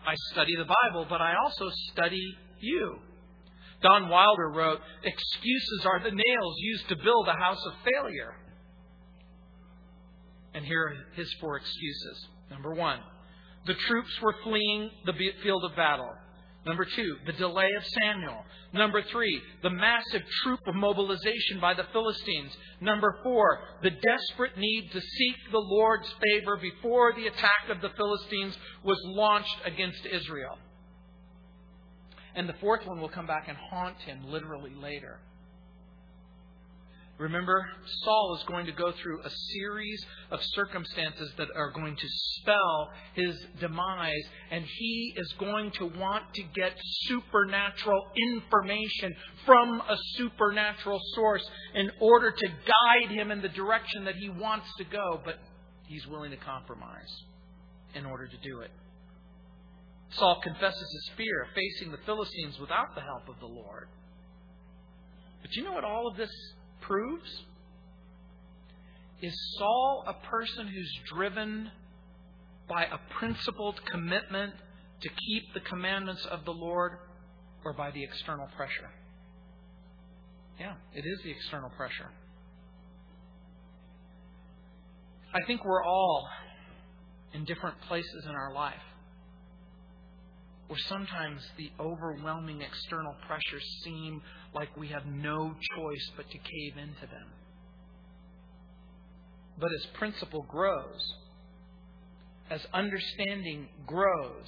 I 0.07 0.15
study 0.31 0.55
the 0.55 0.65
Bible, 0.65 1.05
but 1.09 1.21
I 1.21 1.33
also 1.35 1.65
study 1.91 2.21
you. 2.59 2.99
Don 3.81 4.09
Wilder 4.09 4.49
wrote, 4.49 4.79
Excuses 5.03 5.85
are 5.85 6.03
the 6.03 6.11
nails 6.11 6.55
used 6.59 6.89
to 6.89 6.95
build 6.95 7.27
a 7.27 7.33
house 7.33 7.63
of 7.65 7.73
failure. 7.83 8.35
And 10.53 10.65
here 10.65 10.83
are 10.83 10.95
his 11.15 11.31
four 11.41 11.57
excuses. 11.57 12.27
Number 12.49 12.73
one, 12.73 12.99
the 13.65 13.73
troops 13.73 14.11
were 14.21 14.35
fleeing 14.43 14.89
the 15.05 15.13
field 15.43 15.65
of 15.65 15.75
battle. 15.75 16.11
Number 16.65 16.85
two, 16.85 17.17
the 17.27 17.33
delay 17.33 17.69
of 17.77 17.85
Samuel. 17.85 18.43
Number 18.73 19.03
three, 19.03 19.39
the 19.61 19.69
massive 19.69 20.23
troop 20.41 20.59
of 20.65 20.73
mobilization 20.73 21.59
by 21.61 21.75
the 21.75 21.85
Philistines. 21.93 22.51
Number 22.81 23.19
four, 23.21 23.59
the 23.83 23.91
desperate 23.91 24.57
need 24.57 24.89
to 24.91 24.99
seek 24.99 25.35
the 25.51 25.59
Lord's 25.59 26.11
favor 26.23 26.57
before 26.57 27.13
the 27.13 27.27
attack 27.27 27.69
of 27.69 27.81
the 27.81 27.91
Philistines 27.95 28.57
was 28.83 28.97
launched 29.05 29.57
against 29.63 30.07
Israel. 30.07 30.57
And 32.33 32.49
the 32.49 32.55
fourth 32.59 32.85
one 32.85 32.99
will 32.99 33.09
come 33.09 33.27
back 33.27 33.47
and 33.47 33.57
haunt 33.57 33.97
him 33.99 34.25
literally 34.25 34.73
later. 34.73 35.19
Remember, 37.17 37.65
Saul 38.03 38.37
is 38.37 38.43
going 38.45 38.65
to 38.65 38.73
go 38.73 38.91
through 38.91 39.21
a 39.21 39.29
series 39.29 40.05
of 40.31 40.43
circumstances 40.43 41.31
that 41.37 41.47
are 41.55 41.71
going 41.71 41.95
to 41.95 42.07
spell 42.09 42.89
his 43.13 43.37
demise, 43.61 44.23
and 44.51 44.65
he 44.65 45.13
is 45.15 45.33
going 45.39 45.71
to 45.71 45.85
want 45.85 46.23
to 46.33 46.43
get 46.53 46.73
supernatural 47.03 48.01
information 48.33 49.15
from 49.45 49.81
a 49.87 49.95
supernatural 50.17 50.99
source 51.13 51.49
in 51.73 51.89
order 52.01 52.31
to 52.31 52.47
guide 52.47 53.11
him 53.11 53.31
in 53.31 53.41
the 53.41 53.49
direction 53.49 54.03
that 54.03 54.15
he 54.15 54.27
wants 54.27 54.67
to 54.77 54.83
go, 54.83 55.21
but 55.23 55.35
he's 55.87 56.05
willing 56.07 56.31
to 56.31 56.37
compromise 56.37 57.23
in 57.93 58.05
order 58.05 58.27
to 58.27 58.37
do 58.43 58.59
it. 58.59 58.71
Saul 60.09 60.41
confesses 60.43 60.91
his 60.91 61.11
fear 61.15 61.43
of 61.43 61.49
facing 61.55 61.93
the 61.93 62.05
Philistines 62.05 62.59
without 62.59 62.93
the 62.93 63.01
help 63.01 63.29
of 63.29 63.39
the 63.39 63.47
Lord. 63.47 63.87
But 65.41 65.55
you 65.55 65.63
know 65.63 65.73
what 65.73 65.83
all 65.85 66.07
of 66.07 66.17
this 66.17 66.31
proves? 66.87 67.43
Is 69.21 69.33
Saul 69.57 70.03
a 70.07 70.27
person 70.27 70.67
who's 70.67 70.99
driven 71.15 71.71
by 72.67 72.85
a 72.85 72.97
principled 73.17 73.79
commitment 73.91 74.53
to 75.01 75.09
keep 75.09 75.53
the 75.53 75.61
commandments 75.61 76.25
of 76.29 76.45
the 76.45 76.51
Lord 76.51 76.93
or 77.63 77.73
by 77.73 77.91
the 77.91 78.03
external 78.03 78.47
pressure? 78.55 78.89
Yeah, 80.59 80.73
it 80.93 81.03
is 81.05 81.19
the 81.23 81.31
external 81.31 81.69
pressure. 81.71 82.09
I 85.33 85.45
think 85.47 85.65
we're 85.65 85.83
all 85.83 86.29
in 87.33 87.43
different 87.43 87.79
places 87.81 88.25
in 88.25 88.31
our 88.31 88.53
life 88.53 88.81
where 90.67 90.79
sometimes 90.87 91.41
the 91.57 91.71
overwhelming 91.79 92.61
external 92.61 93.15
pressures 93.27 93.63
seem 93.83 94.21
like 94.53 94.75
we 94.77 94.87
have 94.87 95.05
no 95.05 95.53
choice 95.75 96.11
but 96.17 96.29
to 96.29 96.37
cave 96.37 96.77
into 96.77 97.01
them. 97.01 97.27
But 99.59 99.69
as 99.79 99.85
principle 99.93 100.45
grows, 100.49 101.13
as 102.49 102.65
understanding 102.73 103.69
grows, 103.85 104.47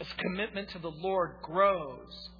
as 0.00 0.06
commitment 0.18 0.70
to 0.70 0.78
the 0.78 0.90
Lord 0.90 1.36
grows, 1.42 2.30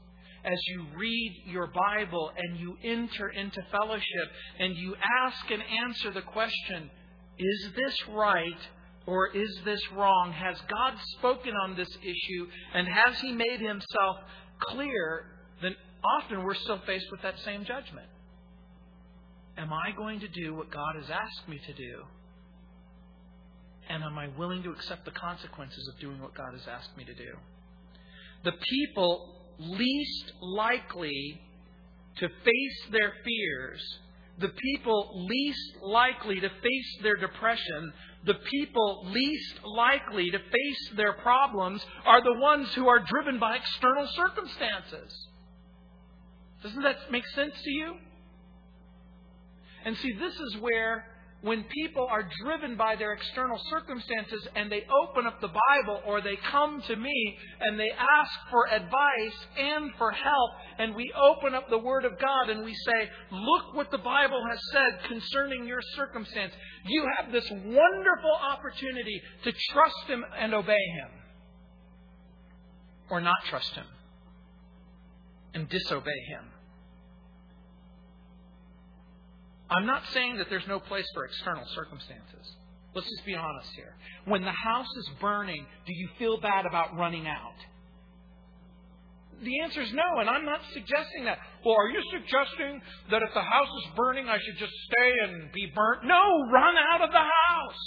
as 0.44 0.58
you 0.68 0.86
read 0.96 1.42
your 1.46 1.68
Bible 1.68 2.32
and 2.36 2.58
you 2.58 2.76
enter 2.82 3.28
into 3.28 3.62
fellowship 3.70 4.28
and 4.58 4.76
you 4.76 4.94
ask 5.24 5.50
and 5.50 5.62
answer 5.84 6.10
the 6.10 6.22
question, 6.22 6.90
is 7.38 7.68
this 7.76 8.08
right 8.08 8.58
or 9.06 9.28
is 9.28 9.50
this 9.64 9.80
wrong? 9.96 10.32
Has 10.32 10.56
God 10.68 10.94
spoken 11.18 11.54
on 11.54 11.76
this 11.76 11.90
issue 12.02 12.46
and 12.74 12.86
has 12.86 13.18
He 13.20 13.32
made 13.32 13.60
Himself 13.60 14.16
clear? 14.60 15.26
Then 15.60 15.74
often 16.20 16.44
we're 16.44 16.54
still 16.54 16.80
faced 16.86 17.06
with 17.10 17.22
that 17.22 17.38
same 17.44 17.64
judgment. 17.64 18.06
Am 19.56 19.72
I 19.72 19.90
going 19.96 20.20
to 20.20 20.28
do 20.28 20.54
what 20.54 20.70
God 20.70 20.94
has 20.96 21.10
asked 21.10 21.48
me 21.48 21.60
to 21.66 21.72
do? 21.74 22.02
And 23.88 24.02
am 24.02 24.16
I 24.18 24.28
willing 24.38 24.62
to 24.62 24.70
accept 24.70 25.04
the 25.04 25.10
consequences 25.10 25.90
of 25.92 26.00
doing 26.00 26.20
what 26.20 26.34
God 26.34 26.52
has 26.52 26.66
asked 26.68 26.96
me 26.96 27.04
to 27.04 27.14
do? 27.14 27.32
The 28.44 28.52
people 28.70 29.36
least 29.58 30.32
likely 30.40 31.40
to 32.18 32.28
face 32.28 32.90
their 32.90 33.12
fears, 33.24 33.80
the 34.38 34.48
people 34.48 35.26
least 35.28 35.82
likely 35.82 36.40
to 36.40 36.48
face 36.48 36.98
their 37.02 37.16
depression, 37.16 37.92
the 38.24 38.34
people 38.34 39.06
least 39.06 39.64
likely 39.64 40.30
to 40.30 40.38
face 40.38 40.90
their 40.96 41.14
problems 41.14 41.84
are 42.04 42.22
the 42.22 42.38
ones 42.38 42.72
who 42.74 42.88
are 42.88 43.00
driven 43.00 43.38
by 43.38 43.56
external 43.56 44.06
circumstances. 44.14 45.28
Doesn't 46.62 46.82
that 46.82 47.10
make 47.10 47.26
sense 47.28 47.54
to 47.64 47.70
you? 47.70 47.94
And 49.84 49.96
see, 49.96 50.12
this 50.12 50.34
is 50.34 50.56
where 50.60 51.06
when 51.42 51.64
people 51.64 52.06
are 52.08 52.28
driven 52.42 52.76
by 52.76 52.94
their 52.96 53.12
external 53.12 53.60
circumstances 53.68 54.46
and 54.54 54.70
they 54.70 54.86
open 55.02 55.26
up 55.26 55.40
the 55.40 55.48
Bible 55.48 56.00
or 56.06 56.20
they 56.20 56.38
come 56.50 56.80
to 56.86 56.96
me 56.96 57.38
and 57.60 57.78
they 57.78 57.90
ask 57.90 58.30
for 58.50 58.68
advice 58.68 59.38
and 59.58 59.90
for 59.98 60.12
help, 60.12 60.50
and 60.78 60.94
we 60.94 61.12
open 61.20 61.54
up 61.54 61.68
the 61.68 61.78
Word 61.78 62.04
of 62.04 62.12
God 62.20 62.48
and 62.48 62.64
we 62.64 62.72
say, 62.74 63.08
Look 63.32 63.74
what 63.74 63.90
the 63.90 63.98
Bible 63.98 64.40
has 64.50 64.60
said 64.72 65.08
concerning 65.08 65.66
your 65.66 65.80
circumstance. 65.96 66.52
You 66.86 67.04
have 67.18 67.32
this 67.32 67.48
wonderful 67.50 68.36
opportunity 68.40 69.20
to 69.42 69.52
trust 69.72 70.06
Him 70.06 70.24
and 70.38 70.54
obey 70.54 70.72
Him, 70.72 71.10
or 73.10 73.20
not 73.20 73.36
trust 73.50 73.74
Him 73.74 73.86
and 75.54 75.68
disobey 75.68 76.20
Him. 76.28 76.51
I'm 79.72 79.86
not 79.86 80.02
saying 80.12 80.36
that 80.36 80.50
there's 80.50 80.66
no 80.68 80.78
place 80.78 81.06
for 81.14 81.24
external 81.24 81.64
circumstances. 81.74 82.56
Let's 82.94 83.08
just 83.08 83.24
be 83.24 83.34
honest 83.34 83.70
here. 83.74 83.94
When 84.26 84.42
the 84.42 84.52
house 84.52 84.90
is 84.98 85.08
burning, 85.18 85.64
do 85.86 85.94
you 85.94 86.08
feel 86.18 86.38
bad 86.40 86.66
about 86.66 86.94
running 86.96 87.26
out? 87.26 87.56
The 89.42 89.60
answer 89.60 89.80
is 89.80 89.92
no, 89.92 90.20
and 90.20 90.28
I'm 90.28 90.44
not 90.44 90.60
suggesting 90.74 91.24
that. 91.24 91.38
Well, 91.64 91.74
are 91.74 91.88
you 91.88 92.02
suggesting 92.12 92.82
that 93.10 93.22
if 93.22 93.32
the 93.32 93.42
house 93.42 93.68
is 93.82 93.96
burning, 93.96 94.28
I 94.28 94.36
should 94.36 94.58
just 94.58 94.72
stay 94.86 95.12
and 95.24 95.50
be 95.52 95.72
burnt? 95.74 96.04
No, 96.04 96.20
run 96.52 96.74
out 96.92 97.00
of 97.00 97.10
the 97.10 97.16
house. 97.16 97.84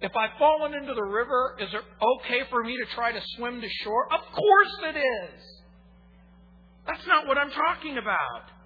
If 0.00 0.12
I've 0.16 0.38
fallen 0.38 0.74
into 0.74 0.94
the 0.94 1.04
river, 1.04 1.56
is 1.60 1.68
it 1.74 1.82
okay 2.02 2.48
for 2.50 2.64
me 2.64 2.76
to 2.78 2.94
try 2.94 3.12
to 3.12 3.20
swim 3.36 3.60
to 3.60 3.68
shore? 3.84 4.06
Of 4.14 4.32
course 4.32 4.94
it 4.94 4.98
is. 4.98 5.42
That's 6.86 7.06
not 7.06 7.26
what 7.26 7.36
I'm 7.36 7.50
talking 7.50 7.98
about. 7.98 8.57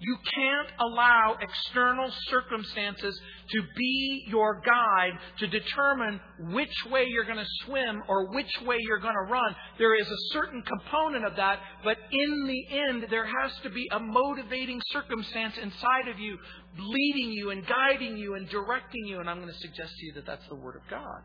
You 0.00 0.16
can't 0.32 0.68
allow 0.78 1.36
external 1.40 2.10
circumstances 2.28 3.20
to 3.50 3.62
be 3.76 4.24
your 4.28 4.62
guide 4.64 5.18
to 5.38 5.46
determine 5.48 6.20
which 6.52 6.74
way 6.90 7.06
you're 7.08 7.24
going 7.24 7.38
to 7.38 7.64
swim 7.64 8.02
or 8.08 8.30
which 8.32 8.60
way 8.64 8.76
you're 8.80 9.00
going 9.00 9.14
to 9.14 9.32
run. 9.32 9.56
There 9.78 9.94
is 9.94 10.06
a 10.06 10.32
certain 10.32 10.62
component 10.62 11.24
of 11.24 11.34
that, 11.36 11.58
but 11.82 11.96
in 12.12 12.46
the 12.46 12.78
end, 12.78 13.06
there 13.10 13.26
has 13.26 13.52
to 13.64 13.70
be 13.70 13.88
a 13.90 13.98
motivating 13.98 14.80
circumstance 14.92 15.54
inside 15.60 16.08
of 16.08 16.18
you, 16.20 16.38
leading 16.78 17.32
you 17.32 17.50
and 17.50 17.66
guiding 17.66 18.16
you 18.16 18.34
and 18.34 18.48
directing 18.48 19.04
you. 19.04 19.18
And 19.18 19.28
I'm 19.28 19.40
going 19.40 19.52
to 19.52 19.58
suggest 19.58 19.92
to 19.98 20.06
you 20.06 20.12
that 20.14 20.26
that's 20.26 20.46
the 20.48 20.54
Word 20.54 20.76
of 20.76 20.82
God. 20.88 21.22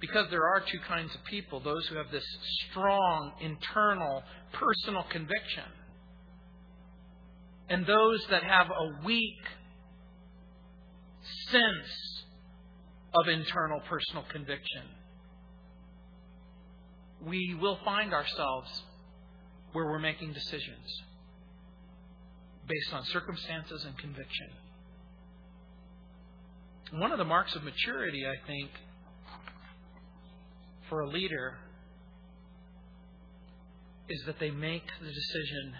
Because 0.00 0.26
there 0.30 0.46
are 0.46 0.60
two 0.60 0.78
kinds 0.86 1.14
of 1.14 1.24
people 1.24 1.60
those 1.60 1.86
who 1.86 1.96
have 1.96 2.10
this 2.10 2.24
strong 2.70 3.32
internal 3.40 4.22
personal 4.52 5.04
conviction, 5.10 5.64
and 7.68 7.86
those 7.86 8.24
that 8.30 8.42
have 8.42 8.66
a 8.68 9.04
weak 9.04 9.40
sense 11.50 12.24
of 13.14 13.28
internal 13.28 13.80
personal 13.88 14.24
conviction. 14.30 14.82
We 17.26 17.56
will 17.60 17.78
find 17.84 18.12
ourselves 18.12 18.82
where 19.72 19.86
we're 19.86 19.98
making 19.98 20.32
decisions 20.32 21.02
based 22.68 22.92
on 22.92 23.04
circumstances 23.06 23.84
and 23.84 23.96
conviction. 23.98 24.48
One 26.92 27.12
of 27.12 27.18
the 27.18 27.24
marks 27.24 27.54
of 27.56 27.62
maturity, 27.64 28.24
I 28.26 28.46
think, 28.46 28.70
for 30.88 31.00
a 31.00 31.08
leader 31.08 31.58
is 34.08 34.22
that 34.26 34.38
they 34.38 34.50
make 34.50 34.84
the 35.00 35.06
decision 35.06 35.74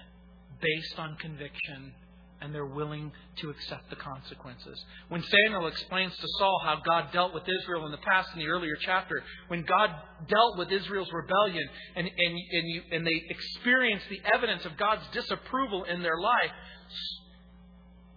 based 0.60 0.98
on 0.98 1.16
conviction 1.16 1.92
and 2.40 2.54
they're 2.54 2.66
willing 2.66 3.10
to 3.36 3.50
accept 3.50 3.88
the 3.88 3.96
consequences. 3.96 4.84
When 5.08 5.22
Samuel 5.22 5.68
explains 5.68 6.14
to 6.16 6.26
Saul 6.38 6.60
how 6.64 6.80
God 6.84 7.12
dealt 7.12 7.32
with 7.32 7.44
Israel 7.62 7.86
in 7.86 7.92
the 7.92 7.98
past, 7.98 8.28
in 8.34 8.40
the 8.40 8.48
earlier 8.48 8.76
chapter, 8.84 9.22
when 9.48 9.64
God 9.64 9.90
dealt 10.28 10.58
with 10.58 10.70
Israel's 10.70 11.10
rebellion 11.12 11.66
and, 11.96 12.06
and, 12.06 12.36
and, 12.52 12.68
you, 12.68 12.82
and 12.92 13.06
they 13.06 13.22
experienced 13.30 14.06
the 14.10 14.20
evidence 14.34 14.64
of 14.66 14.76
God's 14.76 15.02
disapproval 15.12 15.84
in 15.84 16.02
their 16.02 16.18
life, 16.20 16.50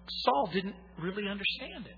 Saul 0.07 0.49
didn't 0.51 0.75
really 0.99 1.27
understand 1.29 1.85
it. 1.85 1.95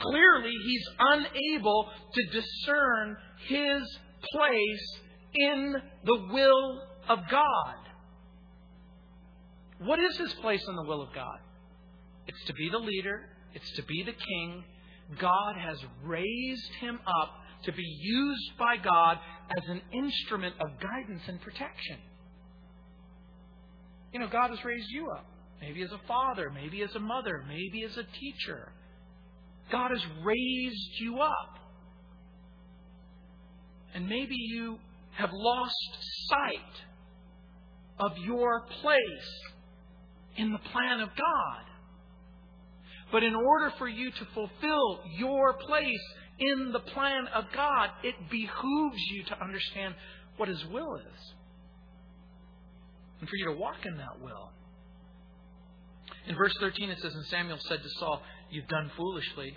Clearly, 0.00 0.52
he's 0.64 0.88
unable 0.98 1.88
to 2.14 2.22
discern 2.32 3.16
his 3.48 3.82
place 4.32 5.00
in 5.34 5.76
the 6.04 6.26
will 6.32 6.82
of 7.08 7.18
God. 7.30 7.74
What 9.78 9.98
is 9.98 10.16
his 10.16 10.32
place 10.34 10.62
in 10.66 10.76
the 10.76 10.84
will 10.84 11.02
of 11.02 11.14
God? 11.14 11.38
It's 12.26 12.44
to 12.46 12.54
be 12.54 12.68
the 12.70 12.78
leader, 12.78 13.20
it's 13.54 13.70
to 13.76 13.82
be 13.82 14.02
the 14.02 14.12
king. 14.12 14.64
God 15.20 15.54
has 15.56 15.78
raised 16.02 16.72
him 16.80 16.98
up 17.06 17.30
to 17.64 17.72
be 17.72 17.84
used 18.00 18.58
by 18.58 18.76
God 18.76 19.18
as 19.56 19.68
an 19.68 19.80
instrument 19.92 20.54
of 20.60 20.68
guidance 20.80 21.22
and 21.28 21.40
protection. 21.40 21.98
You 24.12 24.20
know, 24.20 24.28
God 24.28 24.50
has 24.50 24.64
raised 24.64 24.88
you 24.90 25.10
up. 25.10 25.26
Maybe 25.60 25.82
as 25.82 25.92
a 25.92 26.00
father, 26.06 26.50
maybe 26.50 26.82
as 26.82 26.94
a 26.94 27.00
mother, 27.00 27.44
maybe 27.48 27.84
as 27.84 27.96
a 27.96 28.04
teacher. 28.18 28.72
God 29.70 29.90
has 29.90 30.02
raised 30.24 31.00
you 31.00 31.18
up. 31.20 31.58
And 33.96 34.10
maybe 34.10 34.36
you 34.36 34.78
have 35.12 35.30
lost 35.32 35.74
sight 36.28 36.84
of 37.98 38.12
your 38.18 38.60
place 38.82 39.30
in 40.36 40.52
the 40.52 40.58
plan 40.58 41.00
of 41.00 41.08
God. 41.08 41.64
But 43.10 43.22
in 43.22 43.34
order 43.34 43.72
for 43.78 43.88
you 43.88 44.10
to 44.10 44.26
fulfill 44.34 45.00
your 45.16 45.54
place 45.54 46.04
in 46.38 46.72
the 46.72 46.80
plan 46.80 47.26
of 47.34 47.44
God, 47.54 47.88
it 48.04 48.14
behooves 48.30 49.02
you 49.12 49.24
to 49.24 49.42
understand 49.42 49.94
what 50.36 50.50
His 50.50 50.62
will 50.66 50.96
is. 50.96 51.34
And 53.20 53.30
for 53.30 53.36
you 53.36 53.46
to 53.46 53.52
walk 53.52 53.86
in 53.86 53.96
that 53.96 54.20
will. 54.22 54.50
In 56.28 56.36
verse 56.36 56.52
13, 56.60 56.90
it 56.90 56.98
says, 57.00 57.14
And 57.14 57.24
Samuel 57.26 57.58
said 57.66 57.82
to 57.82 57.88
Saul, 57.98 58.20
You've 58.50 58.68
done 58.68 58.90
foolishly. 58.94 59.56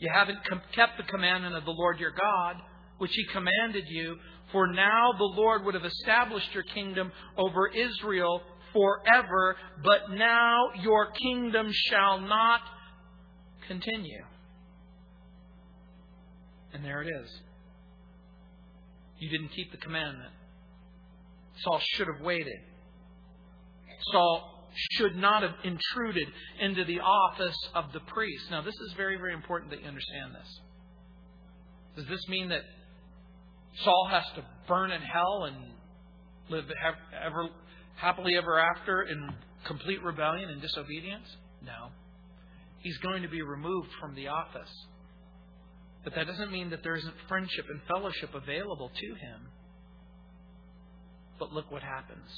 You 0.00 0.10
haven't 0.12 0.40
kept 0.74 0.98
the 0.98 1.04
commandment 1.04 1.54
of 1.54 1.64
the 1.64 1.70
Lord 1.70 1.98
your 1.98 2.10
God 2.10 2.56
which 2.98 3.12
he 3.14 3.24
commanded 3.26 3.84
you, 3.88 4.16
for 4.52 4.66
now 4.66 5.12
the 5.16 5.24
Lord 5.24 5.64
would 5.64 5.74
have 5.74 5.84
established 5.84 6.52
your 6.54 6.64
kingdom 6.64 7.12
over 7.36 7.68
Israel 7.68 8.42
forever, 8.72 9.56
but 9.82 10.14
now 10.16 10.68
your 10.80 11.10
kingdom 11.12 11.70
shall 11.72 12.20
not 12.20 12.60
continue. 13.66 14.24
And 16.72 16.84
there 16.84 17.02
it 17.02 17.08
is. 17.22 17.30
You 19.18 19.30
didn't 19.30 19.48
keep 19.48 19.70
the 19.72 19.78
commandment. 19.78 20.30
Saul 21.58 21.80
should 21.82 22.06
have 22.06 22.24
waited. 22.24 22.58
Saul 24.12 24.68
should 24.92 25.16
not 25.16 25.42
have 25.42 25.54
intruded 25.64 26.28
into 26.60 26.84
the 26.84 27.00
office 27.00 27.56
of 27.74 27.92
the 27.92 28.00
priest. 28.00 28.44
Now, 28.50 28.62
this 28.62 28.74
is 28.74 28.94
very, 28.96 29.16
very 29.16 29.34
important 29.34 29.70
that 29.72 29.80
you 29.80 29.88
understand 29.88 30.34
this. 30.34 30.60
Does 31.96 32.06
this 32.06 32.28
mean 32.28 32.50
that 32.50 32.62
Saul 33.84 34.08
has 34.10 34.24
to 34.36 34.44
burn 34.66 34.90
in 34.90 35.00
hell 35.00 35.44
and 35.44 35.56
live 36.50 36.64
ever 37.24 37.48
happily 37.96 38.36
ever 38.36 38.58
after 38.58 39.02
in 39.02 39.30
complete 39.66 40.02
rebellion 40.02 40.50
and 40.50 40.60
disobedience? 40.60 41.26
No. 41.62 41.90
He's 42.80 42.96
going 42.98 43.22
to 43.22 43.28
be 43.28 43.42
removed 43.42 43.88
from 44.00 44.14
the 44.14 44.28
office. 44.28 44.70
But 46.04 46.14
that 46.14 46.26
doesn't 46.26 46.52
mean 46.52 46.70
that 46.70 46.82
there 46.82 46.96
isn't 46.96 47.14
friendship 47.28 47.66
and 47.68 47.80
fellowship 47.88 48.30
available 48.34 48.90
to 48.94 49.06
him. 49.06 49.48
But 51.38 51.52
look 51.52 51.70
what 51.70 51.82
happens. 51.82 52.28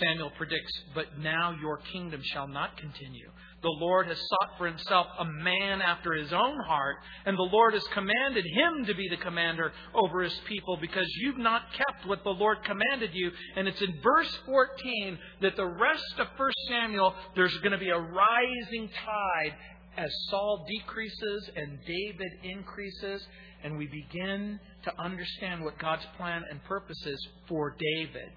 Samuel 0.00 0.30
predicts, 0.36 0.72
But 0.94 1.18
now 1.18 1.56
your 1.60 1.78
kingdom 1.92 2.20
shall 2.32 2.48
not 2.48 2.76
continue. 2.76 3.30
The 3.66 3.84
Lord 3.84 4.06
has 4.06 4.28
sought 4.28 4.56
for 4.58 4.68
himself 4.68 5.08
a 5.18 5.24
man 5.24 5.82
after 5.82 6.12
his 6.12 6.32
own 6.32 6.56
heart, 6.68 6.98
and 7.24 7.36
the 7.36 7.42
Lord 7.42 7.74
has 7.74 7.82
commanded 7.88 8.44
him 8.46 8.84
to 8.86 8.94
be 8.94 9.08
the 9.08 9.16
commander 9.16 9.72
over 9.92 10.22
his 10.22 10.38
people 10.46 10.76
because 10.80 11.08
you've 11.16 11.38
not 11.38 11.62
kept 11.72 12.06
what 12.06 12.22
the 12.22 12.30
Lord 12.30 12.58
commanded 12.62 13.10
you. 13.12 13.32
And 13.56 13.66
it's 13.66 13.82
in 13.82 14.00
verse 14.04 14.32
14 14.46 15.18
that 15.42 15.56
the 15.56 15.66
rest 15.66 16.14
of 16.20 16.28
1 16.36 16.50
Samuel, 16.68 17.12
there's 17.34 17.58
going 17.58 17.72
to 17.72 17.78
be 17.78 17.90
a 17.90 17.98
rising 17.98 18.88
tide 19.04 19.54
as 19.96 20.14
Saul 20.30 20.64
decreases 20.70 21.50
and 21.56 21.80
David 21.84 22.32
increases, 22.44 23.26
and 23.64 23.76
we 23.76 23.86
begin 23.86 24.60
to 24.84 24.92
understand 25.02 25.64
what 25.64 25.76
God's 25.80 26.06
plan 26.16 26.44
and 26.48 26.62
purpose 26.62 27.04
is 27.04 27.28
for 27.48 27.74
David. 27.76 28.30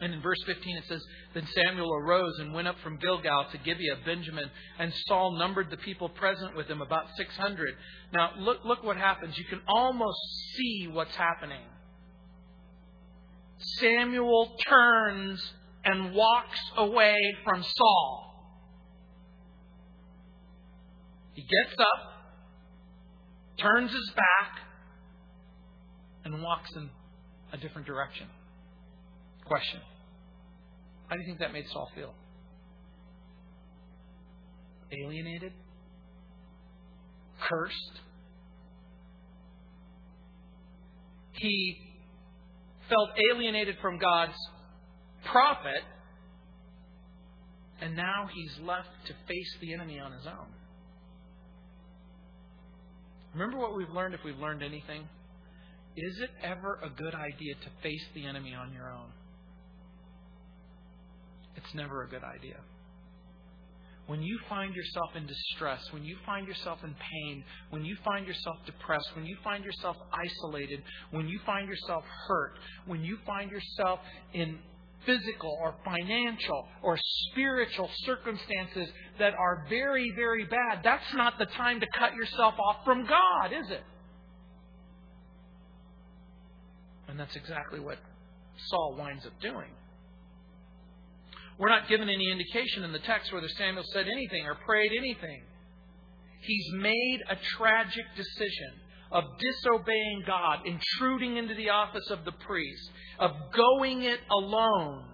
And 0.00 0.12
in 0.12 0.20
verse 0.20 0.42
15 0.44 0.76
it 0.76 0.84
says, 0.88 1.02
Then 1.32 1.46
Samuel 1.54 1.90
arose 1.94 2.38
and 2.40 2.52
went 2.52 2.68
up 2.68 2.76
from 2.82 2.98
Gilgal 2.98 3.46
to 3.50 3.58
Gibeah 3.58 3.96
Benjamin, 4.04 4.50
and 4.78 4.92
Saul 5.06 5.38
numbered 5.38 5.70
the 5.70 5.78
people 5.78 6.10
present 6.10 6.54
with 6.54 6.66
him, 6.66 6.82
about 6.82 7.06
600. 7.16 7.74
Now, 8.12 8.32
look, 8.38 8.58
look 8.64 8.84
what 8.84 8.98
happens. 8.98 9.38
You 9.38 9.46
can 9.46 9.60
almost 9.66 10.18
see 10.54 10.88
what's 10.92 11.14
happening. 11.16 11.62
Samuel 13.80 14.54
turns 14.68 15.52
and 15.84 16.14
walks 16.14 16.60
away 16.76 17.16
from 17.44 17.62
Saul. 17.62 18.22
He 21.32 21.42
gets 21.42 21.78
up, 21.78 22.12
turns 23.58 23.92
his 23.92 24.10
back, 24.14 24.58
and 26.24 26.42
walks 26.42 26.70
in 26.76 26.90
a 27.52 27.56
different 27.56 27.86
direction. 27.86 28.26
Question 29.46 29.80
How 31.08 31.16
do 31.16 31.22
you 31.22 31.26
think 31.26 31.38
that 31.38 31.52
made 31.52 31.66
Saul 31.72 31.88
feel? 31.94 32.14
Alienated? 34.92 35.52
Cursed? 37.48 38.00
He 41.32 41.76
felt 42.88 43.10
alienated 43.32 43.76
from 43.82 43.98
God's 43.98 44.36
prophet, 45.30 45.82
and 47.80 47.94
now 47.94 48.28
he's 48.32 48.64
left 48.64 48.88
to 49.06 49.12
face 49.28 49.56
the 49.60 49.74
enemy 49.74 49.98
on 49.98 50.12
his 50.12 50.26
own. 50.26 50.48
Remember 53.34 53.58
what 53.58 53.76
we've 53.76 53.90
learned 53.90 54.14
if 54.14 54.20
we've 54.24 54.38
learned 54.38 54.62
anything? 54.62 55.02
Is 55.96 56.18
it 56.20 56.30
ever 56.42 56.78
a 56.82 56.88
good 56.88 57.14
idea 57.14 57.54
to 57.54 57.82
face 57.82 58.04
the 58.14 58.26
enemy 58.26 58.54
on 58.54 58.72
your 58.72 58.90
own? 58.90 59.10
It's 61.66 61.74
never 61.74 62.04
a 62.04 62.08
good 62.08 62.22
idea. 62.22 62.56
When 64.06 64.22
you 64.22 64.38
find 64.48 64.72
yourself 64.72 65.10
in 65.16 65.26
distress, 65.26 65.80
when 65.90 66.04
you 66.04 66.16
find 66.24 66.46
yourself 66.46 66.78
in 66.84 66.94
pain, 66.94 67.42
when 67.70 67.84
you 67.84 67.96
find 68.04 68.24
yourself 68.24 68.56
depressed, 68.64 69.08
when 69.16 69.26
you 69.26 69.36
find 69.42 69.64
yourself 69.64 69.96
isolated, 70.12 70.80
when 71.10 71.26
you 71.26 71.40
find 71.44 71.68
yourself 71.68 72.04
hurt, 72.28 72.52
when 72.86 73.02
you 73.02 73.18
find 73.26 73.50
yourself 73.50 73.98
in 74.32 74.58
physical 75.04 75.58
or 75.60 75.74
financial 75.84 76.68
or 76.84 76.96
spiritual 77.30 77.90
circumstances 78.04 78.88
that 79.18 79.34
are 79.34 79.66
very, 79.68 80.12
very 80.14 80.44
bad, 80.44 80.82
that's 80.84 81.14
not 81.14 81.36
the 81.40 81.46
time 81.46 81.80
to 81.80 81.86
cut 81.98 82.14
yourself 82.14 82.54
off 82.60 82.84
from 82.84 83.04
God, 83.06 83.52
is 83.52 83.70
it? 83.70 83.82
And 87.08 87.18
that's 87.18 87.34
exactly 87.34 87.80
what 87.80 87.98
Saul 88.68 88.96
winds 88.96 89.26
up 89.26 89.32
doing. 89.40 89.70
We're 91.58 91.70
not 91.70 91.88
given 91.88 92.08
any 92.08 92.30
indication 92.30 92.84
in 92.84 92.92
the 92.92 92.98
text 92.98 93.32
whether 93.32 93.48
Samuel 93.48 93.84
said 93.92 94.06
anything 94.08 94.44
or 94.46 94.56
prayed 94.66 94.92
anything. 94.96 95.42
He's 96.42 96.66
made 96.74 97.20
a 97.30 97.36
tragic 97.56 98.04
decision 98.16 98.72
of 99.10 99.24
disobeying 99.38 100.24
God, 100.26 100.60
intruding 100.66 101.36
into 101.36 101.54
the 101.54 101.70
office 101.70 102.08
of 102.10 102.24
the 102.24 102.32
priest, 102.32 102.90
of 103.18 103.30
going 103.54 104.02
it 104.02 104.20
alone. 104.30 105.04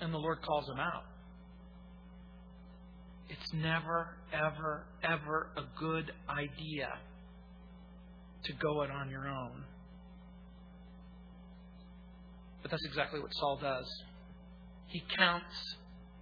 And 0.00 0.12
the 0.12 0.18
Lord 0.18 0.42
calls 0.42 0.68
him 0.68 0.78
out. 0.78 1.04
It's 3.28 3.52
never, 3.54 4.16
ever, 4.32 4.84
ever 5.02 5.48
a 5.56 5.62
good 5.78 6.12
idea 6.28 6.88
to 8.44 8.52
go 8.52 8.82
it 8.82 8.90
on 8.90 9.10
your 9.10 9.28
own. 9.28 9.64
But 12.64 12.70
that's 12.70 12.84
exactly 12.86 13.20
what 13.20 13.34
Saul 13.34 13.58
does. 13.60 13.84
He 14.86 15.04
counts 15.18 15.76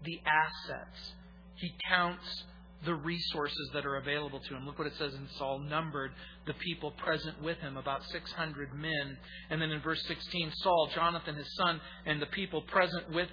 the 0.05 0.21
assets, 0.27 1.13
he 1.55 1.73
counts 1.89 2.45
the 2.85 2.95
resources 2.97 3.71
that 3.75 3.87
are 3.87 3.99
available 3.99 4.41
to 4.41 4.57
him. 4.57 4.67
Look 4.67 4.77
what 4.77 4.89
it 4.89 4.95
says 4.99 5.15
in 5.15 5.29
Saul 5.39 5.61
numbered 5.61 6.11
the 6.49 6.55
people 6.55 6.91
present 6.91 7.41
with 7.41 7.57
him, 7.59 7.77
about 7.77 8.03
600 8.11 8.75
men. 8.75 9.17
And 9.51 9.63
then 9.63 9.71
in 9.71 9.81
verse 9.83 10.03
16, 10.09 10.53
Saul, 10.57 10.91
Jonathan, 10.93 11.37
his 11.37 11.55
son, 11.55 11.81
and 12.07 12.21
the 12.21 12.27
people 12.27 12.63
present 12.63 13.09
with 13.13 13.29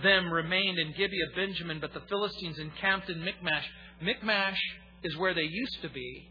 them 0.00 0.32
remained 0.32 0.78
in 0.78 0.92
Gibeah 0.92 1.34
Benjamin, 1.34 1.80
but 1.80 1.92
the 1.92 2.02
Philistines 2.08 2.60
encamped 2.60 3.10
in 3.10 3.18
Michmash. 3.24 3.68
Michmash 4.00 4.60
is 5.02 5.16
where 5.16 5.34
they 5.34 5.42
used 5.42 5.82
to 5.82 5.88
be, 5.88 6.30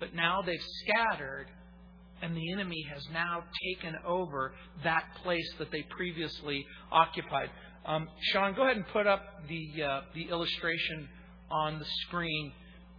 but 0.00 0.14
now 0.14 0.40
they've 0.40 0.64
scattered, 0.84 1.48
and 2.22 2.36
the 2.36 2.52
enemy 2.52 2.84
has 2.92 3.02
now 3.12 3.42
taken 3.64 3.94
over 4.06 4.52
that 4.84 5.04
place 5.22 5.48
that 5.58 5.70
they 5.70 5.82
previously 5.90 6.64
occupied. 6.90 7.50
Um, 7.86 8.08
Sean, 8.32 8.54
go 8.54 8.64
ahead 8.64 8.76
and 8.76 8.86
put 8.88 9.06
up 9.06 9.22
the 9.48 9.82
uh, 9.82 10.00
the 10.14 10.28
illustration 10.28 11.08
on 11.50 11.78
the 11.78 11.86
screen 12.06 12.52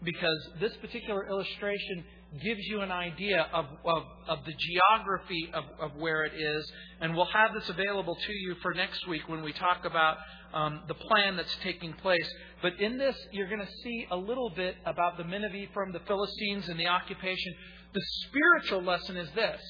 because 0.03 0.49
this 0.59 0.75
particular 0.77 1.27
illustration 1.27 2.03
gives 2.43 2.61
you 2.67 2.81
an 2.81 2.91
idea 2.91 3.47
of, 3.53 3.65
of, 3.85 4.03
of 4.27 4.39
the 4.45 4.53
geography 4.53 5.49
of, 5.53 5.63
of, 5.79 5.97
where 5.99 6.25
it 6.25 6.33
is. 6.35 6.71
And 7.01 7.15
we'll 7.15 7.25
have 7.25 7.53
this 7.53 7.67
available 7.69 8.15
to 8.15 8.33
you 8.33 8.55
for 8.61 8.73
next 8.73 9.07
week 9.07 9.27
when 9.27 9.41
we 9.41 9.51
talk 9.51 9.83
about 9.83 10.17
um, 10.53 10.81
the 10.87 10.93
plan 10.93 11.35
that's 11.35 11.55
taking 11.63 11.93
place. 11.93 12.29
But 12.61 12.79
in 12.79 12.97
this, 12.97 13.15
you're 13.31 13.47
going 13.47 13.61
to 13.61 13.71
see 13.83 14.07
a 14.11 14.15
little 14.15 14.51
bit 14.55 14.75
about 14.85 15.17
the 15.17 15.23
men 15.23 15.43
of 15.43 15.55
Ephraim, 15.55 15.91
the 15.91 16.01
Philistines, 16.01 16.69
and 16.69 16.79
the 16.79 16.87
occupation. 16.87 17.53
The 17.93 18.01
spiritual 18.27 18.83
lesson 18.83 19.17
is 19.17 19.29
this 19.33 19.61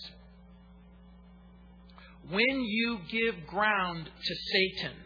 when 2.29 2.61
you 2.61 2.99
give 3.09 3.47
ground 3.47 4.05
to 4.05 4.35
Satan, 4.53 4.97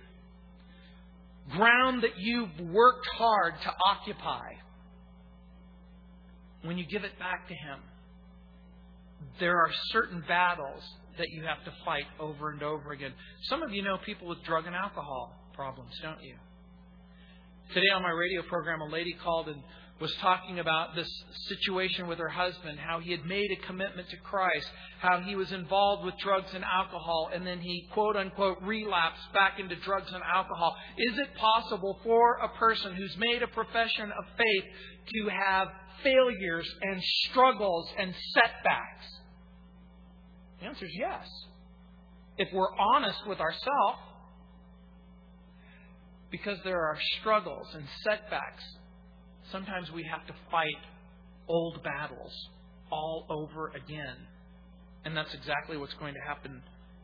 ground 1.51 2.03
that 2.03 2.17
you've 2.17 2.59
worked 2.59 3.07
hard 3.15 3.53
to 3.61 3.73
occupy, 3.85 4.53
when 6.63 6.77
you 6.77 6.85
give 6.85 7.03
it 7.03 7.17
back 7.19 7.47
to 7.47 7.53
Him, 7.53 7.79
there 9.39 9.57
are 9.57 9.71
certain 9.91 10.23
battles 10.27 10.83
that 11.17 11.29
you 11.29 11.43
have 11.43 11.63
to 11.65 11.71
fight 11.85 12.05
over 12.19 12.49
and 12.49 12.63
over 12.63 12.91
again. 12.91 13.13
Some 13.43 13.61
of 13.61 13.71
you 13.71 13.83
know 13.83 13.97
people 14.05 14.27
with 14.27 14.43
drug 14.43 14.65
and 14.65 14.75
alcohol 14.75 15.33
problems, 15.53 15.91
don't 16.01 16.21
you? 16.23 16.35
Today 17.73 17.89
on 17.95 18.01
my 18.01 18.09
radio 18.09 18.41
program, 18.43 18.81
a 18.81 18.89
lady 18.89 19.13
called 19.23 19.47
and 19.47 19.61
was 19.99 20.13
talking 20.15 20.59
about 20.59 20.95
this 20.95 21.07
situation 21.47 22.07
with 22.07 22.17
her 22.17 22.29
husband, 22.29 22.79
how 22.79 22.99
he 22.99 23.11
had 23.11 23.25
made 23.25 23.51
a 23.51 23.65
commitment 23.67 24.09
to 24.09 24.17
Christ, 24.17 24.67
how 24.99 25.21
he 25.21 25.35
was 25.35 25.51
involved 25.51 26.03
with 26.03 26.17
drugs 26.17 26.49
and 26.53 26.63
alcohol, 26.63 27.29
and 27.33 27.45
then 27.45 27.59
he 27.59 27.87
quote 27.93 28.15
unquote 28.15 28.57
relapsed 28.63 29.31
back 29.33 29.59
into 29.59 29.75
drugs 29.77 30.11
and 30.11 30.23
alcohol. 30.23 30.75
Is 30.97 31.17
it 31.17 31.35
possible 31.37 31.99
for 32.03 32.37
a 32.37 32.49
person 32.57 32.95
who's 32.95 33.15
made 33.17 33.43
a 33.43 33.47
profession 33.47 34.11
of 34.17 34.25
faith 34.37 34.63
to 35.13 35.29
have 35.29 35.67
failures 36.03 36.67
and 36.81 37.01
struggles 37.29 37.87
and 37.97 38.13
setbacks? 38.33 39.05
The 40.59 40.65
answer 40.65 40.85
is 40.85 40.91
yes. 40.97 41.27
If 42.37 42.49
we're 42.51 42.75
honest 42.75 43.27
with 43.27 43.39
ourselves, 43.39 43.99
because 46.31 46.57
there 46.63 46.81
are 46.81 46.97
struggles 47.19 47.67
and 47.75 47.85
setbacks 48.03 48.63
sometimes 49.53 49.89
we 49.91 50.03
have 50.03 50.25
to 50.27 50.33
fight 50.51 50.81
old 51.47 51.81
battles 51.83 52.33
all 52.91 53.25
over 53.29 53.69
again. 53.69 54.17
And 55.05 55.15
that's 55.15 55.33
exactly 55.33 55.77
what's 55.77 55.93
going 55.93 56.15
to 56.15 56.19
happen 56.19 56.61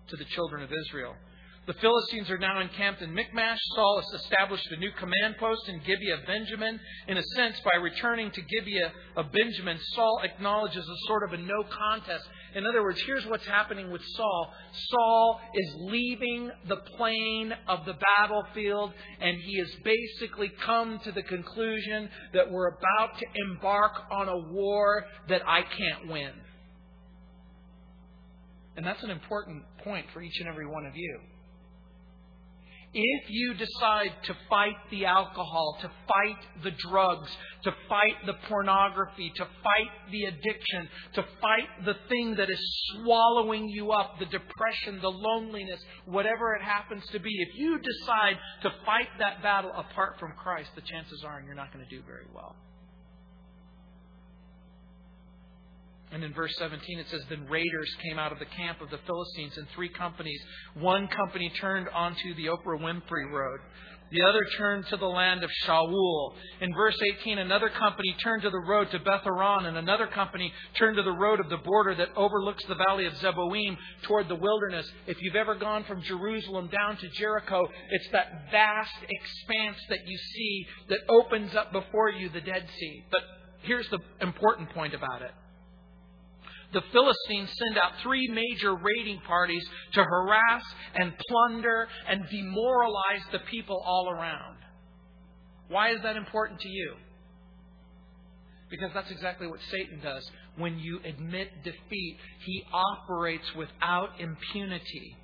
to 0.09 0.17
the 0.17 0.25
children 0.35 0.63
of 0.63 0.69
Israel. 0.87 1.13
The 1.67 1.73
Philistines 1.73 2.31
are 2.31 2.39
now 2.39 2.59
encamped 2.61 3.03
in 3.03 3.13
Michmash. 3.13 3.59
Saul 3.75 4.01
has 4.01 4.21
established 4.21 4.65
a 4.71 4.77
new 4.77 4.89
command 4.97 5.35
post 5.39 5.69
in 5.69 5.77
Gibeah 5.85 6.17
of 6.19 6.25
Benjamin. 6.25 6.79
In 7.07 7.17
a 7.17 7.23
sense, 7.35 7.55
by 7.63 7.77
returning 7.77 8.31
to 8.31 8.41
Gibeah 8.41 8.91
of 9.17 9.31
Benjamin, 9.31 9.77
Saul 9.93 10.21
acknowledges 10.23 10.83
a 10.83 11.07
sort 11.07 11.23
of 11.27 11.33
a 11.33 11.37
no 11.37 11.63
contest. 11.69 12.27
In 12.55 12.65
other 12.65 12.81
words, 12.81 13.01
here's 13.05 13.25
what's 13.27 13.45
happening 13.45 13.91
with 13.91 14.01
Saul 14.15 14.53
Saul 14.89 15.39
is 15.53 15.75
leaving 15.81 16.51
the 16.67 16.77
plain 16.97 17.53
of 17.67 17.85
the 17.85 17.93
battlefield, 18.17 18.93
and 19.21 19.37
he 19.41 19.59
has 19.59 19.69
basically 19.83 20.51
come 20.65 20.99
to 21.03 21.11
the 21.11 21.23
conclusion 21.23 22.09
that 22.33 22.49
we're 22.51 22.67
about 22.67 23.17
to 23.19 23.25
embark 23.51 23.91
on 24.11 24.27
a 24.27 24.37
war 24.51 25.05
that 25.27 25.41
I 25.47 25.61
can't 25.61 26.11
win. 26.11 26.31
And 28.75 28.85
that's 28.85 29.03
an 29.03 29.09
important 29.09 29.63
point 29.83 30.05
for 30.13 30.21
each 30.21 30.39
and 30.39 30.47
every 30.47 30.65
one 30.65 30.85
of 30.85 30.95
you. 30.95 31.19
If 32.91 33.29
you 33.29 33.53
decide 33.53 34.13
to 34.23 34.35
fight 34.49 34.75
the 34.89 35.05
alcohol, 35.05 35.77
to 35.81 35.91
fight 36.07 36.63
the 36.63 36.71
drugs, 36.89 37.29
to 37.63 37.71
fight 37.87 38.15
the 38.25 38.33
pornography, 38.47 39.31
to 39.35 39.45
fight 39.45 40.11
the 40.11 40.23
addiction, 40.25 40.89
to 41.13 41.21
fight 41.39 41.85
the 41.85 41.93
thing 42.09 42.35
that 42.37 42.49
is 42.49 42.59
swallowing 42.95 43.69
you 43.69 43.91
up, 43.91 44.17
the 44.17 44.25
depression, 44.25 44.99
the 45.01 45.11
loneliness, 45.11 45.79
whatever 46.05 46.55
it 46.55 46.63
happens 46.63 47.03
to 47.11 47.19
be, 47.19 47.29
if 47.29 47.59
you 47.59 47.77
decide 47.77 48.37
to 48.63 48.71
fight 48.85 49.09
that 49.19 49.43
battle 49.43 49.71
apart 49.75 50.19
from 50.19 50.33
Christ, 50.33 50.69
the 50.73 50.81
chances 50.81 51.23
are 51.23 51.43
you're 51.45 51.53
not 51.53 51.71
going 51.71 51.85
to 51.85 51.95
do 51.95 52.01
very 52.07 52.25
well. 52.33 52.55
And 56.11 56.23
in 56.23 56.33
verse 56.33 56.55
17 56.57 56.99
it 56.99 57.07
says, 57.09 57.21
Then 57.29 57.45
raiders 57.47 57.95
came 58.01 58.17
out 58.17 58.31
of 58.31 58.39
the 58.39 58.45
camp 58.45 58.81
of 58.81 58.89
the 58.89 58.99
Philistines 59.05 59.57
in 59.57 59.67
three 59.75 59.89
companies. 59.89 60.41
One 60.75 61.07
company 61.07 61.51
turned 61.59 61.87
onto 61.89 62.33
the 62.35 62.47
Oprah 62.47 62.79
Winfrey 62.79 63.31
Road. 63.31 63.59
The 64.11 64.23
other 64.23 64.43
turned 64.57 64.87
to 64.87 64.97
the 64.97 65.05
land 65.05 65.43
of 65.43 65.51
Shual. 65.65 66.33
In 66.61 66.73
verse 66.73 66.97
18, 67.19 67.37
another 67.37 67.69
company 67.69 68.15
turned 68.23 68.41
to 68.41 68.49
the 68.49 68.65
road 68.67 68.89
to 68.91 68.99
Beth 68.99 69.21
and 69.25 69.77
another 69.77 70.07
company 70.07 70.51
turned 70.75 70.97
to 70.97 71.03
the 71.03 71.11
road 71.11 71.39
of 71.39 71.49
the 71.49 71.57
border 71.57 71.93
that 71.93 72.09
overlooks 72.15 72.63
the 72.65 72.75
valley 72.75 73.05
of 73.05 73.13
Zeboim 73.13 73.77
toward 74.03 74.27
the 74.27 74.35
wilderness. 74.35 74.89
If 75.05 75.21
you've 75.21 75.35
ever 75.35 75.53
gone 75.53 75.83
from 75.83 76.01
Jerusalem 76.01 76.69
down 76.71 76.97
to 76.97 77.09
Jericho, 77.09 77.67
it's 77.91 78.09
that 78.11 78.49
vast 78.51 78.95
expanse 79.07 79.77
that 79.89 80.07
you 80.07 80.17
see 80.17 80.65
that 80.89 80.99
opens 81.07 81.55
up 81.55 81.71
before 81.71 82.09
you 82.09 82.29
the 82.29 82.41
Dead 82.41 82.67
Sea. 82.79 83.03
But 83.11 83.21
here's 83.61 83.87
the 83.89 83.99
important 84.21 84.71
point 84.71 84.95
about 84.95 85.21
it 85.21 85.31
the 86.71 86.81
Philistines 86.91 87.49
send 87.57 87.77
out 87.77 87.93
three 88.03 88.27
major 88.27 88.75
raiding 88.75 89.19
parties 89.21 89.63
to 89.93 90.03
harass 90.03 90.63
and 90.95 91.13
plunder 91.17 91.87
and 92.07 92.21
demoralize 92.29 93.23
the 93.31 93.39
people 93.51 93.81
all 93.83 94.09
around. 94.09 94.57
Why 95.67 95.91
is 95.91 96.01
that 96.03 96.15
important 96.15 96.59
to 96.61 96.69
you? 96.69 96.95
Because 98.69 98.91
that's 98.93 99.09
exactly 99.09 99.47
what 99.47 99.59
Satan 99.71 99.99
does. 100.01 100.29
When 100.57 100.77
you 100.77 100.99
admit 101.03 101.63
defeat, 101.63 102.17
he 102.45 102.63
operates 102.71 103.45
without 103.55 104.09
impunity. 104.19 105.15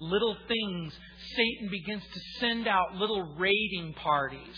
Little 0.00 0.36
things, 0.48 0.92
Satan 1.36 1.68
begins 1.70 2.02
to 2.02 2.20
send 2.40 2.66
out 2.66 2.94
little 2.94 3.36
raiding 3.38 3.94
parties 4.02 4.56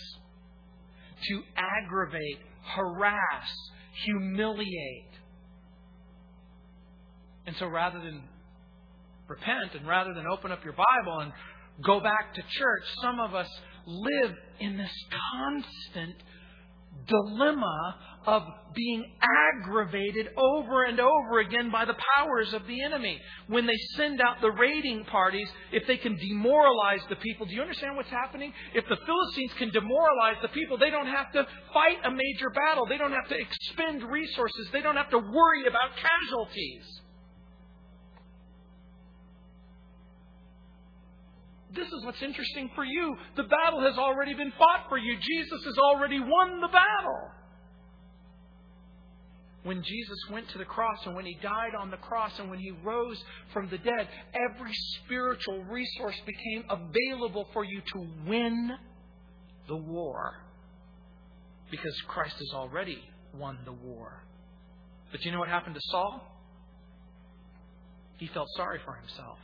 to 1.29 1.43
aggravate, 1.57 2.39
harass, 2.63 3.49
humiliate. 4.05 5.14
And 7.47 7.57
so 7.57 7.67
rather 7.67 7.99
than 7.99 8.23
repent 9.29 9.75
and 9.75 9.87
rather 9.87 10.15
than 10.15 10.27
open 10.27 10.53
up 10.53 10.65
your 10.65 10.75
Bible 10.75 11.21
and 11.21 11.33
go 11.85 12.01
back 12.01 12.35
to 12.35 12.43
church, 12.43 12.83
some 13.03 13.21
of 13.21 13.35
us 13.35 13.49
live 13.87 14.33
in 14.61 14.77
this 14.77 14.93
constant 15.33 16.17
dilemma 17.07 17.97
of 18.27 18.43
being 18.75 19.05
aggravated 19.21 20.29
over 20.37 20.85
and 20.85 20.99
over 20.99 21.41
again 21.41 21.71
by 21.71 21.85
the 21.85 21.95
powers 22.17 22.53
of 22.55 22.67
the 22.67 22.83
enemy. 22.83 23.21
When 23.49 23.67
they 23.67 23.77
send 23.97 24.21
out 24.21 24.41
the 24.41 24.51
raiding 24.51 25.05
parties, 25.05 25.49
if 25.73 25.87
they 25.87 25.99
can 25.99 26.17
demoralize 26.17 27.03
the 27.11 27.17
people, 27.17 27.47
do 27.47 27.55
you 27.55 27.61
understand 27.61 27.97
what's 27.97 28.09
happening? 28.09 28.53
If 28.75 28.85
the 28.89 28.97
Philistines 29.05 29.53
can 29.59 29.71
demoralize 29.71 30.37
the 30.41 30.49
people, 30.49 30.79
they 30.79 30.91
don't 30.91 31.07
have 31.07 31.31
to 31.33 31.47
fight 31.75 31.99
a 32.05 32.11
major 32.11 32.51
battle. 32.55 32.87
They 32.87 32.99
don't 32.99 33.13
have 33.13 33.29
to 33.29 33.39
expend 33.39 34.11
resources. 34.11 34.69
They 34.73 34.81
don't 34.81 34.97
have 34.97 35.11
to 35.11 35.19
worry 35.19 35.67
about 35.69 35.91
casualties. 35.97 37.04
This 41.75 41.89
is 41.89 42.05
what's 42.05 42.23
interesting 42.23 42.71
for 42.75 42.85
you. 42.85 43.17
The 43.37 43.45
battle 43.45 43.81
has 43.83 43.99
already 43.99 44.35
been 44.35 44.53
fought 44.59 44.89
for 44.89 44.99
you. 44.99 45.17
Jesus 45.21 45.65
has 45.65 45.77
already 45.79 46.21
won 46.21 46.61
the 46.61 46.69
battle. 46.69 47.31
When 49.65 49.83
Jesus 49.83 50.19
went 50.31 50.49
to 50.51 50.59
the 50.59 50.65
cross 50.65 50.99
and 51.07 51.17
when 51.17 51.25
he 51.25 51.39
died 51.43 51.75
on 51.79 51.91
the 51.91 51.97
cross 51.97 52.33
and 52.39 52.51
when 52.51 52.59
he 52.59 52.71
rose 52.85 53.23
from 53.53 53.71
the 53.71 53.79
dead, 53.79 54.09
every 54.35 54.73
spiritual 55.05 55.65
resource 55.65 56.21
became 56.27 56.65
available 56.69 57.49
for 57.53 57.65
you 57.65 57.81
to 57.93 58.07
win 58.27 58.73
the 59.67 59.77
war. 59.77 60.35
Because 61.71 61.99
Christ 62.07 62.37
has 62.39 62.53
already 62.55 62.99
won 63.35 63.59
the 63.65 63.73
war. 63.73 64.23
But 65.11 65.25
you 65.25 65.33
know 65.33 65.39
what 65.39 65.49
happened 65.49 65.75
to 65.75 65.81
Saul? 65.85 66.21
He 68.19 68.29
felt 68.29 68.49
sorry 68.57 68.81
for 68.85 68.95
himself 68.95 69.39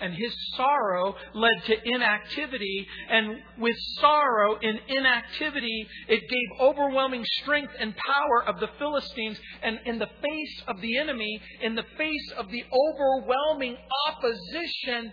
and 0.00 0.14
his 0.14 0.34
sorrow 0.56 1.14
led 1.34 1.64
to 1.66 1.76
inactivity. 1.84 2.86
And 3.10 3.36
with 3.58 3.76
sorrow 4.00 4.58
and 4.62 4.80
inactivity, 4.88 5.86
it 6.08 6.20
gave 6.28 6.60
overwhelming 6.60 7.24
strength 7.42 7.72
and 7.78 7.94
power 7.96 8.44
of 8.46 8.60
the 8.60 8.68
Philistines. 8.78 9.38
And 9.62 9.78
in 9.84 9.98
the 9.98 10.06
face 10.06 10.62
of 10.68 10.80
the 10.80 10.98
enemy, 10.98 11.40
in 11.62 11.74
the 11.74 11.84
face 11.96 12.32
of 12.38 12.50
the 12.50 12.64
overwhelming 12.72 13.76
opposition, 14.08 15.12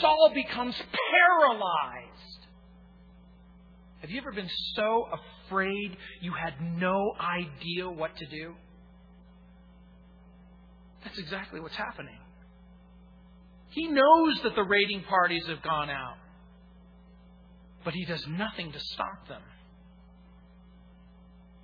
Saul 0.00 0.32
becomes 0.34 0.76
paralyzed. 0.76 2.46
Have 4.00 4.10
you 4.10 4.20
ever 4.20 4.32
been 4.32 4.50
so 4.74 5.08
afraid 5.46 5.96
you 6.20 6.32
had 6.32 6.54
no 6.60 7.14
idea 7.18 7.88
what 7.88 8.14
to 8.16 8.26
do? 8.26 8.54
That's 11.04 11.18
exactly 11.18 11.60
what's 11.60 11.76
happening. 11.76 12.18
He 13.74 13.88
knows 13.88 14.40
that 14.44 14.54
the 14.54 14.62
raiding 14.62 15.02
parties 15.02 15.46
have 15.48 15.60
gone 15.62 15.90
out, 15.90 16.16
but 17.84 17.92
he 17.92 18.04
does 18.04 18.24
nothing 18.28 18.70
to 18.70 18.78
stop 18.78 19.26
them. 19.28 19.42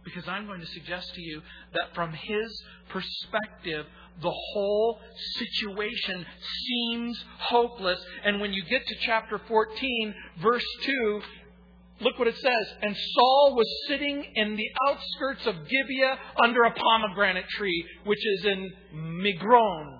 Because 0.04 0.26
I'm 0.26 0.46
going 0.46 0.60
to 0.60 0.66
suggest 0.66 1.14
to 1.14 1.20
you 1.20 1.40
that 1.74 1.94
from 1.94 2.12
his 2.12 2.62
perspective, 2.88 3.86
the 4.20 4.32
whole 4.52 4.98
situation 5.38 6.26
seems 6.66 7.24
hopeless. 7.38 8.00
And 8.24 8.40
when 8.40 8.52
you 8.52 8.64
get 8.64 8.84
to 8.86 8.94
chapter 9.02 9.40
14, 9.46 10.14
verse 10.42 10.66
2, 10.82 11.22
look 12.00 12.18
what 12.18 12.26
it 12.26 12.36
says. 12.36 12.66
And 12.82 12.96
Saul 12.96 13.54
was 13.54 13.66
sitting 13.86 14.24
in 14.34 14.56
the 14.56 14.68
outskirts 14.88 15.46
of 15.46 15.68
Gibeah 15.68 16.18
under 16.42 16.64
a 16.64 16.72
pomegranate 16.72 17.48
tree, 17.50 17.84
which 18.04 18.26
is 18.26 18.46
in 18.46 18.72
Migron. 18.94 19.99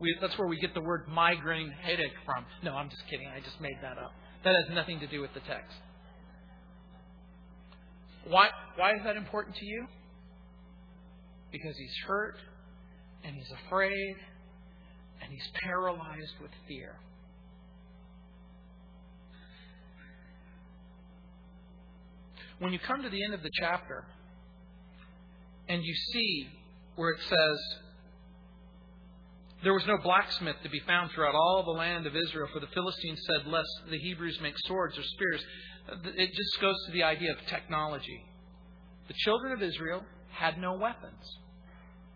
We, 0.00 0.16
that's 0.20 0.36
where 0.38 0.48
we 0.48 0.58
get 0.58 0.72
the 0.72 0.80
word 0.80 1.06
migraine 1.08 1.70
headache 1.82 2.14
from. 2.24 2.46
No, 2.62 2.72
I'm 2.72 2.88
just 2.88 3.02
kidding. 3.08 3.28
I 3.28 3.40
just 3.40 3.60
made 3.60 3.76
that 3.82 3.98
up. 3.98 4.12
That 4.44 4.54
has 4.54 4.74
nothing 4.74 4.98
to 5.00 5.06
do 5.06 5.20
with 5.20 5.34
the 5.34 5.40
text. 5.40 5.76
Why, 8.26 8.48
why 8.76 8.94
is 8.94 9.00
that 9.04 9.16
important 9.16 9.56
to 9.56 9.66
you? 9.66 9.86
Because 11.52 11.76
he's 11.76 11.94
hurt 12.06 12.36
and 13.24 13.36
he's 13.36 13.52
afraid 13.66 14.16
and 15.22 15.30
he's 15.30 15.48
paralyzed 15.62 16.32
with 16.40 16.50
fear. 16.66 16.94
When 22.58 22.72
you 22.72 22.78
come 22.78 23.02
to 23.02 23.10
the 23.10 23.22
end 23.24 23.34
of 23.34 23.42
the 23.42 23.50
chapter 23.58 24.04
and 25.68 25.82
you 25.82 25.94
see 26.12 26.48
where 26.96 27.10
it 27.10 27.20
says, 27.28 27.58
there 29.62 29.74
was 29.74 29.86
no 29.86 29.98
blacksmith 29.98 30.56
to 30.62 30.70
be 30.70 30.80
found 30.80 31.10
throughout 31.10 31.34
all 31.34 31.62
the 31.64 31.78
land 31.78 32.06
of 32.06 32.16
Israel, 32.16 32.48
for 32.52 32.60
the 32.60 32.66
Philistines 32.68 33.20
said, 33.26 33.46
Lest 33.46 33.68
the 33.90 33.98
Hebrews 33.98 34.38
make 34.40 34.54
swords 34.66 34.98
or 34.98 35.02
spears. 35.02 35.44
It 36.16 36.30
just 36.32 36.60
goes 36.60 36.76
to 36.86 36.92
the 36.92 37.02
idea 37.02 37.32
of 37.32 37.38
technology. 37.46 38.24
The 39.08 39.14
children 39.18 39.52
of 39.52 39.62
Israel 39.62 40.02
had 40.30 40.58
no 40.58 40.74
weapons. 40.74 41.38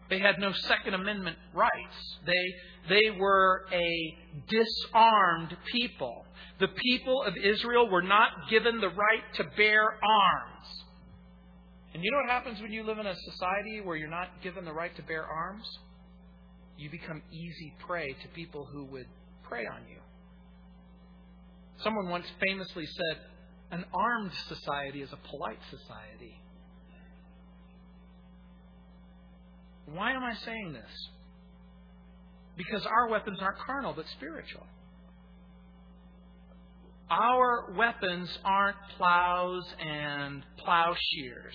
They 0.09 0.20
had 0.20 0.38
no 0.38 0.53
Second 0.53 0.95
Amendment 0.95 1.36
rights. 1.53 2.18
They, 2.26 2.95
they 2.95 3.11
were 3.18 3.66
a 3.72 4.16
disarmed 4.49 5.57
people. 5.72 6.24
The 6.61 6.68
people 6.68 7.22
of 7.24 7.36
Israel 7.36 7.90
were 7.90 8.03
not 8.03 8.30
given 8.51 8.80
the 8.80 8.88
right 8.88 9.24
to 9.34 9.45
bear 9.57 9.82
arms. 9.82 10.84
And 11.95 12.03
you 12.03 12.11
know 12.11 12.18
what 12.18 12.30
happens 12.30 12.61
when 12.61 12.72
you 12.72 12.84
live 12.84 12.99
in 12.99 13.07
a 13.07 13.14
society 13.14 13.80
where 13.82 13.97
you're 13.97 14.09
not 14.09 14.28
given 14.42 14.64
the 14.64 14.72
right 14.72 14.95
to 14.97 15.03
bear 15.03 15.24
arms? 15.24 15.66
You 16.76 16.90
become 16.90 17.22
easy 17.30 17.72
prey 17.86 18.12
to 18.22 18.28
people 18.34 18.66
who 18.70 18.84
would 18.86 19.06
prey 19.42 19.66
on 19.66 19.82
you. 19.88 19.98
Someone 21.82 22.08
once 22.08 22.26
famously 22.44 22.86
said, 22.86 23.18
an 23.70 23.84
armed 23.92 24.32
society 24.48 25.02
is 25.02 25.10
a 25.12 25.28
polite 25.28 25.58
society. 25.70 26.40
Why 29.86 30.12
am 30.12 30.22
I 30.22 30.34
saying 30.44 30.72
this? 30.72 31.08
Because 32.56 32.86
our 32.86 33.08
weapons 33.08 33.38
aren't 33.40 33.58
carnal, 33.58 33.92
but 33.94 34.06
spiritual. 34.16 34.66
Our 37.10 37.74
weapons 37.76 38.30
aren't 38.44 38.76
plows 38.96 39.64
and 39.78 40.42
plowshares. 40.58 41.54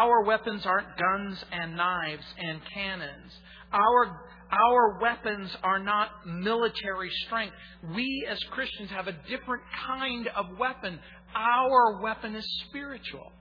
Our 0.00 0.24
weapons 0.24 0.66
aren't 0.66 0.88
guns 0.96 1.44
and 1.52 1.76
knives 1.76 2.24
and 2.38 2.60
cannons. 2.74 3.32
Our, 3.72 4.20
our 4.50 4.98
weapons 5.00 5.50
are 5.62 5.78
not 5.78 6.08
military 6.26 7.10
strength. 7.26 7.54
We 7.94 8.26
as 8.28 8.38
Christians 8.50 8.90
have 8.90 9.06
a 9.06 9.12
different 9.28 9.62
kind 9.86 10.28
of 10.36 10.58
weapon. 10.58 10.98
Our 11.34 12.02
weapon 12.02 12.34
is 12.34 12.46
spiritual. 12.68 13.32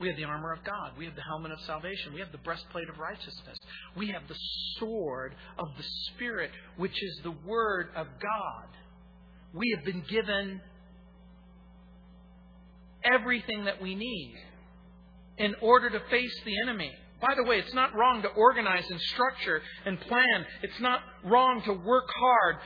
We 0.00 0.08
have 0.08 0.16
the 0.16 0.24
armor 0.24 0.52
of 0.52 0.62
God. 0.64 0.92
We 0.96 1.06
have 1.06 1.16
the 1.16 1.22
helmet 1.22 1.50
of 1.50 1.58
salvation. 1.66 2.14
We 2.14 2.20
have 2.20 2.30
the 2.30 2.38
breastplate 2.38 2.88
of 2.88 2.98
righteousness. 2.98 3.58
We 3.96 4.08
have 4.08 4.22
the 4.28 4.36
sword 4.78 5.34
of 5.58 5.66
the 5.76 5.84
Spirit, 6.14 6.50
which 6.76 6.92
is 6.92 7.20
the 7.24 7.34
Word 7.44 7.88
of 7.96 8.06
God. 8.22 8.68
We 9.52 9.74
have 9.76 9.84
been 9.84 10.04
given 10.08 10.60
everything 13.02 13.64
that 13.64 13.82
we 13.82 13.94
need 13.96 14.36
in 15.38 15.54
order 15.62 15.90
to 15.90 15.98
face 16.10 16.40
the 16.44 16.54
enemy. 16.62 16.92
By 17.20 17.34
the 17.34 17.42
way, 17.42 17.58
it's 17.58 17.74
not 17.74 17.94
wrong 17.94 18.22
to 18.22 18.28
organize 18.28 18.88
and 18.90 19.00
structure 19.00 19.60
and 19.84 20.00
plan. 20.00 20.46
It's 20.62 20.80
not 20.80 21.00
wrong 21.24 21.62
to 21.62 21.72
work 21.72 22.08
hard, 22.14 22.56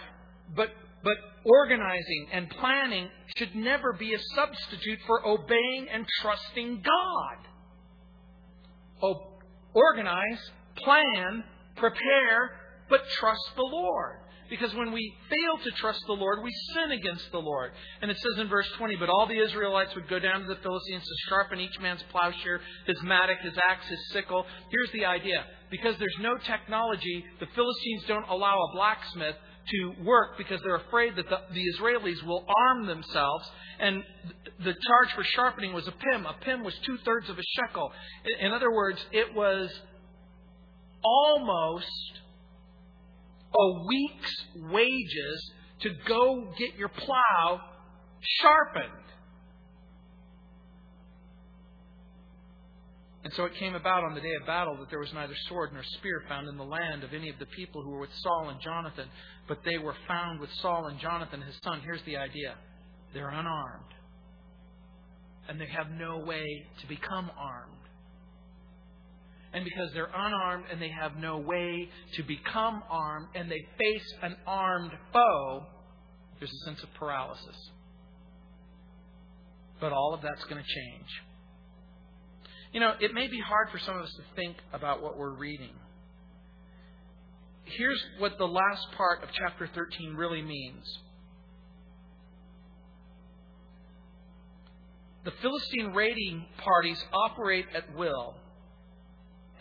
but 0.54 0.68
but 1.02 1.16
organizing 1.44 2.28
and 2.32 2.48
planning 2.50 3.08
should 3.36 3.54
never 3.54 3.92
be 3.92 4.14
a 4.14 4.18
substitute 4.36 5.00
for 5.06 5.26
obeying 5.26 5.88
and 5.92 6.06
trusting 6.20 6.82
God. 6.82 7.48
Oh, 9.02 9.38
organize, 9.74 10.50
plan, 10.76 11.42
prepare, 11.76 12.52
but 12.88 13.08
trust 13.08 13.50
the 13.56 13.62
Lord. 13.62 14.18
Because 14.50 14.74
when 14.74 14.92
we 14.92 15.14
fail 15.30 15.64
to 15.64 15.70
trust 15.80 16.00
the 16.06 16.12
Lord, 16.12 16.42
we 16.42 16.52
sin 16.74 16.92
against 16.92 17.30
the 17.32 17.38
Lord. 17.38 17.72
And 18.00 18.10
it 18.10 18.16
says 18.16 18.40
in 18.40 18.48
verse 18.48 18.68
20, 18.76 18.96
But 18.96 19.08
all 19.08 19.26
the 19.26 19.38
Israelites 19.38 19.94
would 19.94 20.08
go 20.08 20.18
down 20.18 20.42
to 20.42 20.46
the 20.46 20.60
Philistines 20.62 21.02
to 21.02 21.14
sharpen 21.28 21.60
each 21.60 21.78
man's 21.80 22.02
plowshare, 22.10 22.60
his 22.86 23.00
mattock, 23.02 23.38
his 23.42 23.54
axe, 23.68 23.88
his 23.88 24.12
sickle. 24.12 24.44
Here's 24.70 24.92
the 24.92 25.06
idea. 25.06 25.44
Because 25.70 25.96
there's 25.98 26.16
no 26.20 26.36
technology, 26.36 27.24
the 27.40 27.46
Philistines 27.54 28.04
don't 28.06 28.28
allow 28.28 28.58
a 28.58 28.76
blacksmith 28.76 29.36
to 29.70 30.04
work 30.04 30.36
because 30.36 30.60
they're 30.62 30.76
afraid 30.76 31.16
that 31.16 31.28
the, 31.28 31.38
the 31.52 31.64
Israelis 31.74 32.22
will 32.24 32.44
arm 32.68 32.86
themselves. 32.86 33.48
And 33.78 34.02
the 34.58 34.72
charge 34.72 35.14
for 35.14 35.24
sharpening 35.24 35.72
was 35.72 35.86
a 35.88 35.92
pim. 35.92 36.26
A 36.26 36.34
pim 36.42 36.62
was 36.62 36.74
two 36.84 36.98
thirds 37.04 37.28
of 37.28 37.38
a 37.38 37.42
shekel. 37.56 37.90
In 38.40 38.52
other 38.52 38.70
words, 38.70 38.98
it 39.12 39.34
was 39.34 39.70
almost 41.02 41.86
a 43.54 43.86
week's 43.86 44.44
wages 44.70 45.52
to 45.80 45.90
go 46.08 46.52
get 46.58 46.78
your 46.78 46.88
plow 46.88 47.60
sharpened. 48.40 49.02
And 53.24 53.32
so 53.34 53.44
it 53.44 53.54
came 53.54 53.74
about 53.74 54.02
on 54.02 54.14
the 54.14 54.20
day 54.20 54.34
of 54.40 54.46
battle 54.46 54.76
that 54.78 54.90
there 54.90 54.98
was 54.98 55.12
neither 55.14 55.34
sword 55.48 55.70
nor 55.72 55.82
spear 55.98 56.24
found 56.28 56.48
in 56.48 56.56
the 56.56 56.64
land 56.64 57.04
of 57.04 57.14
any 57.14 57.28
of 57.28 57.38
the 57.38 57.46
people 57.46 57.82
who 57.82 57.90
were 57.90 58.00
with 58.00 58.14
Saul 58.20 58.48
and 58.48 58.60
Jonathan, 58.60 59.06
but 59.46 59.58
they 59.64 59.78
were 59.78 59.94
found 60.08 60.40
with 60.40 60.50
Saul 60.60 60.86
and 60.86 60.98
Jonathan, 60.98 61.40
his 61.40 61.54
son. 61.62 61.80
Here's 61.84 62.02
the 62.04 62.16
idea 62.16 62.54
they're 63.14 63.28
unarmed, 63.28 63.94
and 65.48 65.60
they 65.60 65.68
have 65.68 65.86
no 65.90 66.18
way 66.24 66.44
to 66.80 66.86
become 66.88 67.30
armed. 67.38 67.81
And 69.54 69.64
because 69.64 69.90
they're 69.92 70.10
unarmed 70.14 70.64
and 70.70 70.80
they 70.80 70.88
have 70.88 71.16
no 71.16 71.38
way 71.38 71.88
to 72.14 72.22
become 72.22 72.82
armed, 72.90 73.28
and 73.34 73.50
they 73.50 73.60
face 73.78 74.14
an 74.22 74.36
armed 74.46 74.92
foe, 75.12 75.66
there's 76.38 76.50
a 76.50 76.64
sense 76.64 76.82
of 76.82 76.88
paralysis. 76.94 77.70
But 79.80 79.92
all 79.92 80.14
of 80.14 80.22
that's 80.22 80.42
going 80.44 80.62
to 80.62 80.68
change. 80.68 81.08
You 82.72 82.80
know, 82.80 82.92
it 83.00 83.12
may 83.12 83.26
be 83.26 83.40
hard 83.40 83.68
for 83.70 83.78
some 83.78 83.96
of 83.96 84.02
us 84.02 84.12
to 84.14 84.22
think 84.36 84.56
about 84.72 85.02
what 85.02 85.18
we're 85.18 85.36
reading. 85.36 85.74
Here's 87.64 88.02
what 88.18 88.38
the 88.38 88.46
last 88.46 88.86
part 88.96 89.22
of 89.22 89.28
chapter 89.32 89.68
13 89.74 90.14
really 90.14 90.42
means. 90.42 90.84
The 95.24 95.32
Philistine 95.42 95.92
raiding 95.94 96.46
parties 96.58 97.02
operate 97.12 97.66
at 97.74 97.94
will, 97.96 98.34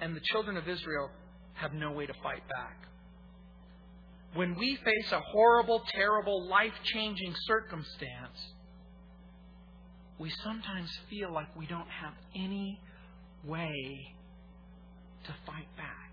and 0.02 0.16
the 0.16 0.22
children 0.32 0.58
of 0.58 0.68
Israel 0.68 1.10
have 1.54 1.74
no 1.74 1.92
way 1.92 2.08
to 2.08 2.14
fight 2.24 2.42
back. 2.50 2.88
When 4.34 4.56
we 4.56 4.76
face 4.84 5.12
a 5.12 5.20
horrible, 5.20 5.84
terrible, 5.94 6.48
life 6.48 6.74
changing 6.94 7.34
circumstance, 7.46 8.38
we 10.18 10.32
sometimes 10.44 10.90
feel 11.10 11.32
like 11.32 11.56
we 11.56 11.68
don't 11.68 11.90
have 11.90 12.14
any 12.36 12.80
way 13.46 14.16
to 15.26 15.36
fight 15.46 15.68
back. 15.78 16.12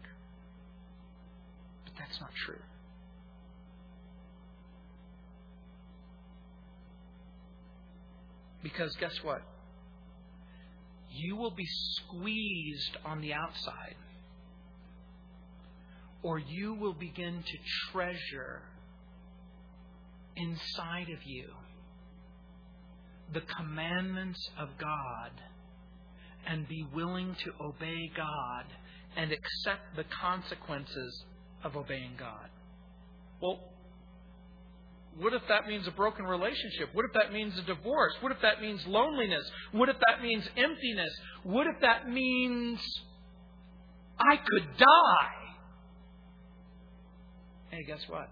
But 1.84 1.94
that's 1.98 2.20
not 2.20 2.30
true. 2.44 2.60
Because 8.62 8.94
guess 8.96 9.14
what? 9.22 9.42
You 11.10 11.36
will 11.36 11.50
be 11.50 11.66
squeezed 11.66 12.96
on 13.04 13.20
the 13.20 13.32
outside, 13.32 13.96
or 16.22 16.38
you 16.38 16.74
will 16.74 16.94
begin 16.94 17.42
to 17.42 17.58
treasure 17.92 18.62
inside 20.36 21.08
of 21.10 21.24
you 21.24 21.48
the 23.32 23.42
commandments 23.58 24.48
of 24.58 24.68
God 24.78 25.32
and 26.46 26.66
be 26.68 26.86
willing 26.94 27.36
to 27.44 27.52
obey 27.64 28.10
God 28.16 28.64
and 29.16 29.32
accept 29.32 29.96
the 29.96 30.04
consequences 30.20 31.24
of 31.64 31.76
obeying 31.76 32.12
God. 32.18 32.48
Well, 33.42 33.60
what 35.20 35.32
if 35.32 35.42
that 35.48 35.66
means 35.66 35.86
a 35.88 35.90
broken 35.90 36.24
relationship? 36.24 36.90
What 36.92 37.04
if 37.04 37.12
that 37.14 37.32
means 37.32 37.58
a 37.58 37.62
divorce? 37.62 38.12
What 38.20 38.30
if 38.30 38.40
that 38.42 38.60
means 38.60 38.86
loneliness? 38.86 39.44
What 39.72 39.88
if 39.88 39.96
that 40.06 40.22
means 40.22 40.44
emptiness? 40.56 41.10
What 41.42 41.66
if 41.66 41.80
that 41.80 42.08
means 42.08 42.78
I 44.18 44.36
could 44.36 44.68
die? 44.78 45.38
Hey, 47.70 47.84
guess 47.86 48.00
what? 48.08 48.28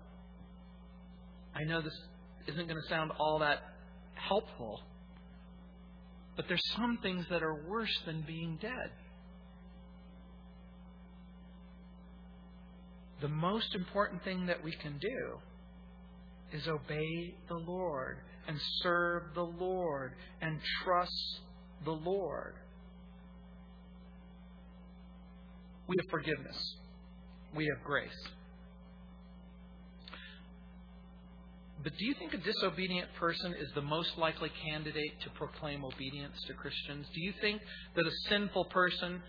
I 1.54 1.64
know 1.64 1.82
this 1.82 1.98
isn't 2.46 2.68
going 2.68 2.80
to 2.80 2.88
sound 2.88 3.10
all 3.18 3.40
that 3.40 3.62
helpful, 4.14 4.80
but 6.36 6.46
there's 6.46 6.62
some 6.76 6.98
things 7.02 7.26
that 7.30 7.42
are 7.42 7.66
worse 7.68 7.98
than 8.06 8.22
being 8.26 8.58
dead. 8.60 8.90
The 13.22 13.28
most 13.28 13.74
important 13.74 14.22
thing 14.22 14.46
that 14.46 14.62
we 14.62 14.72
can 14.72 14.98
do 14.98 15.38
is 16.52 16.66
obey 16.68 17.34
the 17.48 17.54
Lord 17.54 18.18
and 18.48 18.58
serve 18.82 19.22
the 19.34 19.42
Lord 19.42 20.12
and 20.40 20.58
trust 20.84 21.40
the 21.84 21.92
Lord. 21.92 22.54
We 25.88 25.96
have 26.00 26.10
forgiveness. 26.10 26.76
We 27.54 27.66
have 27.66 27.84
grace. 27.84 28.10
But 31.82 31.96
do 31.98 32.04
you 32.04 32.14
think 32.18 32.34
a 32.34 32.38
disobedient 32.38 33.08
person 33.14 33.54
is 33.54 33.68
the 33.74 33.82
most 33.82 34.18
likely 34.18 34.50
candidate 34.68 35.20
to 35.22 35.30
proclaim 35.30 35.84
obedience 35.84 36.34
to 36.48 36.54
Christians? 36.54 37.06
Do 37.14 37.20
you 37.20 37.32
think 37.40 37.60
that 37.94 38.04
a 38.04 38.10
sinful 38.28 38.64
person 38.66 39.22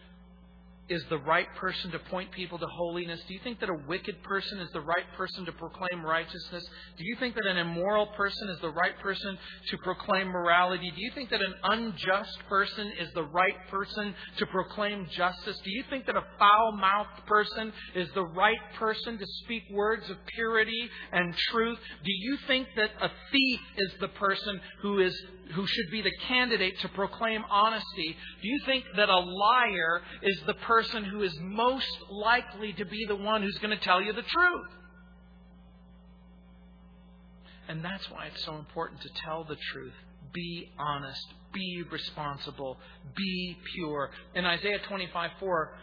is 0.89 1.03
the 1.09 1.17
right 1.19 1.47
person 1.55 1.91
to 1.91 1.99
point 1.99 2.31
people 2.31 2.57
to 2.57 2.67
holiness? 2.67 3.19
Do 3.27 3.33
you 3.33 3.39
think 3.43 3.59
that 3.59 3.69
a 3.69 3.77
wicked 3.87 4.21
person 4.23 4.59
is 4.59 4.69
the 4.71 4.81
right 4.81 5.05
person 5.17 5.45
to 5.45 5.51
proclaim 5.51 6.05
righteousness? 6.05 6.63
Do 6.97 7.03
you 7.05 7.15
think 7.19 7.35
that 7.35 7.45
an 7.45 7.57
immoral 7.57 8.07
person 8.17 8.49
is 8.49 8.59
the 8.61 8.69
right 8.69 8.97
person 8.99 9.37
to 9.69 9.77
proclaim 9.79 10.27
morality? 10.27 10.91
Do 10.91 11.01
you 11.01 11.11
think 11.13 11.29
that 11.29 11.41
an 11.41 11.53
unjust 11.63 12.37
person 12.47 12.91
is 12.99 13.09
the 13.13 13.23
right 13.23 13.55
person 13.69 14.15
to 14.37 14.45
proclaim 14.47 15.07
justice? 15.11 15.59
Do 15.63 15.71
you 15.71 15.83
think 15.89 16.05
that 16.05 16.15
a 16.15 16.23
foul 16.39 16.71
mouthed 16.73 17.25
person 17.25 17.73
is 17.95 18.07
the 18.13 18.25
right 18.25 18.59
person 18.79 19.17
to 19.17 19.25
speak 19.43 19.63
words 19.71 20.09
of 20.09 20.17
purity 20.35 20.89
and 21.11 21.35
truth? 21.51 21.79
Do 22.03 22.11
you 22.11 22.37
think 22.47 22.67
that 22.75 22.91
a 23.01 23.09
thief 23.31 23.59
is 23.77 23.91
the 23.99 24.09
person 24.09 24.59
who 24.81 24.99
is 24.99 25.15
who 25.55 25.65
should 25.65 25.89
be 25.91 26.01
the 26.01 26.11
candidate 26.27 26.77
to 26.81 26.89
proclaim 26.89 27.43
honesty? 27.49 28.15
Do 28.41 28.47
you 28.47 28.59
think 28.65 28.83
that 28.97 29.09
a 29.09 29.17
liar 29.17 30.01
is 30.21 30.41
the 30.45 30.53
person 30.55 30.76
person 30.77 31.03
who 31.03 31.23
is 31.23 31.35
most 31.41 31.97
likely 32.11 32.71
to 32.73 32.85
be 32.85 33.03
the 33.07 33.15
one 33.15 33.41
who's 33.41 33.57
going 33.57 33.75
to 33.75 33.83
tell 33.83 33.99
you 33.99 34.13
the 34.13 34.21
truth. 34.21 34.69
And 37.67 37.83
that's 37.83 38.07
why 38.11 38.27
it's 38.27 38.45
so 38.45 38.57
important 38.57 39.01
to 39.01 39.09
tell 39.25 39.43
the 39.43 39.57
truth. 39.73 39.93
Be 40.33 40.71
honest. 40.77 41.25
Be 41.51 41.83
responsible. 41.91 42.77
Be 43.15 43.57
pure. 43.73 44.11
In 44.35 44.45
Isaiah 44.45 44.77
25 44.87 45.31
4, 45.39 45.73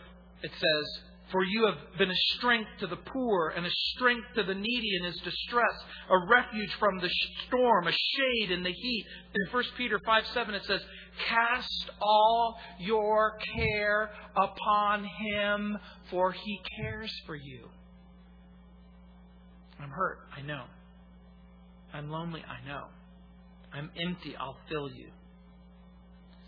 it 0.43 0.53
says, 0.53 1.03
for 1.33 1.43
you 1.43 1.67
have 1.67 1.99
been 1.99 2.11
a 2.11 2.37
strength 2.37 2.69
to 2.81 2.87
the 2.87 2.97
poor, 2.97 3.49
and 3.57 3.67
a 3.67 3.71
strength 3.97 4.27
to 4.37 4.43
the 4.43 4.55
needy 4.55 4.97
in 4.99 5.05
his 5.05 5.21
distress, 5.21 5.75
a 6.11 6.19
refuge 6.29 6.73
from 6.79 6.99
the 6.99 7.11
storm, 7.47 7.89
a 7.89 7.93
shade 7.93 8.51
in 8.51 8.63
the 8.63 8.73
heat. 8.73 9.07
In 9.35 9.53
1 9.53 9.65
Peter 9.77 9.99
5 10.05 10.27
7, 10.35 10.55
it 10.55 10.65
says, 10.67 10.81
Cast 11.29 11.91
all 12.01 12.57
your 12.79 13.39
care 13.57 14.11
upon 14.37 15.05
him, 15.05 15.79
for 16.11 16.33
he 16.33 16.61
cares 16.79 17.13
for 17.27 17.35
you. 17.35 17.69
I'm 19.81 19.91
hurt, 19.91 20.19
I 20.37 20.43
know. 20.43 20.65
I'm 21.93 22.11
lonely, 22.11 22.43
I 22.47 22.67
know. 22.67 22.87
I'm 23.73 23.91
empty, 24.01 24.37
I'll 24.37 24.59
fill 24.69 24.91
you. 24.91 25.09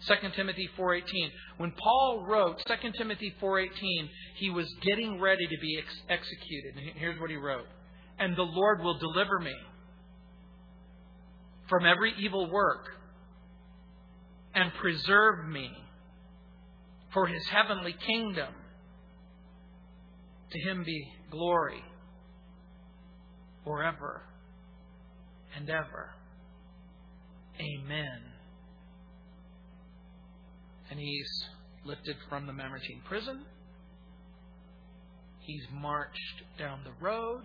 2 0.06 0.30
Timothy 0.36 0.68
4:18. 0.78 1.30
When 1.58 1.72
Paul 1.72 2.24
wrote 2.26 2.62
2 2.66 2.92
Timothy 2.92 3.34
4:18, 3.40 4.08
he 4.36 4.50
was 4.50 4.72
getting 4.82 5.20
ready 5.20 5.46
to 5.46 5.56
be 5.60 5.78
ex- 5.78 6.02
executed. 6.08 6.74
Here's 6.96 7.20
what 7.20 7.30
he 7.30 7.36
wrote. 7.36 7.66
And 8.18 8.36
the 8.36 8.42
Lord 8.42 8.82
will 8.82 8.98
deliver 8.98 9.40
me 9.40 9.54
from 11.68 11.84
every 11.84 12.12
evil 12.18 12.50
work 12.50 12.86
and 14.54 14.72
preserve 14.74 15.48
me 15.48 15.70
for 17.12 17.26
his 17.26 17.46
heavenly 17.48 17.94
kingdom. 18.06 18.52
To 20.52 20.58
him 20.60 20.84
be 20.84 21.12
glory 21.30 21.82
forever 23.64 24.22
and 25.56 25.68
ever. 25.68 26.10
Amen. 27.60 28.35
And 30.90 30.98
he's 30.98 31.44
lifted 31.84 32.16
from 32.28 32.46
the 32.46 32.52
Mamertine 32.52 33.02
prison. 33.06 33.44
He's 35.40 35.64
marched 35.72 36.42
down 36.58 36.80
the 36.84 37.04
road. 37.04 37.42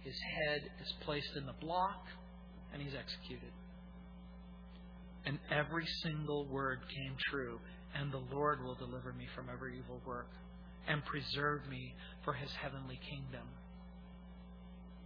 His 0.00 0.14
head 0.36 0.62
is 0.80 0.92
placed 1.04 1.30
in 1.36 1.46
the 1.46 1.54
block, 1.60 2.06
and 2.72 2.82
he's 2.82 2.94
executed. 2.94 3.52
And 5.26 5.38
every 5.50 5.86
single 6.02 6.46
word 6.48 6.80
came 6.94 7.16
true. 7.30 7.58
And 7.94 8.12
the 8.12 8.22
Lord 8.34 8.62
will 8.62 8.74
deliver 8.74 9.12
me 9.12 9.26
from 9.34 9.48
every 9.52 9.78
evil 9.78 10.00
work 10.06 10.28
and 10.88 11.04
preserve 11.04 11.66
me 11.68 11.94
for 12.24 12.32
his 12.34 12.50
heavenly 12.60 12.98
kingdom. 13.08 13.46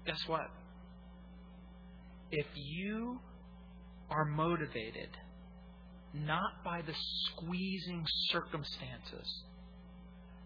Guess 0.06 0.20
what? 0.26 0.50
If 2.30 2.46
you 2.54 3.20
are 4.10 4.24
motivated 4.24 5.10
not 6.14 6.64
by 6.64 6.82
the 6.82 6.94
squeezing 7.26 8.04
circumstances, 8.30 9.42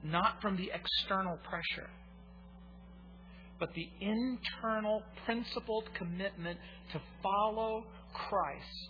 not 0.02 0.40
from 0.42 0.56
the 0.56 0.70
external 0.74 1.38
pressure, 1.48 1.88
but 3.60 3.70
the 3.74 3.88
internal 4.00 5.02
principled 5.24 5.84
commitment 5.94 6.58
to 6.92 7.00
follow 7.22 7.84
Christ, 8.28 8.88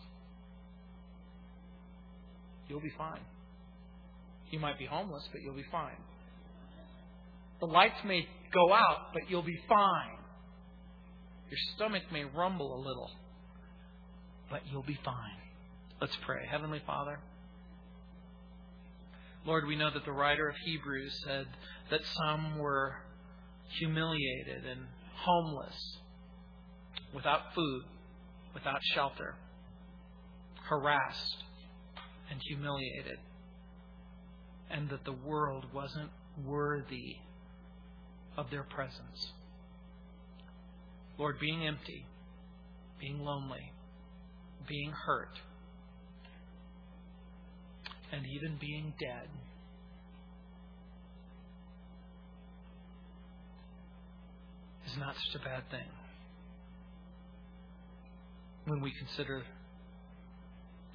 you'll 2.69 2.81
be 2.81 2.93
fine. 2.97 3.21
You 4.51 4.59
might 4.59 4.79
be 4.79 4.87
homeless, 4.87 5.29
but 5.33 5.43
you'll 5.43 5.57
be 5.57 5.65
fine. 5.71 5.97
The 7.61 7.67
lights 7.67 8.01
may 8.05 8.27
go 8.53 8.73
out, 8.73 9.13
but 9.13 9.29
you'll 9.29 9.43
be 9.43 9.59
fine. 9.69 10.19
Your 11.51 11.59
stomach 11.77 12.03
may 12.11 12.25
rumble 12.25 12.75
a 12.75 12.81
little, 12.81 13.11
but 14.51 14.61
you'll 14.71 14.83
be 14.83 14.99
fine. 15.05 15.42
Let's 16.03 16.19
pray. 16.27 16.45
Heavenly 16.51 16.83
Father, 16.85 17.21
Lord, 19.47 19.69
we 19.69 19.77
know 19.77 19.89
that 19.95 20.05
the 20.05 20.11
writer 20.11 20.49
of 20.49 20.57
Hebrews 20.65 21.23
said 21.25 21.47
that 21.93 22.01
some 22.17 22.59
were 22.59 22.97
humiliated 23.79 24.67
and 24.69 24.81
homeless, 25.15 25.99
without 27.15 27.55
food, 27.55 27.85
without 28.53 28.81
shelter, 28.97 29.37
harassed 30.69 31.45
and 32.33 32.41
humiliated, 32.49 33.19
and 34.73 34.91
that 34.91 35.05
the 35.05 35.13
world 35.13 35.67
wasn't 35.73 36.11
worthy 36.45 37.19
of 38.37 38.51
their 38.51 38.65
presence. 38.65 39.35
Lord, 41.17 41.39
being 41.39 41.65
empty, 41.65 42.05
being 42.99 43.21
lonely, 43.21 43.71
being 44.67 44.91
hurt, 44.91 45.39
and 48.13 48.27
even 48.27 48.59
being 48.61 48.93
dead. 49.01 49.29
Is 54.87 54.99
not 54.99 55.15
such 55.17 55.41
a 55.41 55.45
bad 55.45 55.63
thing 55.71 55.89
when 58.67 58.81
we 58.81 58.93
consider 58.93 59.43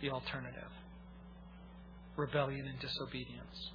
the 0.01 0.11
alternative 0.11 0.71
rebellion 2.15 2.65
and 2.67 2.79
disobedience. 2.79 3.71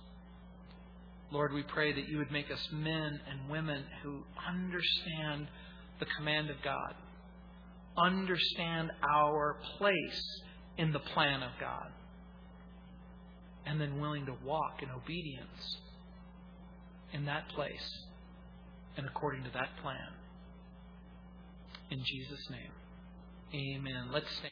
Lord, 1.30 1.52
we 1.52 1.62
pray 1.62 1.92
that 1.92 2.08
you 2.08 2.18
would 2.18 2.30
make 2.30 2.50
us 2.50 2.68
men 2.72 3.20
and 3.30 3.50
women 3.50 3.84
who 4.02 4.22
understand 4.46 5.48
the 5.98 6.06
command 6.18 6.50
of 6.50 6.56
God, 6.62 6.94
understand 7.96 8.90
our 9.08 9.56
place 9.78 10.42
in 10.76 10.92
the 10.92 10.98
plan 10.98 11.42
of 11.42 11.52
God, 11.60 11.90
and 13.66 13.80
then 13.80 14.00
willing 14.00 14.26
to 14.26 14.34
walk 14.44 14.82
in 14.82 14.90
obedience 14.90 15.78
in 17.12 17.24
that 17.26 17.48
place 17.48 18.04
and 18.96 19.06
according 19.06 19.44
to 19.44 19.50
that 19.50 19.68
plan. 19.82 20.08
In 21.90 21.98
Jesus' 22.04 22.50
name, 22.50 22.72
amen. 23.54 24.10
Let's 24.12 24.30
stand. 24.38 24.50